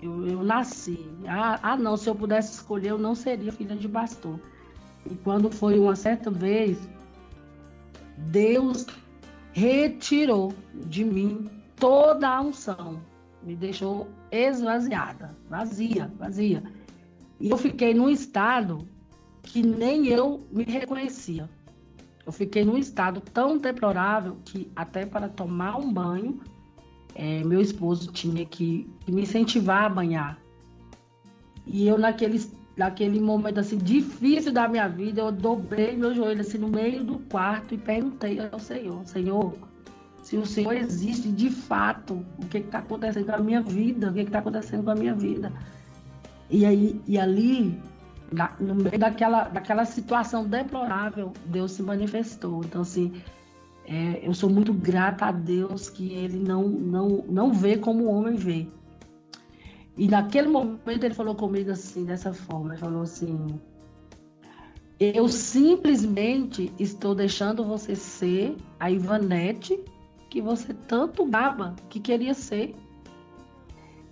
eu, 0.01 0.27
eu 0.27 0.43
nasci. 0.43 1.05
Ah, 1.27 1.59
ah, 1.61 1.77
não, 1.77 1.97
se 1.97 2.09
eu 2.09 2.15
pudesse 2.15 2.53
escolher, 2.53 2.89
eu 2.89 2.97
não 2.97 3.15
seria 3.15 3.51
filha 3.51 3.75
de 3.75 3.87
pastor. 3.87 4.39
E 5.09 5.15
quando 5.15 5.51
foi 5.51 5.79
uma 5.79 5.95
certa 5.95 6.29
vez, 6.29 6.77
Deus 8.17 8.85
retirou 9.53 10.53
de 10.73 11.03
mim 11.03 11.49
toda 11.77 12.27
a 12.27 12.41
unção, 12.41 12.99
me 13.43 13.55
deixou 13.55 14.07
esvaziada, 14.31 15.35
vazia, 15.49 16.11
vazia. 16.17 16.63
E 17.39 17.49
eu 17.49 17.57
fiquei 17.57 17.93
num 17.93 18.09
estado 18.09 18.87
que 19.43 19.61
nem 19.61 20.07
eu 20.07 20.45
me 20.51 20.63
reconhecia. 20.63 21.49
Eu 22.25 22.31
fiquei 22.31 22.65
num 22.65 22.77
estado 22.77 23.21
tão 23.21 23.57
deplorável 23.57 24.37
que 24.43 24.69
até 24.75 25.05
para 25.05 25.29
tomar 25.29 25.77
um 25.77 25.93
banho, 25.93 26.41
é, 27.15 27.43
meu 27.43 27.61
esposo 27.61 28.11
tinha 28.11 28.45
que, 28.45 28.89
me 29.07 29.21
incentivar 29.21 29.85
a 29.85 29.89
banhar. 29.89 30.37
E 31.65 31.87
eu 31.87 31.97
naquele, 31.97 32.45
naquele 32.75 33.19
momento 33.21 33.59
assim 33.59 33.77
difícil 33.77 34.51
da 34.51 34.67
minha 34.67 34.87
vida, 34.87 35.21
eu 35.21 35.31
dobrei 35.31 35.95
meu 35.95 36.13
joelho 36.13 36.41
assim 36.41 36.57
no 36.57 36.67
meio 36.67 37.03
do 37.03 37.19
quarto 37.19 37.73
e 37.73 37.77
perguntei 37.77 38.39
ao 38.39 38.59
Senhor, 38.59 39.05
Senhor, 39.05 39.53
se 40.27 40.35
o 40.35 40.45
Senhor 40.45 40.73
existe 40.73 41.31
de 41.31 41.49
fato, 41.49 42.21
o 42.37 42.45
que 42.47 42.57
está 42.57 42.79
acontecendo 42.79 43.27
com 43.27 43.35
a 43.35 43.37
minha 43.37 43.61
vida, 43.61 44.09
o 44.09 44.13
que 44.13 44.19
está 44.19 44.39
acontecendo 44.39 44.83
com 44.83 44.91
a 44.91 44.95
minha 44.95 45.15
vida. 45.15 45.53
E 46.49 46.65
aí, 46.65 47.01
e 47.07 47.17
ali, 47.17 47.81
no 48.59 48.75
meio 48.75 48.99
daquela, 48.99 49.45
daquela 49.45 49.85
situação 49.85 50.45
deplorável, 50.45 51.31
Deus 51.45 51.71
se 51.71 51.81
manifestou. 51.81 52.61
Então, 52.65 52.81
assim, 52.81 53.13
é, 53.85 54.19
eu 54.21 54.33
sou 54.33 54.49
muito 54.49 54.73
grata 54.73 55.27
a 55.27 55.31
Deus 55.31 55.89
que 55.89 56.11
Ele 56.11 56.39
não, 56.39 56.67
não, 56.67 57.23
não 57.29 57.53
vê 57.53 57.77
como 57.77 58.03
o 58.03 58.11
homem 58.11 58.35
vê. 58.35 58.67
E 59.97 60.09
naquele 60.09 60.49
momento 60.49 61.05
ele 61.05 61.13
falou 61.13 61.35
comigo 61.35 61.71
assim, 61.71 62.03
dessa 62.03 62.33
forma, 62.33 62.73
ele 62.73 62.81
falou 62.81 63.03
assim, 63.03 63.57
eu 64.99 65.29
simplesmente 65.29 66.69
estou 66.77 67.15
deixando 67.15 67.63
você 67.63 67.95
ser 67.95 68.57
a 68.77 68.91
Ivanete 68.91 69.79
que 70.29 70.41
você 70.41 70.73
tanto 70.73 71.25
gaba 71.25 71.75
que 71.89 71.99
queria 71.99 72.33
ser. 72.33 72.75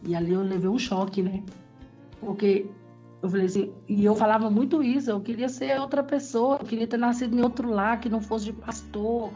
E 0.03 0.15
ali 0.15 0.33
eu 0.33 0.41
levei 0.41 0.69
um 0.69 0.77
choque, 0.77 1.21
né? 1.21 1.43
Porque 2.19 2.67
eu 3.21 3.29
falei 3.29 3.45
assim, 3.45 3.73
e 3.87 4.05
eu 4.05 4.15
falava 4.15 4.49
muito 4.49 4.83
isso, 4.83 5.09
eu 5.09 5.19
queria 5.19 5.49
ser 5.49 5.79
outra 5.79 6.03
pessoa, 6.03 6.57
eu 6.61 6.65
queria 6.65 6.87
ter 6.87 6.97
nascido 6.97 7.35
em 7.35 7.41
outro 7.41 7.69
lar, 7.69 7.99
que 7.99 8.09
não 8.09 8.21
fosse 8.21 8.45
de 8.45 8.53
pastor. 8.53 9.31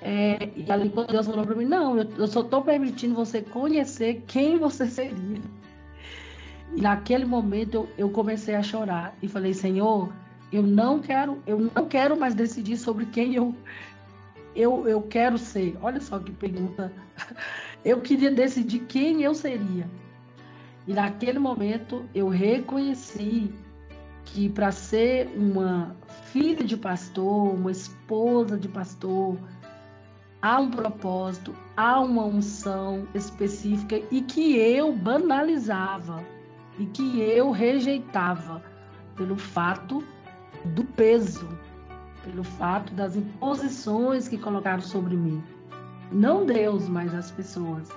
É, 0.00 0.50
e 0.56 0.70
ali 0.72 0.88
quando 0.88 1.12
Deus 1.12 1.26
falou 1.26 1.44
para 1.44 1.54
mim, 1.54 1.64
não, 1.64 1.98
eu, 1.98 2.08
eu 2.16 2.26
só 2.26 2.40
estou 2.40 2.62
permitindo 2.62 3.14
você 3.14 3.42
conhecer 3.42 4.24
quem 4.26 4.58
você 4.58 4.86
seria. 4.86 5.40
E 6.74 6.80
naquele 6.80 7.24
momento 7.24 7.74
eu, 7.74 7.88
eu 7.98 8.10
comecei 8.10 8.54
a 8.54 8.62
chorar 8.62 9.14
e 9.22 9.28
falei, 9.28 9.52
Senhor, 9.52 10.10
eu 10.50 10.62
não 10.62 10.98
quero, 10.98 11.42
eu 11.46 11.70
não 11.74 11.86
quero 11.86 12.18
mais 12.18 12.34
decidir 12.34 12.76
sobre 12.76 13.06
quem 13.06 13.34
eu 13.34 13.54
eu, 14.54 14.88
eu 14.88 15.02
quero 15.02 15.38
ser. 15.38 15.76
Olha 15.82 16.00
só 16.00 16.18
que 16.18 16.32
pergunta. 16.32 16.92
Eu 17.84 18.00
queria 18.00 18.30
decidir 18.30 18.78
quem 18.86 19.24
eu 19.24 19.34
seria. 19.34 19.90
E 20.86 20.94
naquele 20.94 21.40
momento 21.40 22.04
eu 22.14 22.28
reconheci 22.28 23.52
que 24.24 24.48
para 24.48 24.70
ser 24.70 25.28
uma 25.36 25.96
filha 26.26 26.64
de 26.64 26.76
pastor, 26.76 27.54
uma 27.54 27.72
esposa 27.72 28.56
de 28.56 28.68
pastor, 28.68 29.36
há 30.40 30.60
um 30.60 30.70
propósito, 30.70 31.54
há 31.76 32.00
uma 32.00 32.24
unção 32.24 33.06
específica 33.14 34.00
e 34.10 34.22
que 34.22 34.56
eu 34.56 34.92
banalizava 34.92 36.24
e 36.78 36.86
que 36.86 37.20
eu 37.20 37.50
rejeitava 37.50 38.62
pelo 39.16 39.36
fato 39.36 40.02
do 40.66 40.84
peso 40.84 41.48
pelo 42.24 42.44
fato 42.44 42.92
das 42.94 43.16
imposições 43.16 44.28
que 44.28 44.38
colocaram 44.38 44.82
sobre 44.82 45.16
mim. 45.16 45.42
Não 46.10 46.44
Deus, 46.44 46.88
mas 46.88 47.14
as 47.14 47.30
pessoas. 47.30 47.90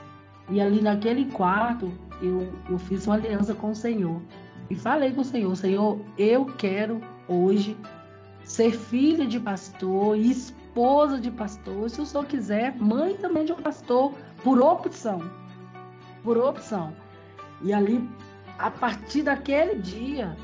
E 0.49 0.61
ali 0.61 0.82
naquele 0.82 1.26
quarto, 1.32 1.91
eu, 2.21 2.51
eu 2.69 2.78
fiz 2.78 3.05
uma 3.07 3.15
aliança 3.15 3.53
com 3.53 3.71
o 3.71 3.76
Senhor. 3.76 4.21
E 4.69 4.76
falei 4.76 5.11
com 5.11 5.21
o 5.21 5.26
Senhor: 5.26 5.55
Senhor, 5.55 5.99
eu 6.17 6.45
quero 6.57 7.01
hoje 7.28 7.78
ser 8.43 8.71
filha 8.71 9.26
de 9.26 9.39
pastor 9.39 10.17
esposa 10.76 11.19
de 11.19 11.32
pastor. 11.32 11.89
Se 11.89 12.01
o 12.01 12.05
Senhor 12.05 12.26
quiser, 12.26 12.76
mãe 12.76 13.15
também 13.15 13.45
de 13.45 13.53
um 13.53 13.55
pastor, 13.55 14.13
por 14.43 14.59
opção. 14.59 15.21
Por 16.23 16.38
opção. 16.38 16.93
E 17.61 17.73
ali, 17.73 18.07
a 18.59 18.69
partir 18.69 19.23
daquele 19.23 19.76
dia, 19.76 20.36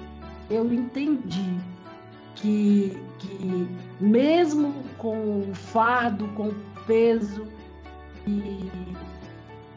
eu 0.49 0.71
entendi 0.73 1.59
que, 2.36 2.97
que 3.19 3.67
mesmo 3.99 4.73
com 4.97 5.41
o 5.41 5.53
fardo, 5.53 6.27
com 6.29 6.49
o 6.49 6.55
peso, 6.86 7.47
e 8.27 8.69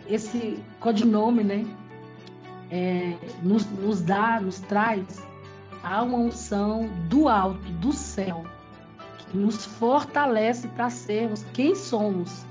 esse 0.08 0.62
codinome, 0.80 1.42
né, 1.42 1.66
é, 2.70 3.14
nos, 3.42 3.66
nos 3.66 4.02
dá, 4.02 4.40
nos 4.40 4.60
traz 4.60 5.24
a 5.82 6.02
uma 6.02 6.18
unção 6.18 6.88
do 7.08 7.28
alto, 7.28 7.60
do 7.74 7.92
céu, 7.92 8.44
que 9.18 9.36
nos 9.36 9.64
fortalece 9.64 10.68
para 10.68 10.90
sermos 10.90 11.44
quem 11.52 11.74
somos. 11.74 12.44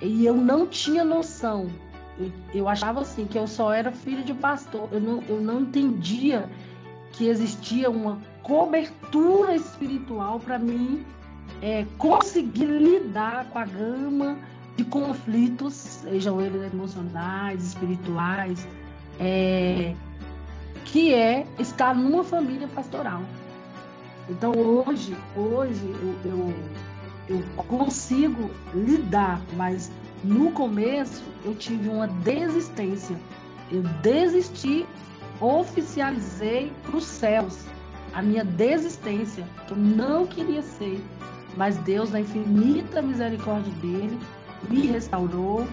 E 0.00 0.24
eu 0.26 0.34
não 0.34 0.66
tinha 0.66 1.04
noção. 1.04 1.68
Eu, 2.18 2.32
eu 2.54 2.68
achava 2.68 3.00
assim 3.00 3.26
que 3.26 3.38
eu 3.38 3.46
só 3.46 3.72
era 3.72 3.92
filho 3.92 4.22
de 4.24 4.34
pastor. 4.34 4.88
Eu 4.90 5.00
não, 5.00 5.22
eu 5.28 5.40
não 5.40 5.60
entendia 5.60 6.48
que 7.16 7.28
existia 7.28 7.90
uma 7.90 8.18
cobertura 8.42 9.54
espiritual 9.54 10.40
para 10.40 10.58
mim 10.58 11.04
é, 11.62 11.86
conseguir 11.98 12.66
lidar 12.66 13.46
com 13.50 13.58
a 13.58 13.64
gama 13.64 14.36
de 14.76 14.84
conflitos, 14.84 15.74
sejam 15.74 16.40
eles 16.40 16.72
emocionais, 16.72 17.64
espirituais, 17.64 18.66
é, 19.20 19.94
que 20.84 21.14
é 21.14 21.46
estar 21.58 21.94
numa 21.94 22.24
família 22.24 22.68
pastoral. 22.68 23.22
Então 24.28 24.52
hoje, 24.52 25.16
hoje 25.36 25.84
eu, 26.24 26.30
eu, 26.30 26.54
eu 27.28 27.64
consigo 27.64 28.50
lidar, 28.74 29.40
mas 29.56 29.92
no 30.24 30.50
começo 30.50 31.22
eu 31.44 31.54
tive 31.54 31.88
uma 31.88 32.08
desistência. 32.08 33.16
Eu 33.70 33.82
desisti, 34.02 34.86
oficializei 35.44 36.72
para 36.82 36.96
os 36.96 37.04
céus 37.04 37.66
a 38.14 38.22
minha 38.22 38.44
desistência, 38.44 39.44
eu 39.68 39.76
não 39.76 40.26
queria 40.26 40.62
ser, 40.62 41.02
mas 41.56 41.76
Deus, 41.78 42.10
na 42.10 42.20
infinita 42.20 43.02
misericórdia 43.02 43.72
dele, 43.74 44.18
me 44.70 44.86
restaurou, 44.86 45.66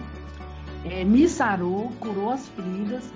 é, 0.84 1.04
me 1.04 1.28
sarou, 1.28 1.92
curou 2.00 2.30
as 2.30 2.48
feridas 2.48 3.12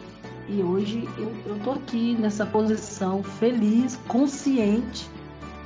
e 0.48 0.62
hoje 0.62 1.08
eu 1.18 1.56
estou 1.56 1.74
aqui 1.74 2.14
nessa 2.14 2.46
posição 2.46 3.22
feliz, 3.22 3.98
consciente, 4.06 5.10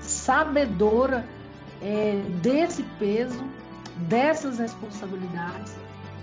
sabedora 0.01 1.25
é, 1.83 2.19
desse 2.43 2.83
peso, 2.99 3.45
dessas 4.09 4.59
responsabilidades 4.59 5.75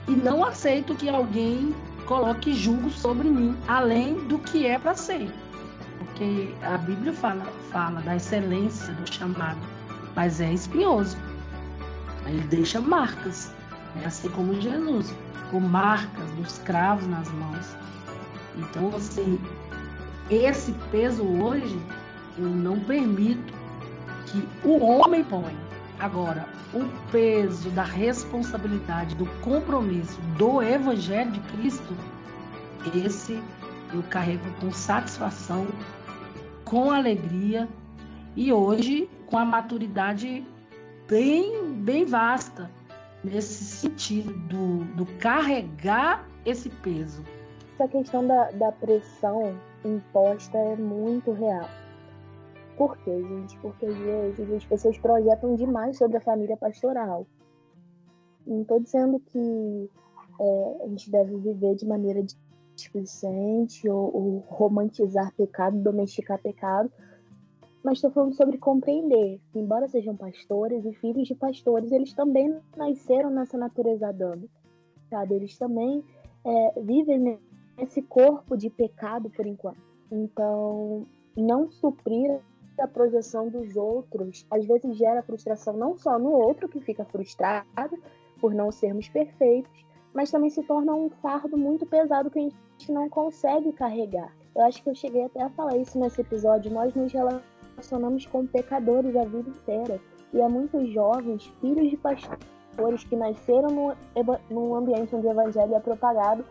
e 0.07 0.11
não 0.11 0.43
aceito 0.43 0.95
que 0.95 1.07
alguém 1.09 1.76
coloque 2.08 2.53
julgo 2.53 2.89
sobre 2.89 3.30
mim, 3.30 3.55
além 3.68 4.16
do 4.28 4.39
que 4.39 4.66
é 4.66 4.80
para 4.80 4.95
ser 4.95 5.32
porque 6.18 6.51
a 6.64 6.78
Bíblia 6.80 7.14
fala, 7.14 7.45
fala 7.72 8.01
da 8.01 8.16
excelência 8.16 8.91
do 8.93 9.14
chamado, 9.14 9.60
mas 10.16 10.41
é 10.41 10.51
espinhoso. 10.51 11.16
Ele 12.26 12.41
deixa 12.47 12.82
marcas, 12.82 13.53
é 14.01 14.05
assim 14.05 14.28
como 14.30 14.60
Jesus, 14.60 15.14
com 15.51 15.60
marcas 15.60 16.30
dos 16.32 16.58
cravos 16.60 17.08
nas 17.08 17.32
mãos. 17.34 17.76
Então, 18.58 18.91
assim, 18.95 19.39
esse 20.32 20.74
peso 20.91 21.24
hoje, 21.24 21.80
eu 22.38 22.45
não 22.45 22.80
permito 22.80 23.53
que 24.26 24.47
o 24.64 24.84
homem 24.84 25.24
põe. 25.24 25.55
Agora, 26.00 26.48
o 26.74 27.12
peso 27.12 27.70
da 27.72 27.84
responsabilidade, 27.84 29.16
do 29.16 29.26
compromisso 29.41 30.22
do 30.38 30.62
Evangelho 30.62 31.32
de 31.32 31.39
Cristo, 31.52 31.95
esse 32.95 33.41
eu 33.93 34.04
carrego 34.04 34.45
com 34.60 34.72
satisfação 34.72 35.66
com 36.66 36.91
alegria 36.91 37.68
e 38.36 38.52
hoje 38.52 39.10
com 39.26 39.38
a 39.38 39.45
maturidade 39.45 40.45
bem, 41.08 41.74
bem 41.74 42.06
vasta 42.06 42.70
nesse 43.24 43.64
sentido 43.64 44.34
do, 44.34 44.84
do 44.95 45.06
carregar 45.18 46.28
esse 46.45 46.70
peso. 46.70 47.24
Essa 47.74 47.88
questão 47.88 48.28
da, 48.28 48.52
da 48.52 48.72
pressão 48.72 49.56
imposta 49.84 50.58
é 50.58 50.76
muito 50.76 51.32
real. 51.32 51.70
Por 52.78 52.95
quê, 52.99 53.23
gente? 53.23 53.57
Porque 53.59 53.86
às 53.86 53.97
vezes 53.97 54.51
as 54.51 54.65
pessoas 54.65 54.97
projetam 54.99 55.55
demais 55.55 55.97
sobre 55.97 56.17
a 56.17 56.21
família 56.21 56.55
pastoral. 56.55 57.25
Não 58.45 58.61
estou 58.61 58.80
dizendo 58.80 59.19
que 59.19 59.89
é, 60.39 60.84
a 60.84 60.88
gente 60.88 61.09
deve 61.09 61.36
viver 61.38 61.75
de 61.75 61.88
maneira 61.88 62.23
displicente 62.75 63.89
ou, 63.89 64.15
ou 64.15 64.38
romantizar 64.47 65.34
pecado, 65.36 65.82
domesticar 65.82 66.39
pecado, 66.39 66.91
mas 67.84 67.97
estou 67.97 68.11
falando 68.11 68.36
sobre 68.36 68.57
compreender 68.59 69.39
que, 69.51 69.59
embora 69.59 69.88
sejam 69.88 70.15
pastores 70.15 70.86
e 70.86 70.93
filhos 70.93 71.28
de 71.28 71.34
pastores, 71.34 71.91
eles 71.91 72.13
também 72.13 72.59
nasceram 72.75 73.32
nessa 73.32 73.57
natureza 73.57 74.07
adâmica, 74.07 74.53
sabe? 75.09 75.34
Eles 75.36 75.57
também 75.57 76.03
é, 76.45 76.82
vivem 76.82 77.39
nesse 77.78 78.03
corpo 78.03 78.55
de 78.55 78.69
pecado 78.69 79.30
por 79.32 79.47
enquanto. 79.47 79.82
Então, 80.11 81.07
não 81.36 81.71
suprir 81.71 82.39
a 82.82 82.88
projeção 82.88 83.49
dos 83.49 83.75
outros 83.75 84.45
às 84.49 84.65
vezes 84.65 84.97
gera 84.97 85.23
frustração 85.23 85.75
não 85.75 85.97
só 85.97 86.17
no 86.17 86.32
outro 86.32 86.67
que 86.67 86.80
fica 86.80 87.05
frustrado 87.05 87.97
por 88.39 88.53
não 88.53 88.71
sermos 88.71 89.09
perfeitos, 89.09 89.86
mas 90.13 90.32
também 90.32 90.49
se 90.49 90.63
torna 90.63 90.93
um 90.93 91.09
fardo 91.09 91.57
muito 91.57 91.86
pesado 91.86 92.30
que 92.30 92.39
a 92.39 92.41
gente 92.41 92.91
não 92.91 93.09
consegue 93.09 93.71
carregar. 93.71 94.34
Eu 94.55 94.63
acho 94.63 94.82
que 94.82 94.89
eu 94.89 94.95
cheguei 94.95 95.23
até 95.23 95.43
a 95.43 95.49
falar 95.51 95.78
isso 95.78 95.99
nesse 95.99 96.21
episódio. 96.21 96.71
Nós 96.71 96.93
nos 96.95 97.13
relacionamos 97.13 98.25
com 98.25 98.47
pecadores 98.47 99.15
a 99.15 99.23
vida 99.23 99.49
inteira. 99.49 100.01
E 100.34 100.41
há 100.41 100.49
muitos 100.49 100.89
jovens, 100.89 101.45
filhos 101.61 101.91
de 101.91 101.97
pastores, 101.97 103.03
que 103.03 103.15
nasceram 103.15 103.95
num, 104.49 104.75
ambiente 104.75 105.15
onde 105.15 105.28
o 105.28 105.32
evangelho 105.32 105.75
é 105.75 105.80
propagado, 105.80 106.43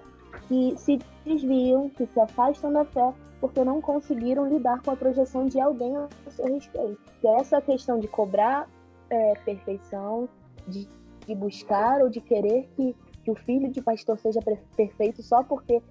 que 0.48 0.74
se 0.76 0.98
desviam, 1.24 1.88
que 1.90 2.06
se 2.06 2.20
afastam 2.20 2.72
da 2.72 2.84
fé, 2.84 3.12
porque 3.40 3.62
não 3.64 3.80
conseguiram 3.80 4.48
lidar 4.48 4.80
com 4.82 4.90
a 4.90 4.96
projeção 4.96 5.46
de 5.46 5.60
alguém 5.60 5.96
a 5.96 6.08
seu 6.30 6.46
respeito. 6.46 6.98
E 7.22 7.26
é 7.26 7.40
essa 7.40 7.60
questão 7.60 7.98
de 7.98 8.08
cobrar 8.08 8.68
é, 9.10 9.34
perfeição, 9.44 10.28
de, 10.66 10.88
de 11.26 11.34
buscar 11.34 12.00
ou 12.00 12.08
de 12.08 12.20
querer 12.20 12.68
que 12.76 12.94
que 13.26 13.30
o 13.32 13.34
filho 13.34 13.68
de 13.68 13.82
pastor 13.82 14.16
seja 14.20 14.38
perfeito 14.76 15.20
só 15.20 15.42
porque 15.42 15.82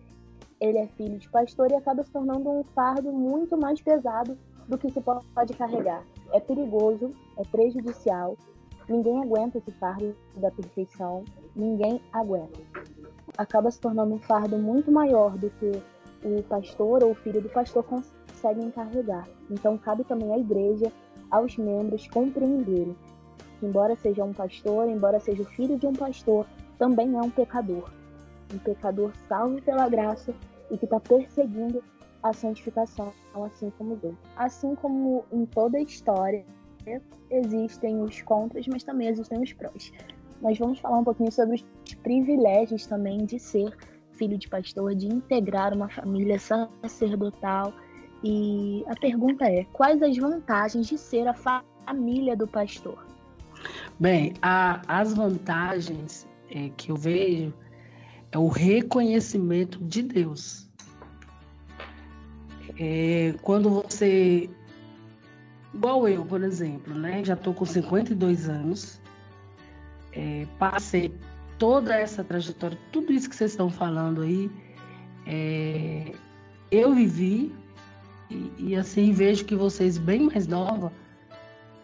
ele 0.62 0.78
é 0.78 0.88
filho 0.88 1.20
de 1.20 1.30
pastor 1.30 1.70
e 1.70 1.76
acaba 1.76 2.02
se 2.02 2.10
tornando 2.10 2.50
um 2.50 2.64
fardo 2.64 3.12
muito 3.12 3.58
mais 3.58 3.82
pesado 3.82 4.38
do 4.70 4.78
que 4.78 4.90
se 4.90 5.02
pode 5.02 5.54
carregar. 5.54 6.02
É 6.32 6.40
perigoso, 6.40 7.14
é 7.38 7.44
prejudicial, 7.44 8.38
ninguém 8.88 9.22
aguenta 9.22 9.58
esse 9.58 9.70
fardo 9.74 10.16
da 10.38 10.50
perfeição, 10.50 11.26
ninguém 11.54 12.00
aguenta. 12.14 12.58
Acaba 13.38 13.70
se 13.72 13.80
tornando 13.80 14.14
um 14.14 14.20
fardo 14.20 14.58
muito 14.58 14.92
maior 14.92 15.38
do 15.38 15.50
que 15.50 15.72
o 16.24 16.44
pastor 16.44 17.04
ou 17.04 17.12
o 17.12 17.16
filho 17.16 17.42
do 17.42 17.50
pastor 17.50 17.84
conseguem 17.84 18.72
carregar. 18.72 19.28
Então 19.50 19.78
cabe 19.78 20.04
também 20.04 20.34
à 20.34 20.38
igreja, 20.38 20.92
aos 21.30 21.58
membros 21.58 22.08
compreenderem 22.08 22.96
que 23.60 23.66
embora 23.66 23.96
seja 23.96 24.24
um 24.24 24.34
pastor, 24.34 24.88
embora 24.88 25.20
seja 25.20 25.42
o 25.42 25.46
filho 25.46 25.78
de 25.78 25.88
um 25.88 25.94
pastor, 25.94 26.46
também 26.78 27.16
é 27.16 27.22
um 27.22 27.30
pecador. 27.30 27.90
Um 28.54 28.58
pecador 28.60 29.12
salvo 29.28 29.62
pela 29.62 29.90
graça 29.90 30.34
e 30.70 30.78
que 30.78 30.86
está 30.86 31.00
perseguindo 31.00 31.84
a 32.22 32.34
santificação, 32.34 33.12
assim 33.46 33.72
como 33.78 33.96
Deus. 33.96 34.16
Assim 34.36 34.76
como 34.76 35.26
em 35.32 35.46
toda 35.46 35.78
a 35.78 35.82
história, 35.82 36.46
existem 37.30 38.02
os 38.02 38.22
contras, 38.22 38.68
mas 38.68 38.84
também 38.84 39.08
existem 39.08 39.42
os 39.42 39.54
prós. 39.54 39.92
Nós 40.46 40.60
vamos 40.60 40.78
falar 40.78 41.00
um 41.00 41.04
pouquinho 41.04 41.32
sobre 41.32 41.56
os 41.56 41.96
privilégios 42.04 42.86
também 42.86 43.26
de 43.26 43.40
ser 43.40 43.76
filho 44.12 44.38
de 44.38 44.48
pastor, 44.48 44.94
de 44.94 45.08
integrar 45.08 45.74
uma 45.74 45.90
família 45.90 46.38
sacerdotal. 46.38 47.74
E 48.24 48.86
a 48.88 48.94
pergunta 48.94 49.44
é: 49.46 49.64
quais 49.74 50.04
as 50.04 50.16
vantagens 50.16 50.86
de 50.86 51.00
ser 51.00 51.28
a 51.28 51.34
família 51.34 52.38
do 52.38 52.46
pastor? 52.48 53.04
Bem, 54.00 54.34
a, 54.40 54.84
as 54.88 55.16
vantagens 55.16 56.28
é, 56.52 56.70
que 56.78 56.92
eu 56.92 56.96
vejo 56.96 57.52
é 58.32 58.38
o 58.38 58.48
reconhecimento 58.48 59.84
de 59.84 60.04
Deus. 60.04 60.70
É, 62.80 63.34
quando 63.42 63.82
você, 63.82 64.48
igual 65.74 66.08
eu, 66.08 66.24
por 66.24 66.44
exemplo, 66.44 66.94
né, 66.94 67.24
já 67.24 67.34
estou 67.34 67.52
com 67.52 67.66
52 67.66 68.48
anos, 68.48 69.02
é, 70.16 70.48
passei 70.58 71.14
toda 71.58 71.96
essa 71.96 72.24
trajetória, 72.24 72.78
tudo 72.92 73.12
isso 73.14 73.30
que 73.30 73.36
vocês 73.36 73.52
estão 73.52 73.70
falando 73.70 74.22
aí, 74.22 74.50
é, 75.26 76.12
eu 76.72 76.94
vivi 76.94 77.54
e, 78.30 78.52
e 78.58 78.76
assim 78.76 79.12
vejo 79.12 79.46
que 79.46 79.56
vocês 79.56 79.98
bem 79.98 80.24
mais 80.28 80.48
nova 80.48 80.92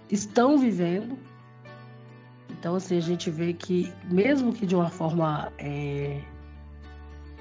estão 0.10 0.58
vivendo 0.58 1.18
então, 2.62 2.76
assim, 2.76 2.96
a 2.96 3.02
gente 3.02 3.32
vê 3.32 3.54
que, 3.54 3.92
mesmo 4.04 4.54
que 4.54 4.68
de 4.68 4.76
uma 4.76 4.92
forma 4.92 5.52
é, 5.58 6.22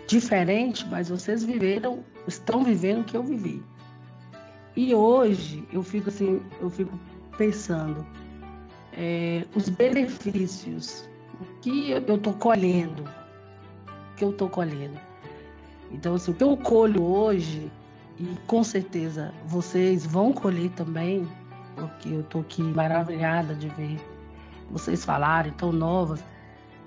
diferente, 0.07 0.87
mas 0.89 1.11
vocês 1.11 1.45
viveram, 1.45 2.03
estão 2.27 2.65
vivendo 2.65 3.03
o 3.03 3.05
que 3.05 3.19
eu 3.19 3.23
vivi. 3.23 3.63
E 4.75 4.95
hoje 4.95 5.63
eu 5.71 5.83
fico 5.83 6.09
assim, 6.09 6.41
eu 6.59 6.71
fico 6.71 6.99
pensando 7.37 8.07
é, 8.93 9.45
os 9.55 9.69
benefícios, 9.69 11.09
o 11.41 11.61
que 11.61 11.91
eu 11.91 12.17
estou 12.17 12.33
colhendo, 12.35 13.03
o 13.03 14.17
que 14.17 14.25
eu 14.25 14.31
estou 14.31 14.49
colhendo. 14.49 14.99
Então, 15.91 16.15
assim, 16.15 16.31
o 16.31 16.35
que 16.35 16.45
eu 16.45 16.57
colho 16.57 17.03
hoje, 17.03 17.71
e 18.19 18.25
com 18.47 18.63
certeza 18.63 19.33
vocês 19.47 20.07
vão 20.07 20.33
colher 20.33 20.71
também, 20.71 21.29
porque 21.77 22.09
eu 22.09 22.21
estou 22.21 22.43
aqui 22.43 22.63
maravilhada 22.63 23.55
de 23.55 23.69
ver 23.71 23.99
vocês 24.71 25.05
falaram, 25.05 25.51
tão 25.53 25.73
novas. 25.73 26.23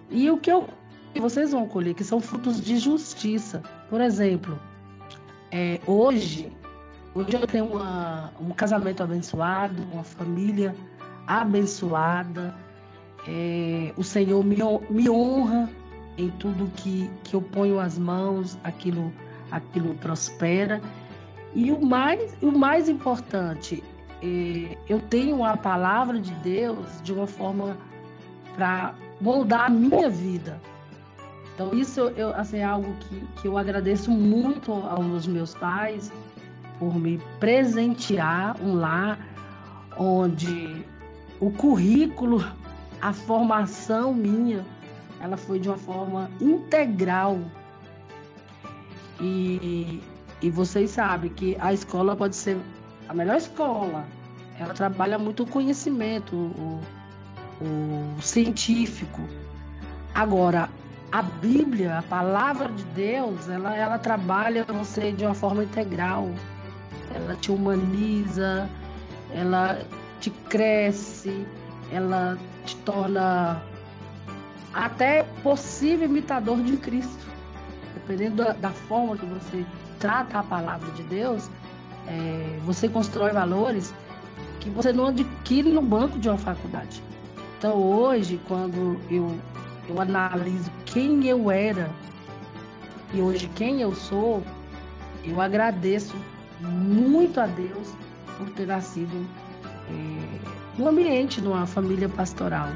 E 0.10 0.30
o 0.30 0.38
que 0.38 0.52
eu 0.52 0.68
vocês 1.20 1.52
vão 1.52 1.68
colher, 1.68 1.94
que 1.94 2.04
são 2.04 2.20
frutos 2.20 2.60
de 2.60 2.78
justiça. 2.78 3.62
Por 3.88 4.02
exemplo, 4.02 4.60
é, 5.52 5.80
hoje, 5.86 6.52
hoje 7.14 7.36
eu 7.36 7.46
tenho 7.46 7.66
uma, 7.66 8.34
um 8.40 8.50
casamento 8.50 9.04
abençoado, 9.04 9.76
uma 9.92 10.04
família 10.04 10.70
abençoada. 10.70 10.93
É, 13.28 13.94
o 13.96 14.04
Senhor 14.04 14.44
me, 14.44 14.58
me 14.90 15.10
honra 15.10 15.70
em 16.18 16.30
tudo 16.32 16.70
que, 16.76 17.10
que 17.24 17.36
eu 17.36 17.42
ponho 17.42 17.80
as 17.80 17.98
mãos, 17.98 18.58
aquilo, 18.64 19.12
aquilo 19.52 19.96
prospera. 19.96 20.82
E 21.56 21.72
o 21.72 21.82
mais, 21.84 22.36
o 22.42 22.52
mais 22.52 22.90
importante, 22.90 23.84
é, 24.22 24.78
eu 24.90 25.00
tenho 25.00 25.44
a 25.44 25.56
palavra 25.56 26.20
de 26.20 26.34
Deus 26.36 27.02
de 27.04 27.14
uma 27.14 27.28
forma 27.28 27.78
para 28.56 28.94
moldar 29.22 29.68
a 29.68 29.70
minha 29.70 30.10
vida. 30.10 30.60
Então 31.54 31.74
isso 31.74 32.02
eu, 32.18 32.34
assim, 32.36 32.58
é 32.58 32.64
algo 32.64 32.92
que, 33.02 33.28
que 33.42 33.48
eu 33.48 33.58
agradeço 33.58 34.10
muito 34.12 34.72
aos 34.72 35.28
meus 35.28 35.54
pais 35.54 36.12
por 36.80 36.96
me 36.96 37.22
presentear 37.40 38.58
um 38.62 38.74
lar 38.74 39.20
onde 39.98 40.84
o 41.46 41.52
currículo, 41.52 42.42
a 43.02 43.12
formação 43.12 44.14
minha, 44.14 44.66
ela 45.20 45.36
foi 45.36 45.60
de 45.60 45.68
uma 45.68 45.78
forma 45.78 46.32
integral. 46.40 47.38
E, 49.20 50.02
e 50.42 50.50
vocês 50.50 50.92
sabem 50.92 51.30
que 51.32 51.58
a 51.60 51.74
escola 51.74 52.16
pode 52.16 52.36
ser 52.36 52.58
a 53.10 53.14
melhor 53.14 53.36
escola. 53.36 54.06
Ela 54.58 54.74
trabalha 54.74 55.20
muito 55.20 55.44
o 55.44 55.46
conhecimento, 55.46 56.34
o, 56.34 56.80
o 57.62 58.22
científico. 58.22 59.22
Agora, 60.16 60.70
a 61.12 61.22
Bíblia, 61.22 62.00
a 62.00 62.04
palavra 62.04 62.70
de 62.70 62.86
Deus, 62.96 63.50
ela, 63.50 63.76
ela 63.76 64.00
trabalha 64.00 64.64
você 64.64 65.12
de 65.12 65.26
uma 65.26 65.34
forma 65.36 65.66
integral. 65.66 66.30
Ela 67.14 67.36
te 67.36 67.52
humaniza, 67.52 68.70
ela 69.34 69.78
te 70.24 70.30
cresce, 70.30 71.46
ela 71.92 72.38
te 72.66 72.78
torna 72.78 73.62
até 74.74 75.24
possível 75.44 76.08
imitador 76.08 76.64
de 76.64 76.78
Cristo. 76.78 77.28
Dependendo 77.94 78.38
da, 78.38 78.54
da 78.54 78.70
forma 78.70 79.18
que 79.18 79.26
você 79.26 79.66
trata 80.00 80.40
a 80.40 80.44
palavra 80.44 80.90
de 80.92 81.04
Deus, 81.04 81.50
é, 82.08 82.58
você 82.64 82.88
constrói 82.88 83.34
valores 83.34 83.94
que 84.62 84.70
você 84.70 84.94
não 84.94 85.08
adquire 85.08 85.70
no 85.70 85.82
banco 85.82 86.18
de 86.18 86.30
uma 86.30 86.38
faculdade. 86.38 87.04
Então 87.58 87.76
hoje, 87.76 88.40
quando 88.48 88.98
eu, 89.10 89.38
eu 89.90 90.00
analiso 90.00 90.72
quem 90.86 91.28
eu 91.28 91.52
era 91.52 91.90
e 93.14 93.22
hoje 93.22 93.50
quem 93.56 93.82
eu 93.82 93.94
sou, 93.94 94.42
eu 95.26 95.42
agradeço 95.42 96.16
muito 96.62 97.42
a 97.42 97.46
Deus 97.46 97.94
por 98.38 98.50
ter 98.52 98.68
nascido 98.68 99.28
no 100.78 100.88
ambiente 100.88 101.42
de 101.42 101.48
uma 101.48 101.66
família 101.66 102.10
pastoral. 102.10 102.70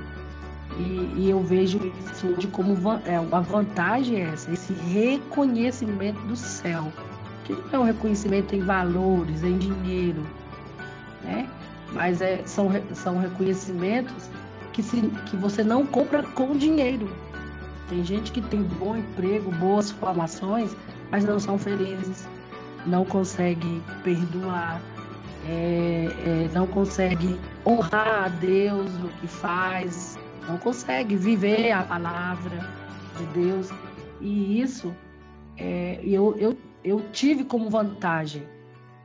E, 0.77 1.13
e 1.15 1.29
eu 1.29 1.41
vejo 1.41 1.79
isso 2.11 2.27
hoje 2.27 2.47
como 2.47 2.75
é, 3.05 3.15
a 3.15 3.39
vantagem 3.39 4.21
é 4.21 4.29
essa, 4.29 4.51
esse 4.51 4.73
reconhecimento 4.73 6.19
do 6.27 6.35
céu, 6.35 6.91
que 7.45 7.53
não 7.53 7.73
é 7.73 7.79
um 7.79 7.83
reconhecimento 7.83 8.55
em 8.55 8.59
valores, 8.59 9.43
em 9.43 9.57
dinheiro, 9.57 10.23
né? 11.23 11.49
mas 11.93 12.21
é, 12.21 12.41
são, 12.45 12.69
são 12.93 13.17
reconhecimentos 13.17 14.29
que, 14.71 14.83
se, 14.83 15.01
que 15.25 15.35
você 15.35 15.63
não 15.63 15.85
compra 15.85 16.21
com 16.21 16.55
dinheiro. 16.55 17.09
Tem 17.89 18.03
gente 18.03 18.31
que 18.31 18.41
tem 18.41 18.61
bom 18.61 18.97
emprego, 18.97 19.49
boas 19.53 19.89
formações, 19.89 20.75
mas 21.09 21.23
não 21.23 21.39
são 21.39 21.57
felizes, 21.57 22.27
não 22.85 23.03
consegue 23.05 23.81
perdoar, 24.03 24.79
é, 25.47 26.07
é, 26.25 26.49
não 26.53 26.67
consegue 26.67 27.39
honrar 27.65 28.25
a 28.25 28.27
Deus 28.27 28.91
no 28.99 29.07
que 29.09 29.27
faz, 29.27 30.19
não 30.47 30.57
consegue 30.57 31.15
viver 31.15 31.71
a 31.71 31.83
palavra 31.83 32.69
de 33.17 33.25
Deus. 33.27 33.69
E 34.19 34.61
isso 34.61 34.93
é, 35.57 35.99
eu, 36.03 36.35
eu, 36.37 36.57
eu 36.83 37.01
tive 37.13 37.45
como 37.45 37.69
vantagem 37.69 38.43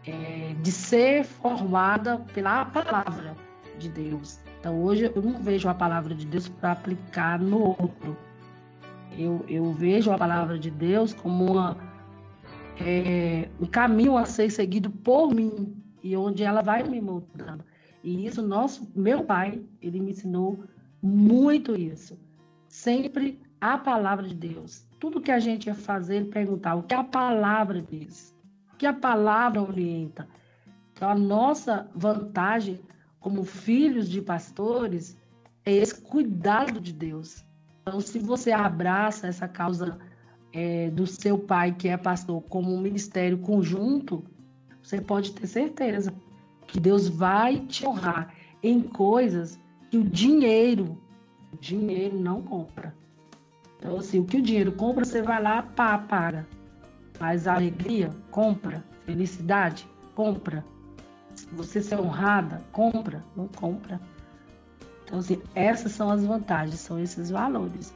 é, 0.06 0.54
de 0.60 0.72
ser 0.72 1.24
formada 1.24 2.18
pela 2.34 2.64
palavra 2.64 3.36
de 3.78 3.88
Deus. 3.88 4.40
Então 4.58 4.82
hoje 4.82 5.12
eu 5.14 5.22
não 5.22 5.40
vejo 5.40 5.68
a 5.68 5.74
palavra 5.74 6.14
de 6.14 6.26
Deus 6.26 6.48
para 6.48 6.72
aplicar 6.72 7.38
no 7.38 7.68
outro. 7.68 8.16
Eu, 9.16 9.44
eu 9.48 9.72
vejo 9.72 10.10
a 10.10 10.18
palavra 10.18 10.58
de 10.58 10.70
Deus 10.70 11.14
como 11.14 11.52
uma, 11.52 11.76
é, 12.80 13.48
um 13.60 13.66
caminho 13.66 14.16
a 14.16 14.24
ser 14.24 14.50
seguido 14.50 14.90
por 14.90 15.32
mim 15.32 15.81
e 16.02 16.16
onde 16.16 16.42
ela 16.42 16.62
vai 16.62 16.82
me 16.82 17.00
moldando. 17.00 17.64
E 18.02 18.26
isso 18.26 18.42
nosso, 18.42 18.90
meu 18.94 19.24
pai, 19.24 19.62
ele 19.80 20.00
me 20.00 20.10
ensinou 20.10 20.64
muito 21.00 21.78
isso. 21.78 22.18
Sempre 22.68 23.40
a 23.60 23.78
palavra 23.78 24.26
de 24.26 24.34
Deus. 24.34 24.86
Tudo 24.98 25.20
que 25.20 25.30
a 25.30 25.38
gente 25.38 25.66
ia 25.66 25.74
fazer, 25.74 26.16
ele 26.16 26.30
perguntar 26.30 26.74
o 26.74 26.82
que 26.82 26.94
a 26.94 27.04
palavra 27.04 27.80
diz, 27.80 28.34
o 28.72 28.76
que 28.76 28.86
a 28.86 28.92
palavra 28.92 29.62
orienta. 29.62 30.28
Então, 30.92 31.08
a 31.08 31.14
nossa 31.14 31.88
vantagem 31.94 32.80
como 33.20 33.44
filhos 33.44 34.08
de 34.08 34.20
pastores 34.20 35.16
é 35.64 35.72
esse 35.72 36.00
cuidado 36.00 36.80
de 36.80 36.92
Deus. 36.92 37.44
Então, 37.82 38.00
se 38.00 38.18
você 38.18 38.50
abraça 38.52 39.28
essa 39.28 39.46
causa 39.46 39.98
é, 40.52 40.90
do 40.90 41.06
seu 41.06 41.38
pai, 41.38 41.72
que 41.72 41.88
é 41.88 41.96
pastor, 41.96 42.42
como 42.42 42.74
um 42.74 42.80
ministério 42.80 43.38
conjunto, 43.38 44.24
você 44.82 45.00
pode 45.00 45.32
ter 45.32 45.46
certeza 45.46 46.12
que 46.66 46.80
Deus 46.80 47.08
vai 47.08 47.60
te 47.60 47.86
honrar 47.86 48.34
em 48.62 48.80
coisas 48.80 49.58
que 49.90 49.98
o 49.98 50.04
dinheiro, 50.04 50.98
o 51.52 51.56
dinheiro 51.56 52.18
não 52.18 52.42
compra. 52.42 52.94
Então, 53.78 53.96
assim, 53.98 54.20
o 54.20 54.24
que 54.24 54.38
o 54.38 54.42
dinheiro 54.42 54.72
compra, 54.72 55.04
você 55.04 55.22
vai 55.22 55.42
lá, 55.42 55.62
pá, 55.62 55.98
paga. 55.98 56.46
Mas 57.18 57.46
a 57.46 57.54
alegria, 57.54 58.10
compra. 58.30 58.82
Felicidade, 59.04 59.88
compra. 60.14 60.64
Você 61.52 61.82
ser 61.82 61.98
honrada, 62.00 62.62
compra, 62.72 63.24
não 63.36 63.48
compra. 63.48 64.00
Então, 65.04 65.18
assim, 65.18 65.42
essas 65.54 65.92
são 65.92 66.10
as 66.10 66.24
vantagens, 66.24 66.80
são 66.80 66.98
esses 66.98 67.30
valores 67.30 67.92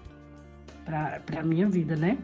para 0.84 1.40
a 1.40 1.42
minha 1.42 1.68
vida, 1.68 1.96
né? 1.96 2.18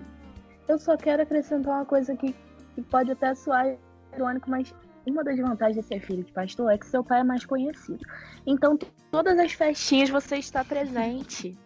Eu 0.68 0.78
só 0.78 0.96
quero 0.96 1.22
acrescentar 1.22 1.74
uma 1.76 1.84
coisa 1.84 2.12
aqui 2.12 2.34
que 2.74 2.82
pode 2.82 3.10
até 3.10 3.34
soar 3.34 3.76
irônico, 4.14 4.50
mas 4.50 4.74
uma 5.06 5.24
das 5.24 5.38
vantagens 5.38 5.76
de 5.76 5.82
ser 5.82 6.00
filho 6.00 6.22
de 6.22 6.32
pastor 6.32 6.72
é 6.72 6.78
que 6.78 6.86
seu 6.86 7.02
pai 7.02 7.20
é 7.20 7.24
mais 7.24 7.44
conhecido. 7.44 8.00
Então, 8.46 8.78
todas 9.10 9.38
as 9.38 9.52
festinhas 9.52 10.10
você 10.10 10.36
está 10.36 10.64
presente. 10.64 11.56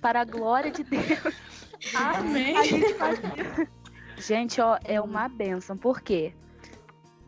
Para 0.00 0.20
a 0.20 0.24
glória 0.24 0.70
de 0.70 0.84
Deus. 0.84 1.02
Amém. 1.94 2.64
gente, 2.64 2.94
faz... 2.94 3.20
gente, 4.16 4.60
ó, 4.60 4.78
é 4.84 5.00
uma 5.00 5.28
benção. 5.28 5.76
Por 5.76 6.00
quê? 6.00 6.32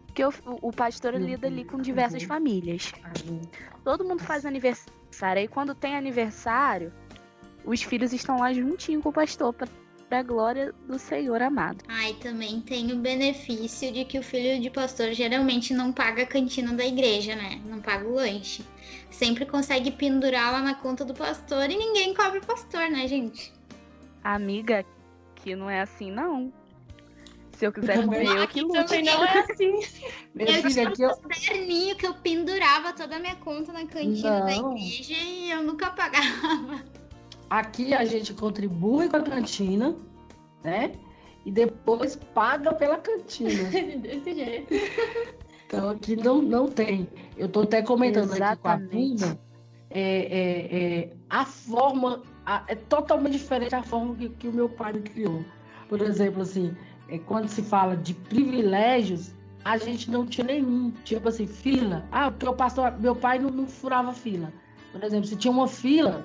Porque 0.06 0.24
o, 0.24 0.32
o 0.62 0.72
pastor 0.72 1.14
lida 1.14 1.46
ali 1.46 1.64
com 1.64 1.78
diversas 1.78 2.22
famílias. 2.22 2.92
Todo 3.84 4.04
mundo 4.04 4.22
faz 4.22 4.46
aniversário. 4.46 4.92
Aí 5.40 5.48
quando 5.48 5.74
tem 5.74 5.96
aniversário, 5.96 6.92
os 7.64 7.82
filhos 7.82 8.12
estão 8.12 8.38
lá 8.38 8.52
juntinho 8.52 9.02
com 9.02 9.08
o 9.08 9.12
pastor 9.12 9.52
para 9.52 9.68
a 10.18 10.22
glória 10.22 10.74
do 10.86 10.98
Senhor 10.98 11.40
amado. 11.40 11.84
Ai, 11.88 12.14
também 12.14 12.60
tem 12.60 12.92
o 12.92 12.96
benefício 12.96 13.92
de 13.92 14.04
que 14.04 14.18
o 14.18 14.22
filho 14.22 14.60
de 14.60 14.70
pastor 14.70 15.12
geralmente 15.12 15.72
não 15.72 15.92
paga 15.92 16.22
a 16.22 16.26
cantina 16.26 16.72
da 16.74 16.84
igreja, 16.84 17.36
né? 17.36 17.60
Não 17.64 17.80
paga 17.80 18.08
o 18.08 18.14
lanche. 18.14 18.64
Sempre 19.10 19.46
consegue 19.46 19.90
pendurar 19.90 20.52
lá 20.52 20.60
na 20.60 20.74
conta 20.74 21.04
do 21.04 21.14
pastor 21.14 21.70
e 21.70 21.76
ninguém 21.76 22.14
cobra 22.14 22.40
o 22.40 22.46
pastor, 22.46 22.90
né, 22.90 23.06
gente? 23.06 23.52
Amiga, 24.22 24.84
que 25.36 25.54
não 25.54 25.70
é 25.70 25.80
assim, 25.80 26.10
não. 26.10 26.52
Se 27.52 27.66
eu 27.66 27.72
quiser 27.72 28.02
comer, 28.02 28.24
eu 28.24 28.48
que 28.48 28.62
lute. 28.62 28.72
Também 28.72 29.02
não 29.04 29.22
é 29.22 29.38
assim. 29.40 29.80
Minha 30.34 30.56
eu 30.58 30.62
filha, 30.62 30.90
tinha 30.92 31.08
um 31.10 31.20
caderninho 31.20 31.94
que 31.94 32.06
eu 32.06 32.14
pendurava 32.14 32.92
toda 32.94 33.16
a 33.16 33.18
minha 33.18 33.36
conta 33.36 33.70
na 33.70 33.84
cantina 33.86 34.38
não. 34.38 34.46
da 34.46 34.80
igreja 34.80 35.14
e 35.14 35.50
eu 35.50 35.62
nunca 35.62 35.90
pagava. 35.90 36.82
Aqui 37.50 37.92
a 37.92 38.04
gente 38.04 38.32
contribui 38.32 39.08
com 39.08 39.16
a 39.16 39.22
cantina, 39.22 39.96
né? 40.62 40.92
E 41.44 41.50
depois 41.50 42.14
paga 42.14 42.72
pela 42.72 42.96
cantina. 42.98 43.50
Desse 43.98 44.34
jeito. 44.34 44.74
Então 45.66 45.90
aqui 45.90 46.14
não, 46.16 46.40
não 46.40 46.68
tem. 46.68 47.08
Eu 47.36 47.46
estou 47.46 47.64
até 47.64 47.82
comentando 47.82 48.32
Exatamente. 48.32 48.50
aqui 48.52 48.62
com 48.62 48.68
a 48.68 48.78
Pina, 48.78 49.40
é, 49.90 50.00
é, 50.00 50.76
é, 50.76 51.16
a 51.28 51.44
forma 51.44 52.22
a, 52.46 52.64
é 52.68 52.74
totalmente 52.74 53.32
diferente 53.32 53.70
da 53.70 53.82
forma 53.82 54.14
que, 54.14 54.28
que, 54.28 54.48
o 54.48 54.52
meu 54.52 54.68
pai 54.68 54.92
me 54.92 55.00
criou. 55.00 55.44
Por 55.88 56.00
exemplo, 56.00 56.42
assim, 56.42 56.74
é, 57.08 57.18
quando 57.18 57.48
se 57.48 57.62
fala 57.62 57.96
de 57.96 58.14
privilégios, 58.14 59.34
a 59.64 59.76
gente 59.76 60.10
não 60.10 60.26
tinha 60.26 60.46
nenhum. 60.46 60.92
Tipo 61.04 61.28
assim, 61.28 61.46
fila. 61.46 62.04
Ah, 62.12 62.30
porque 62.30 62.48
o 62.48 62.54
pastor, 62.54 62.96
meu 62.98 63.14
pai 63.14 63.38
não, 63.38 63.50
não 63.50 63.66
furava 63.66 64.12
fila. 64.12 64.52
Por 64.92 65.02
exemplo, 65.02 65.26
se 65.26 65.36
tinha 65.36 65.52
uma 65.52 65.68
fila, 65.68 66.24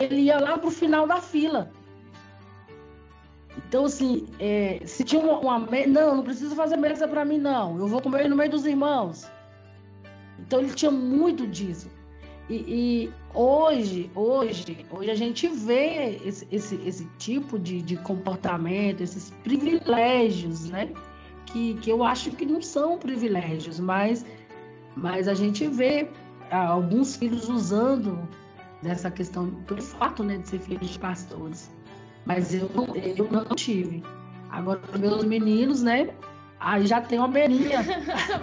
ele 0.00 0.22
ia 0.22 0.40
lá 0.40 0.58
pro 0.58 0.70
final 0.70 1.06
da 1.06 1.20
fila. 1.20 1.70
Então, 3.58 3.84
assim, 3.84 4.26
é, 4.38 4.80
se 4.84 5.04
tinha 5.04 5.22
uma, 5.22 5.38
uma 5.38 5.58
Não, 5.86 6.16
não 6.16 6.24
precisa 6.24 6.54
fazer 6.54 6.76
mesa 6.76 7.06
para 7.06 7.24
mim, 7.24 7.38
não. 7.38 7.78
Eu 7.78 7.86
vou 7.86 8.00
comer 8.00 8.28
no 8.28 8.36
meio 8.36 8.50
dos 8.50 8.64
irmãos. 8.64 9.30
Então, 10.38 10.60
ele 10.60 10.72
tinha 10.72 10.90
muito 10.90 11.46
disso. 11.46 11.88
E, 12.48 12.54
e 12.54 13.12
hoje, 13.32 14.10
hoje, 14.14 14.84
hoje 14.90 15.10
a 15.10 15.14
gente 15.14 15.46
vê 15.46 16.18
esse, 16.24 16.48
esse, 16.50 16.74
esse 16.84 17.04
tipo 17.18 17.58
de, 17.58 17.80
de 17.80 17.96
comportamento, 17.98 19.02
esses 19.02 19.30
privilégios, 19.44 20.68
né? 20.70 20.90
Que, 21.46 21.74
que 21.74 21.90
eu 21.90 22.02
acho 22.02 22.30
que 22.32 22.46
não 22.46 22.60
são 22.60 22.98
privilégios, 22.98 23.78
mas, 23.78 24.24
mas 24.96 25.28
a 25.28 25.34
gente 25.34 25.66
vê 25.68 26.08
alguns 26.50 27.16
filhos 27.16 27.48
usando 27.48 28.18
dessa 28.82 29.10
questão, 29.10 29.50
pelo 29.66 29.82
fato 29.82 30.22
né, 30.22 30.38
de 30.38 30.48
ser 30.48 30.58
filho 30.60 30.80
de 30.80 30.98
pastores. 30.98 31.70
Mas 32.26 32.54
eu 32.54 32.70
não, 32.74 32.86
eu 32.96 33.30
não 33.30 33.44
tive. 33.56 34.02
Agora, 34.50 34.80
meus 34.98 35.24
meninos, 35.24 35.82
né? 35.82 36.10
Aí 36.58 36.86
já 36.86 37.00
tem 37.00 37.18
uma 37.18 37.28
beirinha. 37.28 37.80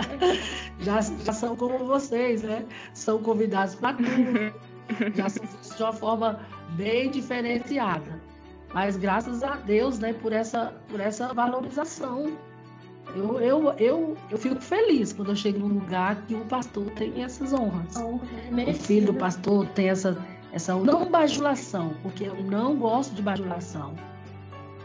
já, 0.80 1.02
já 1.02 1.34
são 1.34 1.56
como 1.56 1.86
vocês, 1.86 2.42
né? 2.42 2.66
São 2.94 3.22
convidados 3.22 3.76
para 3.76 3.94
tudo. 3.94 4.54
Já 5.16 5.30
são 5.30 5.46
de 5.78 5.84
uma 5.84 5.94
forma 5.94 6.40
bem 6.76 7.12
diferenciada. 7.12 8.20
Mas 8.74 8.98
graças 8.98 9.44
a 9.44 9.56
Deus, 9.56 10.00
né, 10.00 10.14
por 10.14 10.34
essa, 10.34 10.74
por 10.90 11.00
essa 11.00 11.34
valorização. 11.34 12.38
Eu, 13.16 13.40
eu, 13.40 13.74
eu, 13.80 14.18
eu 14.30 14.38
fico 14.38 14.60
feliz 14.60 15.14
quando 15.14 15.30
eu 15.30 15.36
chego 15.36 15.60
num 15.60 15.76
lugar 15.76 16.22
que 16.28 16.36
o 16.36 16.46
pastor 16.46 16.86
tem 16.92 17.24
essas 17.24 17.54
honras. 17.54 17.96
Honra, 17.96 18.28
é 18.58 18.72
o 18.72 18.74
filho 18.74 19.08
do 19.08 19.14
pastor 19.14 19.66
tem 19.70 19.90
essa, 19.90 20.18
essa 20.52 20.76
não 20.76 21.10
bajulação, 21.10 21.94
porque 22.04 22.26
eu 22.26 22.36
não 22.44 22.76
gosto 22.76 23.16
de 23.16 23.22
bajulação. 23.22 23.96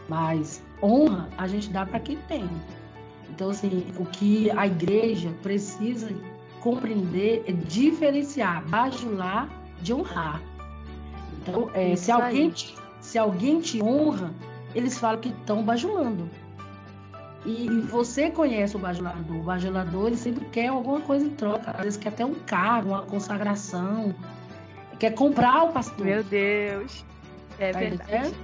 Mas 0.09 0.63
honra 0.81 1.29
a 1.37 1.47
gente 1.47 1.69
dá 1.69 1.85
para 1.85 1.99
quem 1.99 2.17
tem. 2.27 2.49
Então, 3.29 3.49
assim, 3.49 3.85
o 3.97 4.05
que 4.05 4.49
a 4.51 4.67
igreja 4.67 5.31
precisa 5.41 6.09
compreender 6.61 7.43
é 7.47 7.51
diferenciar, 7.51 8.63
bajular 8.67 9.49
de 9.81 9.93
honrar. 9.93 10.41
Então, 11.41 11.69
é, 11.73 11.95
se, 11.95 12.11
alguém 12.11 12.51
te, 12.51 12.75
se 13.01 13.17
alguém 13.17 13.59
te 13.59 13.83
honra, 13.83 14.33
eles 14.73 14.97
falam 14.97 15.19
que 15.19 15.29
estão 15.29 15.63
bajulando. 15.63 16.29
E, 17.45 17.65
e, 17.65 17.81
você 17.81 18.29
conhece 18.29 18.75
o 18.75 18.79
bajulador. 18.79 19.35
O 19.35 19.43
bajulador 19.43 20.07
ele 20.07 20.17
sempre 20.17 20.45
quer 20.45 20.67
alguma 20.67 21.01
coisa 21.01 21.25
em 21.25 21.29
troca. 21.31 21.71
Às 21.71 21.83
vezes 21.83 21.97
quer 21.97 22.09
até 22.09 22.25
um 22.25 22.35
cargo, 22.35 22.89
uma 22.89 23.01
consagração. 23.01 24.15
Quer 24.99 25.13
comprar 25.13 25.63
o 25.63 25.73
pastor. 25.73 26.05
Meu 26.05 26.23
Deus. 26.23 27.05
É 27.59 27.71
tá 27.71 27.79
verdade. 27.79 28.11
Entendendo? 28.11 28.35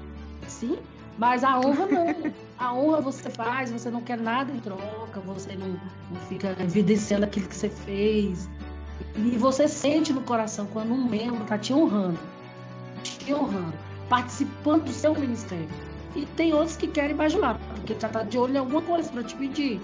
Sim, 0.48 0.78
mas 1.18 1.44
a 1.44 1.58
honra 1.60 1.86
não. 1.86 2.34
A 2.58 2.74
honra 2.74 3.00
você 3.00 3.30
faz, 3.30 3.72
você 3.72 3.90
não 3.90 4.02
quer 4.02 4.18
nada 4.18 4.52
em 4.52 4.60
troca, 4.60 5.22
você 5.22 5.56
não, 5.56 5.80
não 6.12 6.20
fica 6.28 6.58
evidenciando 6.60 7.24
aquilo 7.24 7.48
que 7.48 7.56
você 7.56 7.70
fez. 7.70 8.50
E 9.16 9.38
você 9.38 9.66
sente 9.68 10.12
no 10.12 10.22
coração 10.22 10.66
quando 10.68 10.92
um 10.92 11.08
membro 11.08 11.44
está 11.44 11.58
te 11.58 11.74
honrando. 11.74 12.20
te 13.02 13.34
honrando, 13.34 13.74
participando 14.10 14.84
do 14.84 14.92
seu 14.92 15.14
ministério. 15.14 15.70
E 16.16 16.26
tem 16.26 16.54
outros 16.54 16.76
que 16.76 16.88
querem 16.88 17.16
bajular, 17.16 17.60
porque 17.76 17.96
já 18.00 18.08
está 18.08 18.24
de 18.24 18.38
olho 18.38 18.56
em 18.56 18.58
alguma 18.58 18.82
coisa 18.82 19.12
para 19.12 19.24
te 19.24 19.36
pedir. 19.36 19.80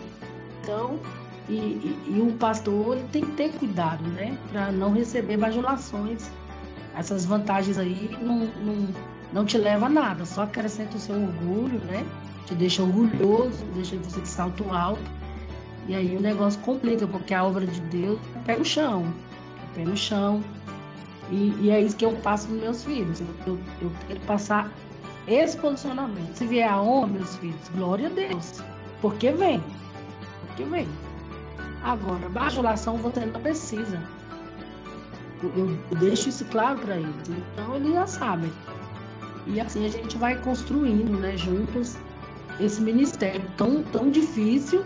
Então, 0.61 0.99
e, 1.47 1.53
e, 1.53 2.03
e, 2.07 2.21
o 2.21 2.33
pastor 2.33 2.97
ele 2.97 3.07
tem 3.11 3.23
que 3.23 3.31
ter 3.33 3.51
cuidado, 3.53 4.03
né? 4.03 4.35
Para 4.51 4.71
não 4.71 4.91
receber 4.91 5.37
bajulações. 5.37 6.29
Essas 6.97 7.25
vantagens 7.25 7.77
aí 7.77 8.17
não, 8.21 8.45
não, 8.63 8.87
não 9.31 9.45
te 9.45 9.57
leva 9.57 9.85
a 9.85 9.89
nada, 9.89 10.25
só 10.25 10.43
acrescenta 10.43 10.97
o 10.97 10.99
seu 10.99 11.15
orgulho, 11.15 11.79
né? 11.85 12.05
Te 12.47 12.55
deixa 12.55 12.81
orgulhoso, 12.81 13.63
deixa 13.75 13.95
você 13.97 14.21
de 14.21 14.27
salto 14.27 14.71
alto. 14.73 15.01
E 15.87 15.93
aí 15.93 16.15
o 16.17 16.19
negócio 16.19 16.59
complica, 16.61 17.05
porque 17.05 17.33
a 17.33 17.43
obra 17.43 17.67
de 17.67 17.79
Deus 17.81 18.19
pega 18.45 18.61
o 18.61 18.65
chão. 18.65 19.13
Pé 19.75 19.83
no 19.83 19.95
chão. 19.95 20.43
E, 21.29 21.55
e, 21.59 21.69
é 21.69 21.81
isso 21.81 21.95
que 21.95 22.05
eu 22.05 22.13
passo 22.17 22.47
nos 22.49 22.61
meus 22.61 22.83
filhos. 22.83 23.19
Eu, 23.19 23.27
eu, 23.45 23.59
eu 23.81 23.91
quero 24.07 24.19
passar 24.21 24.71
esse 25.27 25.57
posicionamento. 25.57 26.35
Se 26.35 26.45
vier 26.45 26.69
a 26.69 26.81
honra, 26.81 27.07
meus 27.07 27.35
filhos, 27.37 27.69
glória 27.75 28.07
a 28.07 28.11
Deus. 28.11 28.61
Porque 29.01 29.31
vem. 29.31 29.63
Porque 30.47 30.63
vem. 30.63 30.87
Agora, 31.83 32.29
bajulação 32.29 32.97
você 32.97 33.25
não 33.25 33.39
precisa. 33.41 34.01
Eu, 35.43 35.77
eu 35.91 35.97
deixo 35.97 36.29
isso 36.29 36.45
claro 36.45 36.79
para 36.79 36.97
eles. 36.97 37.29
Então 37.29 37.75
eles 37.75 37.93
já 37.93 38.07
sabem. 38.07 38.51
E 39.47 39.59
assim 39.59 39.85
a 39.85 39.89
gente 39.89 40.17
vai 40.17 40.35
construindo, 40.41 41.19
né, 41.19 41.37
juntos, 41.37 41.97
esse 42.59 42.81
ministério 42.81 43.43
tão, 43.57 43.83
tão 43.83 44.09
difícil, 44.09 44.83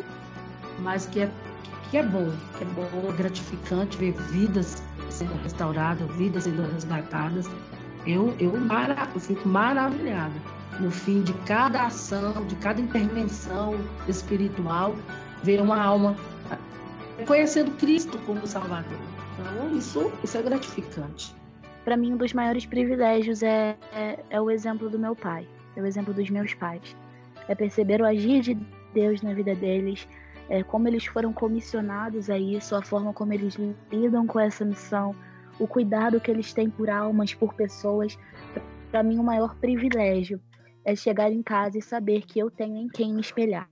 mas 0.80 1.06
que 1.06 1.22
é, 1.22 1.32
que 1.90 1.98
é 1.98 2.04
bom, 2.04 2.30
que 2.58 2.64
é 2.64 2.68
bom, 2.68 3.14
gratificante 3.16 3.98
ver 3.98 4.14
vidas 4.32 4.84
sendo 5.10 5.34
restauradas, 5.44 6.10
vidas 6.16 6.44
sendo 6.44 6.62
resgatadas. 6.74 7.50
Eu, 8.06 8.34
eu, 8.40 8.58
mara, 8.60 9.08
eu 9.14 9.20
fico 9.20 9.48
maravilhada 9.48 10.36
no 10.80 10.90
fim 10.90 11.22
de 11.22 11.34
cada 11.46 11.88
ação, 11.88 12.46
de 12.46 12.56
cada 12.56 12.80
intervenção 12.80 13.76
espiritual, 14.08 14.96
ver 15.44 15.62
uma 15.62 15.82
alma 15.82 16.16
conhecendo 17.26 17.72
Cristo 17.72 18.18
como 18.26 18.46
Salvador. 18.48 18.98
Então, 19.40 19.78
isso, 19.78 20.12
isso 20.24 20.38
é 20.38 20.42
gratificante. 20.42 21.36
Para 21.84 21.98
mim, 21.98 22.14
um 22.14 22.18
dos 22.18 22.34
maiores 22.34 22.66
privilégios 22.66 23.42
é, 23.42 23.78
é, 23.94 24.20
é, 24.30 24.42
o 24.42 24.52
exemplo 24.52 24.90
do 24.90 25.00
meu 25.00 25.16
pai, 25.16 25.48
é 25.76 25.82
o 25.82 25.86
exemplo 25.86 26.14
dos 26.14 26.30
meus 26.30 26.54
pais. 26.54 26.96
É 27.48 27.56
perceber 27.56 28.02
o 28.02 28.06
agir 28.06 28.42
de 28.42 28.58
Deus 28.94 29.22
na 29.22 29.34
vida 29.34 29.56
deles, 29.56 30.08
é, 30.50 30.64
como 30.64 30.88
eles 30.88 31.06
foram 31.06 31.32
comissionados 31.32 32.30
a 32.30 32.38
isso, 32.38 32.76
a 32.76 32.82
forma 32.82 33.14
como 33.14 33.34
eles 33.34 33.58
lidam 33.92 34.26
com 34.26 34.40
essa 34.40 34.66
missão, 34.66 35.16
o 35.60 35.68
cuidado 35.68 36.20
que 36.20 36.32
eles 36.32 36.54
têm 36.54 36.70
por 36.70 36.90
almas, 36.90 37.34
por 37.34 37.54
pessoas. 37.54 38.18
Para 38.92 39.04
mim, 39.04 39.20
o 39.20 39.24
maior 39.24 39.56
privilégio 39.56 40.42
é 40.86 40.96
chegar 40.96 41.32
em 41.32 41.44
casa 41.44 41.78
e 41.78 41.82
saber 41.82 42.26
que 42.26 42.40
eu 42.40 42.50
tenho 42.50 42.78
em 42.78 42.88
quem 42.88 43.14
me 43.14 43.22
espelhar, 43.22 43.70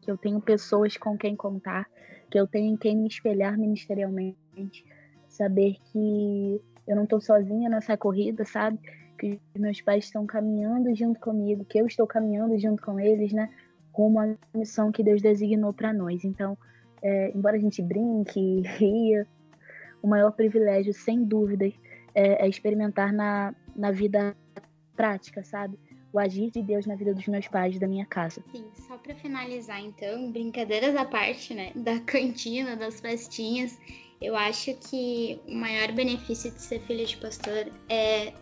que 0.00 0.10
eu 0.10 0.18
tenho 0.18 0.40
pessoas 0.40 0.96
com 0.96 1.16
quem 1.16 1.36
contar, 1.36 1.86
que 2.30 2.38
eu 2.38 2.46
tenho 2.46 2.74
em 2.74 2.76
quem 2.76 2.96
me 2.96 3.08
espelhar 3.08 3.56
ministerialmente, 3.56 4.84
saber 5.28 5.76
que 5.84 6.60
eu 6.86 6.96
não 6.96 7.04
estou 7.04 7.20
sozinha 7.20 7.70
nessa 7.70 7.96
corrida, 7.96 8.44
sabe? 8.44 8.78
Que 9.18 9.40
meus 9.56 9.80
pais 9.80 10.04
estão 10.04 10.26
caminhando 10.26 10.94
junto 10.94 11.20
comigo, 11.20 11.64
que 11.64 11.78
eu 11.78 11.86
estou 11.86 12.06
caminhando 12.06 12.58
junto 12.58 12.82
com 12.82 12.98
eles, 12.98 13.32
né? 13.32 13.48
Rumo 13.92 14.18
à 14.18 14.34
missão 14.54 14.90
que 14.90 15.02
Deus 15.02 15.22
designou 15.22 15.72
para 15.72 15.92
nós. 15.92 16.24
Então, 16.24 16.58
é, 17.02 17.30
embora 17.34 17.56
a 17.56 17.60
gente 17.60 17.80
brinque, 17.80 18.62
ria, 18.76 19.26
o 20.02 20.08
maior 20.08 20.32
privilégio, 20.32 20.92
sem 20.92 21.24
dúvidas, 21.24 21.72
é, 22.14 22.44
é 22.44 22.48
experimentar 22.48 23.12
na, 23.12 23.54
na 23.74 23.90
vida 23.90 24.36
prática, 24.96 25.42
sabe? 25.42 25.78
o 26.12 26.18
agir 26.18 26.50
de 26.50 26.62
Deus 26.62 26.84
na 26.84 26.94
vida 26.94 27.14
dos 27.14 27.26
meus 27.26 27.48
pais, 27.48 27.78
da 27.78 27.88
minha 27.88 28.04
casa. 28.04 28.44
Sim, 28.52 28.66
só 28.74 28.98
para 28.98 29.14
finalizar 29.14 29.80
então, 29.80 30.30
brincadeiras 30.30 30.94
à 30.94 31.04
parte, 31.04 31.54
né, 31.54 31.72
da 31.74 31.98
cantina, 32.00 32.76
das 32.76 33.00
festinhas, 33.00 33.78
eu 34.20 34.36
acho 34.36 34.74
que 34.88 35.40
o 35.48 35.54
maior 35.54 35.90
benefício 35.92 36.50
de 36.50 36.60
ser 36.60 36.80
filha 36.80 37.04
de 37.04 37.16
pastor 37.16 37.72
é 37.88 38.32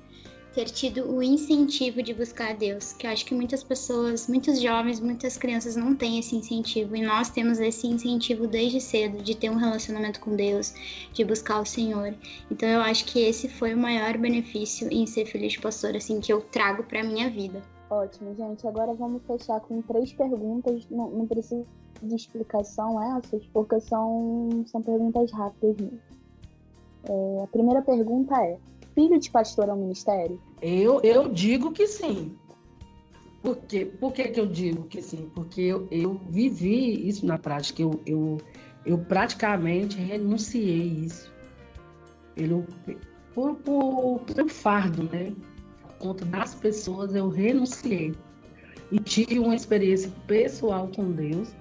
ter 0.54 0.66
tido 0.66 1.10
o 1.10 1.22
incentivo 1.22 2.02
de 2.02 2.12
buscar 2.12 2.50
a 2.50 2.54
Deus, 2.54 2.92
que 2.92 3.06
eu 3.06 3.10
acho 3.10 3.24
que 3.24 3.34
muitas 3.34 3.62
pessoas, 3.62 4.26
muitos 4.28 4.60
jovens, 4.60 5.00
muitas 5.00 5.36
crianças 5.36 5.76
não 5.76 5.94
têm 5.94 6.18
esse 6.18 6.34
incentivo 6.36 6.96
e 6.96 7.02
nós 7.02 7.30
temos 7.30 7.60
esse 7.60 7.86
incentivo 7.86 8.46
desde 8.46 8.80
cedo 8.80 9.22
de 9.22 9.34
ter 9.34 9.50
um 9.50 9.56
relacionamento 9.56 10.20
com 10.20 10.34
Deus, 10.34 10.74
de 11.12 11.24
buscar 11.24 11.60
o 11.60 11.64
Senhor. 11.64 12.14
Então 12.50 12.68
eu 12.68 12.80
acho 12.80 13.04
que 13.06 13.20
esse 13.20 13.48
foi 13.48 13.74
o 13.74 13.78
maior 13.78 14.18
benefício 14.18 14.88
em 14.90 15.06
ser 15.06 15.24
de 15.24 15.60
pastor 15.60 15.96
assim 15.96 16.20
que 16.20 16.32
eu 16.32 16.40
trago 16.40 16.82
para 16.82 17.02
minha 17.02 17.30
vida. 17.30 17.62
Ótimo, 17.88 18.34
gente. 18.34 18.66
Agora 18.66 18.94
vamos 18.94 19.22
fechar 19.26 19.60
com 19.60 19.82
três 19.82 20.12
perguntas. 20.12 20.86
Não, 20.90 21.10
não 21.10 21.26
precisa 21.26 21.64
de 22.02 22.14
explicação 22.14 23.18
essas, 23.18 23.44
porque 23.52 23.80
são, 23.80 24.64
são 24.66 24.80
perguntas 24.80 25.30
rápidas 25.32 25.76
mesmo. 25.76 26.00
É, 27.08 27.42
a 27.42 27.46
primeira 27.48 27.82
pergunta 27.82 28.34
é: 28.44 28.58
filho 29.00 29.18
de 29.18 29.30
pastor 29.30 29.68
é 29.68 29.72
um 29.72 29.76
ministério? 29.76 30.38
Eu, 30.60 31.00
eu 31.02 31.28
digo 31.28 31.72
que 31.72 31.86
sim. 31.86 32.36
Por, 33.42 33.56
quê? 33.56 33.86
Por 33.86 34.12
que, 34.12 34.28
que 34.28 34.38
eu 34.38 34.46
digo 34.46 34.82
que 34.84 35.00
sim? 35.00 35.30
Porque 35.34 35.62
eu, 35.62 35.88
eu 35.90 36.20
vivi 36.28 37.08
isso 37.08 37.24
na 37.24 37.38
prática. 37.38 37.80
Eu, 37.80 37.98
eu, 38.04 38.38
eu 38.84 38.98
praticamente 38.98 39.96
renunciei 39.96 40.82
isso. 41.06 41.32
Pelo, 42.34 42.66
por, 43.34 43.54
por, 43.56 44.20
pelo 44.20 44.48
fardo, 44.50 45.04
né? 45.04 45.32
Por 45.80 45.92
conta 45.94 46.24
das 46.26 46.54
pessoas, 46.54 47.14
eu 47.14 47.30
renunciei. 47.30 48.14
E 48.92 48.98
tive 48.98 49.38
uma 49.38 49.54
experiência 49.54 50.12
pessoal 50.26 50.90
com 50.94 51.10
Deus, 51.12 51.54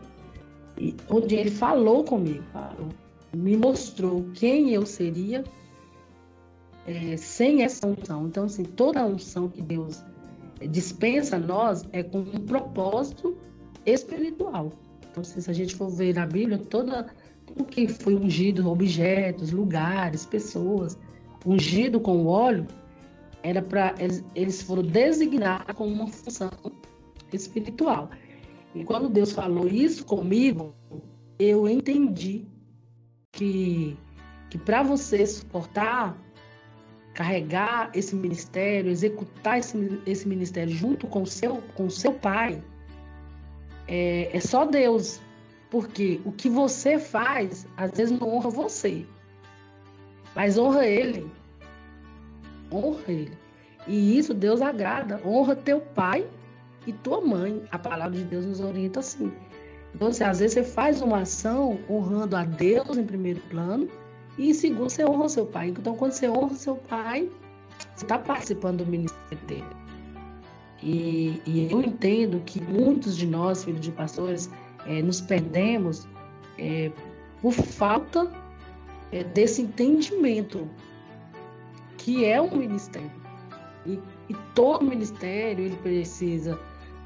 onde 1.09 1.35
Ele 1.35 1.51
falou 1.51 2.03
comigo, 2.03 2.43
me 3.33 3.55
mostrou 3.55 4.25
quem 4.33 4.73
eu 4.73 4.85
seria 4.85 5.43
é, 6.89 7.15
sem 7.15 7.61
essa 7.61 7.85
unção. 7.85 8.25
Então, 8.25 8.45
assim, 8.45 8.63
toda 8.63 9.05
unção 9.05 9.47
que 9.47 9.61
Deus 9.61 10.03
dispensa 10.71 11.35
a 11.35 11.39
nós 11.39 11.87
é 11.93 12.01
com 12.01 12.19
um 12.19 12.45
propósito 12.45 13.37
espiritual. 13.85 14.73
Então, 15.11 15.21
assim, 15.21 15.39
se 15.39 15.51
a 15.51 15.53
gente 15.53 15.75
for 15.75 15.89
ver 15.89 16.15
na 16.15 16.25
Bíblia, 16.25 16.57
toda 16.57 17.05
o 17.55 17.63
que 17.63 17.87
foi 17.87 18.15
ungido, 18.15 18.67
objetos, 18.67 19.51
lugares, 19.51 20.25
pessoas, 20.25 20.97
ungido 21.45 21.99
com 21.99 22.25
óleo, 22.25 22.65
era 23.43 23.61
para 23.61 23.93
eles, 23.99 24.23
eles 24.33 24.61
foram 24.63 24.81
designados 24.81 25.75
com 25.75 25.87
uma 25.87 26.07
função 26.07 26.49
espiritual. 27.31 28.09
E 28.73 28.83
quando 28.83 29.09
Deus 29.09 29.31
falou 29.31 29.67
isso 29.67 30.03
comigo, 30.05 30.73
eu 31.37 31.69
entendi 31.69 32.45
que, 33.31 33.95
que 34.49 34.57
para 34.57 34.83
você 34.83 35.25
suportar 35.25 36.17
carregar 37.19 37.91
esse 37.93 38.15
ministério, 38.15 38.89
executar 38.89 39.59
esse, 39.59 40.01
esse 40.05 40.25
ministério 40.25 40.73
junto 40.73 41.05
com 41.05 41.25
seu, 41.25 41.61
com 41.75 41.89
seu 41.89 42.13
pai, 42.13 42.63
é, 43.89 44.29
é 44.33 44.39
só 44.39 44.63
Deus. 44.63 45.19
Porque 45.69 46.21
o 46.23 46.31
que 46.31 46.47
você 46.47 46.97
faz, 46.97 47.67
às 47.75 47.91
vezes 47.91 48.17
não 48.17 48.33
honra 48.35 48.49
você, 48.49 49.05
mas 50.33 50.57
honra 50.57 50.87
ele. 50.87 51.29
Honra 52.71 53.11
ele. 53.11 53.37
E 53.85 54.17
isso 54.17 54.33
Deus 54.33 54.61
agrada. 54.61 55.19
Honra 55.25 55.57
teu 55.57 55.81
pai 55.81 56.25
e 56.87 56.93
tua 56.93 57.19
mãe. 57.19 57.61
A 57.69 57.77
palavra 57.77 58.17
de 58.17 58.23
Deus 58.23 58.45
nos 58.45 58.61
orienta 58.61 59.01
assim. 59.01 59.29
Então, 59.93 60.07
assim, 60.07 60.23
às 60.23 60.39
vezes 60.39 60.53
você 60.53 60.63
faz 60.63 61.01
uma 61.01 61.19
ação 61.23 61.77
honrando 61.89 62.37
a 62.37 62.45
Deus 62.45 62.97
em 62.97 63.05
primeiro 63.05 63.41
plano 63.49 63.89
e 64.39 64.53
segundo, 64.53 64.89
você 64.89 65.03
honra 65.03 65.25
o 65.25 65.29
seu 65.29 65.45
pai. 65.45 65.69
Então, 65.69 65.95
quando 65.95 66.13
você 66.13 66.29
honra 66.29 66.53
o 66.53 66.55
seu 66.55 66.75
pai, 66.75 67.29
você 67.93 68.05
está 68.05 68.17
participando 68.17 68.85
do 68.85 68.85
ministério 68.85 69.45
dele. 69.45 69.65
E, 70.81 71.41
e, 71.45 71.67
eu 71.69 71.81
entendo 71.81 72.41
que 72.45 72.61
muitos 72.61 73.17
de 73.17 73.27
nós, 73.27 73.65
filhos 73.65 73.81
de 73.81 73.91
pastores, 73.91 74.49
é, 74.85 75.01
nos 75.01 75.19
perdemos 75.19 76.07
é, 76.57 76.89
por 77.41 77.51
falta 77.51 78.31
é, 79.11 79.25
desse 79.25 79.61
entendimento 79.61 80.69
que 81.97 82.23
é 82.23 82.41
um 82.41 82.55
ministério. 82.55 83.11
E, 83.85 83.99
e 84.29 84.33
todo 84.55 84.85
ministério 84.85 85.65
ele 85.65 85.75
precisa 85.77 86.57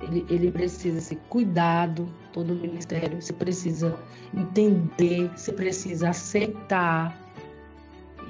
ele, 0.04 0.26
ele 0.30 0.52
precisa 0.52 1.00
ser 1.00 1.18
cuidado, 1.30 2.08
todo 2.32 2.54
ministério, 2.54 3.22
você 3.22 3.34
precisa 3.34 3.98
entender, 4.34 5.30
você 5.36 5.54
precisa 5.54 6.10
aceitar, 6.10 7.18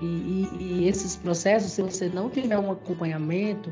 e, 0.02 0.06
e, 0.06 0.58
e, 0.60 0.88
esses 0.88 1.16
processos, 1.16 1.72
se 1.72 1.82
você 1.82 2.10
não 2.10 2.30
tiver 2.30 2.58
um 2.58 2.72
acompanhamento, 2.72 3.72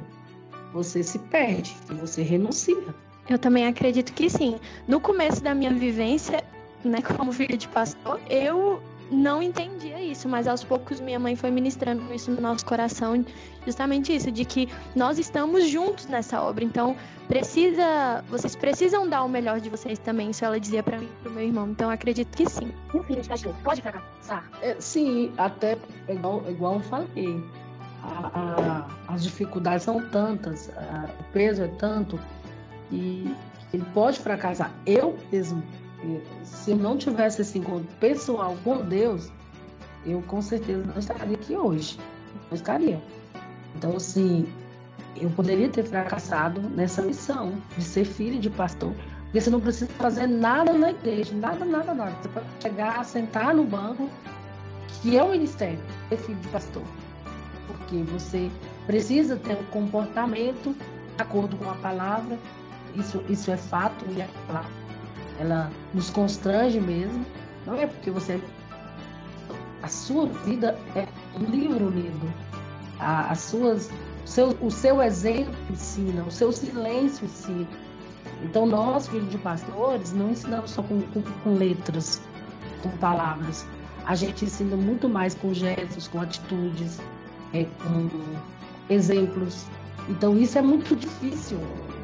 você 0.73 1.03
se 1.03 1.19
perde 1.19 1.75
você 1.89 2.21
renuncia. 2.21 2.95
Eu 3.29 3.37
também 3.37 3.67
acredito 3.67 4.13
que 4.13 4.29
sim. 4.29 4.59
No 4.87 4.99
começo 4.99 5.43
da 5.43 5.53
minha 5.53 5.73
vivência, 5.73 6.43
né, 6.83 7.01
como 7.01 7.31
filha 7.31 7.57
de 7.57 7.67
pastor, 7.67 8.19
eu 8.29 8.81
não 9.11 9.43
entendia 9.43 10.01
isso, 10.01 10.27
mas 10.29 10.47
aos 10.47 10.63
poucos 10.63 11.01
minha 11.01 11.19
mãe 11.19 11.35
foi 11.35 11.51
ministrando 11.51 12.13
isso 12.13 12.31
no 12.31 12.39
nosso 12.39 12.65
coração, 12.65 13.23
justamente 13.65 14.15
isso, 14.15 14.31
de 14.31 14.45
que 14.45 14.69
nós 14.95 15.19
estamos 15.19 15.67
juntos 15.67 16.07
nessa 16.07 16.41
obra. 16.41 16.63
Então, 16.63 16.95
precisa, 17.27 18.23
vocês 18.29 18.55
precisam 18.55 19.07
dar 19.07 19.23
o 19.23 19.29
melhor 19.29 19.59
de 19.59 19.69
vocês 19.69 19.99
também, 19.99 20.31
isso 20.31 20.45
ela 20.45 20.59
dizia 20.59 20.81
para 20.81 20.97
mim 20.97 21.09
e 21.19 21.23
pro 21.23 21.31
meu 21.31 21.43
irmão. 21.43 21.69
Então, 21.69 21.89
acredito 21.89 22.35
que 22.35 22.49
sim. 22.49 22.71
Um 22.95 23.03
filho 23.03 23.27
cachorro 23.27 23.55
pode 23.63 23.81
fracassar? 23.81 24.49
É, 24.61 24.75
sim, 24.79 25.31
até 25.37 25.77
igual, 26.07 26.43
igual 26.49 26.75
eu 26.75 26.81
falei. 26.81 27.43
A, 28.03 28.87
a, 29.07 29.13
as 29.13 29.23
dificuldades 29.23 29.83
são 29.83 30.01
tantas, 30.09 30.71
a, 30.75 31.09
o 31.19 31.23
peso 31.33 31.63
é 31.63 31.67
tanto, 31.67 32.19
e 32.91 33.35
ele 33.73 33.85
pode 33.93 34.19
fracassar. 34.19 34.71
Eu 34.85 35.15
mesmo 35.31 35.61
se 36.43 36.71
eu 36.71 36.77
não 36.77 36.97
tivesse 36.97 37.41
esse 37.41 37.57
encontro 37.59 37.87
pessoal 37.99 38.57
com 38.63 38.77
Deus, 38.77 39.31
eu 40.05 40.21
com 40.23 40.41
certeza 40.41 40.83
não 40.85 40.97
estaria 40.97 41.35
aqui 41.35 41.55
hoje. 41.55 41.97
Não 42.49 42.55
estaria. 42.55 43.01
Então, 43.75 43.95
assim, 43.95 44.47
eu 45.15 45.29
poderia 45.29 45.69
ter 45.69 45.83
fracassado 45.83 46.61
nessa 46.61 47.01
missão 47.01 47.53
de 47.77 47.83
ser 47.83 48.05
filho 48.05 48.39
de 48.39 48.49
pastor. 48.49 48.93
Porque 49.25 49.39
você 49.39 49.49
não 49.49 49.61
precisa 49.61 49.91
fazer 49.93 50.27
nada 50.27 50.73
na 50.73 50.89
igreja, 50.89 51.33
nada, 51.35 51.63
nada, 51.63 51.93
nada. 51.93 52.15
Você 52.21 52.29
pode 52.29 52.45
chegar, 52.61 53.05
sentar 53.05 53.53
no 53.53 53.63
banco, 53.63 54.09
que 54.87 55.17
é 55.17 55.23
o 55.23 55.29
ministério, 55.29 55.79
ser 56.09 56.17
filho 56.17 56.39
de 56.39 56.47
pastor. 56.49 56.83
Porque 57.67 58.03
você 58.03 58.51
precisa 58.87 59.37
ter 59.37 59.53
um 59.53 59.63
comportamento 59.65 60.75
de 60.75 61.21
acordo 61.21 61.55
com 61.57 61.69
a 61.69 61.75
palavra, 61.75 62.37
isso, 62.95 63.23
isso 63.29 63.51
é 63.51 63.57
fato 63.57 64.05
e 64.09 64.21
é 64.21 64.27
palavra 64.47 64.81
ela 65.41 65.71
nos 65.93 66.09
constrange 66.09 66.79
mesmo. 66.79 67.25
Não 67.65 67.75
é 67.75 67.87
porque 67.87 68.11
você. 68.11 68.39
A 69.81 69.87
sua 69.87 70.27
vida 70.27 70.77
é 70.95 71.07
um 71.39 71.43
livro 71.45 71.89
lido. 71.89 72.33
A, 72.99 73.31
as 73.31 73.39
suas, 73.39 73.89
seu, 74.25 74.55
o 74.61 74.69
seu 74.69 75.01
exemplo 75.01 75.55
ensina, 75.69 76.23
o 76.23 76.31
seu 76.31 76.51
silêncio 76.51 77.25
ensina. 77.25 77.67
Então, 78.43 78.65
nós, 78.65 79.07
filhos 79.07 79.29
de 79.29 79.37
pastores, 79.39 80.13
não 80.13 80.31
ensinamos 80.31 80.71
só 80.71 80.83
com, 80.83 81.01
com, 81.01 81.21
com 81.21 81.53
letras, 81.53 82.21
com 82.81 82.89
palavras. 82.97 83.65
A 84.05 84.15
gente 84.15 84.45
ensina 84.45 84.75
muito 84.75 85.09
mais 85.09 85.35
com 85.35 85.53
gestos, 85.53 86.07
com 86.07 86.21
atitudes, 86.21 86.99
é, 87.53 87.65
com 87.65 88.09
exemplos. 88.89 89.65
Então, 90.09 90.37
isso 90.37 90.57
é 90.57 90.61
muito 90.61 90.95
difícil 90.95 91.59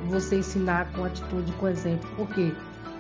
você 0.10 0.38
ensinar 0.38 0.92
com 0.94 1.06
atitude, 1.06 1.52
com 1.54 1.68
exemplo. 1.68 2.08
Por 2.16 2.28
quê? 2.30 2.52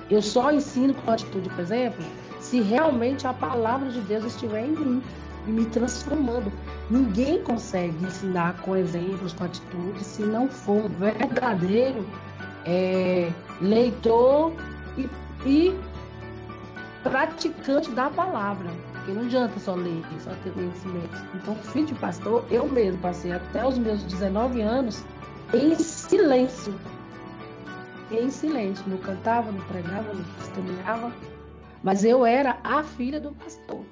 Eu 0.10 0.22
só 0.22 0.52
ensino 0.52 0.94
com 0.94 1.12
atitude, 1.12 1.50
por 1.50 1.60
exemplo, 1.60 2.04
se 2.40 2.62
realmente 2.62 3.28
a 3.28 3.34
palavra 3.34 3.90
de 3.90 4.00
Deus 4.02 4.24
estiver 4.26 4.66
em 4.66 4.72
mim 4.72 5.04
e 5.48 5.52
me 5.52 5.66
transformando. 5.66 6.52
Ninguém 6.90 7.42
consegue 7.42 8.06
ensinar 8.06 8.62
com 8.62 8.76
exemplos, 8.76 9.34
com 9.34 9.44
atitudes, 9.44 10.06
se 10.06 10.24
não 10.24 10.48
for 10.48 10.86
um 10.86 10.88
verdadeiro 10.88 12.06
é, 12.66 13.32
leitor 13.62 14.54
e, 14.98 15.10
e 15.46 15.80
praticante 17.04 17.92
da 17.92 18.10
palavra. 18.10 18.70
Porque 18.94 19.12
não 19.12 19.24
adianta 19.24 19.60
só 19.60 19.76
ler, 19.76 20.04
só 20.20 20.32
ter 20.44 20.52
conhecimento. 20.54 21.18
Então, 21.36 21.56
filho 21.56 21.88
de 21.88 21.96
pastor, 21.96 22.46
eu 22.50 22.68
mesmo 22.70 23.00
passei 23.00 23.34
até 23.34 23.66
os 23.66 23.78
meus 23.78 24.04
19 24.04 24.62
anos 24.62 25.04
em 25.54 25.76
silêncio 25.76 26.74
em 28.12 28.30
silêncio. 28.30 28.84
Não 28.88 28.98
cantava, 28.98 29.52
não 29.52 29.62
pregava, 29.66 30.14
não 30.14 30.24
testemunhava. 30.40 31.14
Mas 31.84 32.04
eu 32.04 32.26
era 32.26 32.58
a 32.64 32.84
filha 32.84 33.20
do 33.20 33.32
pastor. 33.34 33.84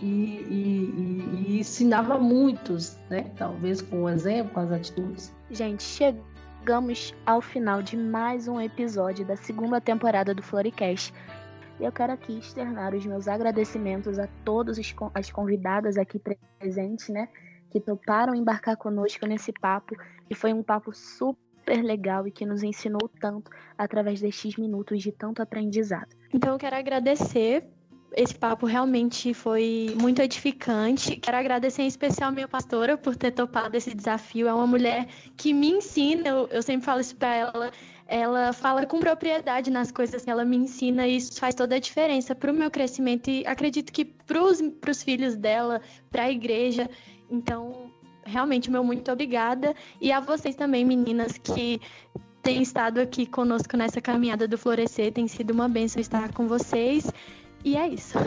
E, 0.00 0.06
e, 0.06 1.44
e, 1.46 1.52
e 1.52 1.60
ensinava 1.60 2.18
muitos, 2.18 2.98
né? 3.08 3.30
Talvez 3.36 3.80
com 3.80 4.04
o 4.04 4.08
exemplo, 4.08 4.52
com 4.52 4.60
as 4.60 4.72
atitudes. 4.72 5.34
Gente, 5.50 5.82
chegamos 5.82 7.14
ao 7.24 7.40
final 7.40 7.82
de 7.82 7.96
mais 7.96 8.46
um 8.46 8.60
episódio 8.60 9.24
da 9.24 9.36
segunda 9.36 9.80
temporada 9.80 10.34
do 10.34 10.42
Floricast. 10.42 11.14
E 11.78 11.84
eu 11.84 11.92
quero 11.92 12.12
aqui 12.12 12.38
externar 12.38 12.94
os 12.94 13.04
meus 13.04 13.28
agradecimentos 13.28 14.18
a 14.18 14.28
todas 14.44 14.78
as 15.14 15.30
convidadas 15.30 15.96
aqui 15.96 16.20
presentes, 16.58 17.08
né? 17.08 17.28
Que 17.70 17.80
toparam 17.80 18.34
embarcar 18.34 18.76
conosco 18.76 19.26
nesse 19.26 19.52
papo. 19.52 19.94
E 20.28 20.34
foi 20.34 20.52
um 20.52 20.62
papo 20.62 20.92
super 20.92 21.45
super 21.66 21.82
legal 21.82 22.26
e 22.28 22.30
que 22.30 22.46
nos 22.46 22.62
ensinou 22.62 23.10
tanto 23.20 23.50
através 23.76 24.20
destes 24.20 24.56
minutos 24.56 25.02
de 25.02 25.10
tanto 25.10 25.42
aprendizado. 25.42 26.14
Então 26.32 26.52
eu 26.52 26.58
quero 26.58 26.76
agradecer 26.76 27.64
esse 28.12 28.34
papo 28.34 28.66
realmente 28.66 29.34
foi 29.34 29.94
muito 30.00 30.22
edificante. 30.22 31.16
Quero 31.16 31.36
agradecer 31.36 31.82
em 31.82 31.88
especial 31.88 32.28
a 32.28 32.32
minha 32.32 32.48
pastora 32.48 32.96
por 32.96 33.16
ter 33.16 33.32
topado 33.32 33.76
esse 33.76 33.92
desafio. 33.94 34.46
É 34.46 34.54
uma 34.54 34.66
mulher 34.66 35.08
que 35.36 35.52
me 35.52 35.72
ensina, 35.72 36.28
eu, 36.28 36.48
eu 36.50 36.62
sempre 36.62 36.86
falo 36.86 37.00
isso 37.00 37.16
para 37.16 37.34
ela. 37.34 37.72
Ela 38.06 38.52
fala 38.52 38.86
com 38.86 39.00
propriedade 39.00 39.68
nas 39.70 39.90
coisas 39.90 40.24
que 40.24 40.30
ela 40.30 40.44
me 40.44 40.56
ensina 40.56 41.06
e 41.08 41.16
isso 41.16 41.38
faz 41.40 41.54
toda 41.56 41.74
a 41.74 41.80
diferença 41.80 42.34
para 42.36 42.52
o 42.52 42.54
meu 42.54 42.70
crescimento 42.70 43.28
e 43.28 43.44
acredito 43.44 43.92
que 43.92 44.04
para 44.04 44.40
os 44.40 45.02
filhos 45.02 45.36
dela, 45.36 45.82
para 46.08 46.22
a 46.22 46.30
igreja. 46.30 46.88
Então, 47.28 47.90
realmente, 48.26 48.70
meu 48.70 48.84
muito 48.84 49.10
obrigada. 49.10 49.74
E 50.00 50.12
a 50.12 50.20
vocês 50.20 50.54
também, 50.54 50.84
meninas, 50.84 51.38
que 51.38 51.80
têm 52.42 52.62
estado 52.62 53.00
aqui 53.00 53.26
conosco 53.26 53.76
nessa 53.76 54.00
caminhada 54.00 54.46
do 54.46 54.58
Florescer. 54.58 55.12
Tem 55.12 55.26
sido 55.26 55.50
uma 55.52 55.68
bênção 55.68 56.00
estar 56.00 56.32
com 56.32 56.46
vocês. 56.46 57.10
E 57.64 57.76
é 57.76 57.88
isso. 57.88 58.18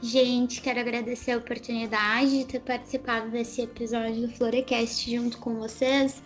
Gente, 0.00 0.60
quero 0.60 0.80
agradecer 0.80 1.32
a 1.32 1.38
oportunidade 1.38 2.38
de 2.38 2.44
ter 2.44 2.60
participado 2.60 3.30
desse 3.30 3.62
episódio 3.62 4.26
do 4.26 4.30
Florecast 4.30 5.08
junto 5.08 5.38
com 5.38 5.56
vocês. 5.56 6.22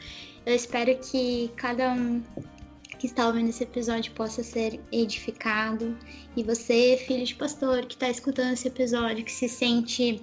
Eu 0.46 0.54
espero 0.54 0.96
que 0.98 1.50
cada 1.56 1.92
um 1.92 2.22
que 2.98 3.06
está 3.06 3.26
ouvindo 3.26 3.50
esse 3.50 3.64
episódio 3.64 4.12
possa 4.12 4.42
ser 4.42 4.80
edificado. 4.90 5.96
E 6.36 6.42
você, 6.42 6.96
filho 7.06 7.24
de 7.24 7.34
pastor, 7.34 7.84
que 7.84 7.94
está 7.94 8.08
escutando 8.08 8.54
esse 8.54 8.68
episódio, 8.68 9.24
que 9.24 9.32
se 9.32 9.48
sente 9.48 10.22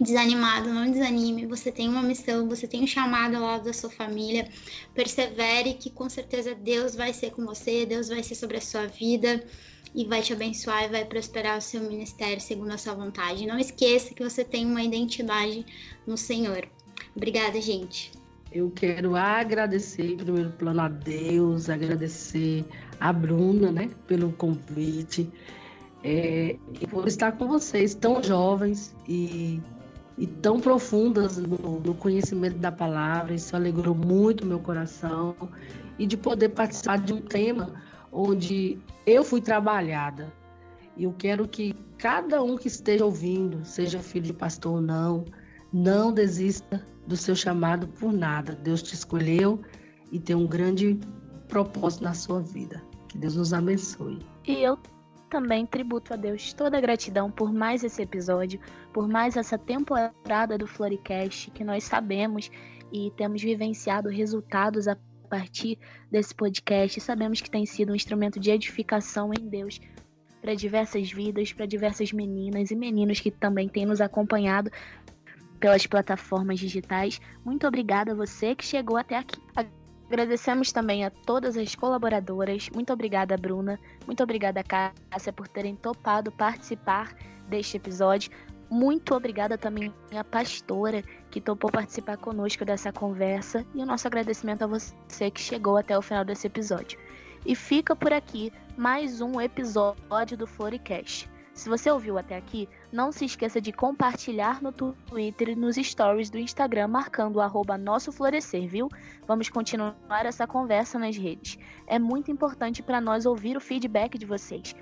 desanimado, 0.00 0.72
não 0.72 0.90
desanime. 0.90 1.46
Você 1.46 1.70
tem 1.70 1.88
uma 1.88 2.02
missão, 2.02 2.48
você 2.48 2.66
tem 2.66 2.82
um 2.82 2.86
chamado 2.86 3.36
ao 3.36 3.42
lado 3.42 3.64
da 3.64 3.72
sua 3.72 3.90
família. 3.90 4.48
Persevere, 4.94 5.74
que 5.74 5.90
com 5.90 6.08
certeza 6.08 6.54
Deus 6.54 6.94
vai 6.94 7.12
ser 7.12 7.30
com 7.32 7.44
você, 7.44 7.84
Deus 7.84 8.08
vai 8.08 8.22
ser 8.22 8.34
sobre 8.34 8.56
a 8.56 8.60
sua 8.60 8.86
vida 8.86 9.44
e 9.94 10.04
vai 10.04 10.22
te 10.22 10.32
abençoar 10.32 10.84
e 10.84 10.88
vai 10.88 11.04
prosperar 11.04 11.58
o 11.58 11.60
seu 11.60 11.82
ministério 11.82 12.40
segundo 12.40 12.72
a 12.72 12.78
sua 12.78 12.94
vontade. 12.94 13.46
Não 13.46 13.58
esqueça 13.58 14.14
que 14.14 14.22
você 14.22 14.44
tem 14.44 14.64
uma 14.64 14.82
identidade 14.82 15.66
no 16.06 16.16
Senhor. 16.16 16.66
Obrigada, 17.14 17.60
gente. 17.60 18.12
Eu 18.52 18.70
quero 18.70 19.14
agradecer, 19.14 20.12
em 20.12 20.16
primeiro 20.16 20.50
plano, 20.50 20.80
a 20.80 20.88
Deus, 20.88 21.70
agradecer 21.70 22.64
a 22.98 23.12
Bruna, 23.12 23.70
né, 23.70 23.90
pelo 24.08 24.32
convite. 24.32 25.30
É, 26.02 26.56
e 26.80 26.86
por 26.86 27.06
estar 27.06 27.32
com 27.32 27.46
vocês, 27.46 27.94
tão 27.94 28.22
jovens 28.22 28.94
e 29.08 29.60
e 30.20 30.26
tão 30.26 30.60
profundas 30.60 31.38
no, 31.38 31.80
no, 31.80 31.94
conhecimento 31.94 32.58
da 32.58 32.70
palavra. 32.70 33.34
Isso 33.34 33.56
alegrou 33.56 33.94
muito 33.94 34.44
meu 34.44 34.60
coração. 34.60 35.34
E 35.98 36.06
de 36.06 36.14
poder 36.14 36.50
participar 36.50 36.98
de 36.98 37.14
um 37.14 37.22
tema 37.22 37.72
onde 38.12 38.78
eu 39.06 39.24
fui 39.24 39.40
trabalhada. 39.40 40.30
E 40.94 41.04
eu 41.04 41.14
quero 41.16 41.48
que 41.48 41.74
cada 41.96 42.42
um 42.42 42.58
que 42.58 42.68
esteja 42.68 43.02
ouvindo, 43.02 43.64
seja 43.64 43.98
filho 43.98 44.26
de 44.26 44.34
pastor 44.34 44.74
ou 44.74 44.80
não, 44.82 45.24
não 45.72 46.12
desista 46.12 46.86
do 47.06 47.16
seu 47.16 47.34
chamado 47.34 47.88
por 47.88 48.12
nada. 48.12 48.52
Deus 48.62 48.82
te 48.82 48.94
escolheu 48.94 49.58
e 50.12 50.18
tem 50.18 50.36
um 50.36 50.46
grande 50.46 51.00
propósito 51.48 52.04
na 52.04 52.12
sua 52.12 52.42
vida. 52.42 52.82
Que 53.08 53.16
Deus 53.16 53.36
nos 53.36 53.54
abençoe. 53.54 54.18
E 54.46 54.62
eu 54.62 54.78
também 55.30 55.64
tributo 55.64 56.12
a 56.12 56.16
Deus 56.16 56.52
toda 56.52 56.76
a 56.76 56.80
gratidão 56.80 57.30
por 57.30 57.52
mais 57.52 57.84
esse 57.84 58.02
episódio, 58.02 58.60
por 58.92 59.08
mais 59.08 59.36
essa 59.36 59.56
temporada 59.56 60.58
do 60.58 60.66
Floricast 60.66 61.50
que 61.52 61.64
nós 61.64 61.84
sabemos 61.84 62.50
e 62.92 63.12
temos 63.16 63.40
vivenciado 63.40 64.08
resultados 64.08 64.88
a 64.88 64.96
partir 65.30 65.78
desse 66.10 66.34
podcast. 66.34 67.00
Sabemos 67.00 67.40
que 67.40 67.48
tem 67.48 67.64
sido 67.64 67.92
um 67.92 67.94
instrumento 67.94 68.40
de 68.40 68.50
edificação 68.50 69.30
em 69.32 69.48
Deus 69.48 69.80
para 70.42 70.54
diversas 70.54 71.10
vidas, 71.12 71.52
para 71.52 71.66
diversas 71.66 72.12
meninas 72.12 72.70
e 72.70 72.76
meninos 72.76 73.20
que 73.20 73.30
também 73.30 73.68
têm 73.68 73.86
nos 73.86 74.00
acompanhado 74.00 74.70
pelas 75.60 75.86
plataformas 75.86 76.58
digitais. 76.58 77.20
Muito 77.44 77.66
obrigada 77.66 78.12
a 78.12 78.14
você 78.14 78.54
que 78.54 78.64
chegou 78.64 78.96
até 78.96 79.16
aqui. 79.16 79.40
Agradecemos 80.10 80.72
também 80.72 81.04
a 81.04 81.10
todas 81.10 81.56
as 81.56 81.76
colaboradoras. 81.76 82.68
Muito 82.74 82.92
obrigada, 82.92 83.36
Bruna. 83.36 83.78
Muito 84.04 84.20
obrigada, 84.24 84.60
Cássia, 84.64 85.32
por 85.32 85.46
terem 85.46 85.76
topado 85.76 86.32
participar 86.32 87.14
deste 87.48 87.76
episódio. 87.76 88.32
Muito 88.68 89.14
obrigada 89.14 89.56
também 89.56 89.94
à 90.12 90.24
pastora 90.24 91.04
que 91.30 91.40
topou 91.40 91.70
participar 91.70 92.16
conosco 92.16 92.64
dessa 92.64 92.92
conversa. 92.92 93.64
E 93.72 93.80
o 93.80 93.86
nosso 93.86 94.08
agradecimento 94.08 94.62
a 94.62 94.66
você 94.66 95.30
que 95.30 95.40
chegou 95.40 95.76
até 95.76 95.96
o 95.96 96.02
final 96.02 96.24
desse 96.24 96.48
episódio. 96.48 96.98
E 97.46 97.54
fica 97.54 97.94
por 97.94 98.12
aqui 98.12 98.52
mais 98.76 99.20
um 99.20 99.40
episódio 99.40 100.36
do 100.36 100.44
Floricast. 100.44 101.30
Se 101.60 101.68
você 101.68 101.90
ouviu 101.90 102.16
até 102.16 102.38
aqui, 102.38 102.66
não 102.90 103.12
se 103.12 103.26
esqueça 103.26 103.60
de 103.60 103.70
compartilhar 103.70 104.62
no 104.62 104.72
Twitter 104.72 105.50
e 105.50 105.54
nos 105.54 105.76
stories 105.76 106.30
do 106.30 106.38
Instagram 106.38 106.88
marcando 106.88 107.36
o 107.36 107.40
arroba 107.42 107.76
Nosso 107.76 108.10
Florescer, 108.10 108.66
viu? 108.66 108.88
Vamos 109.26 109.50
continuar 109.50 110.24
essa 110.24 110.46
conversa 110.46 110.98
nas 110.98 111.18
redes. 111.18 111.58
É 111.86 111.98
muito 111.98 112.30
importante 112.30 112.82
para 112.82 112.98
nós 112.98 113.26
ouvir 113.26 113.58
o 113.58 113.60
feedback 113.60 114.16
de 114.16 114.24
vocês. 114.24 114.74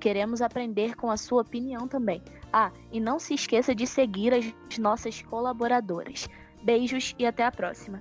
Queremos 0.00 0.42
aprender 0.42 0.96
com 0.96 1.08
a 1.08 1.16
sua 1.16 1.42
opinião 1.42 1.86
também. 1.86 2.20
Ah, 2.52 2.72
e 2.90 2.98
não 2.98 3.20
se 3.20 3.34
esqueça 3.34 3.72
de 3.72 3.86
seguir 3.86 4.34
as 4.34 4.76
nossas 4.76 5.22
colaboradoras. 5.22 6.28
Beijos 6.64 7.14
e 7.16 7.26
até 7.26 7.46
a 7.46 7.52
próxima! 7.52 8.00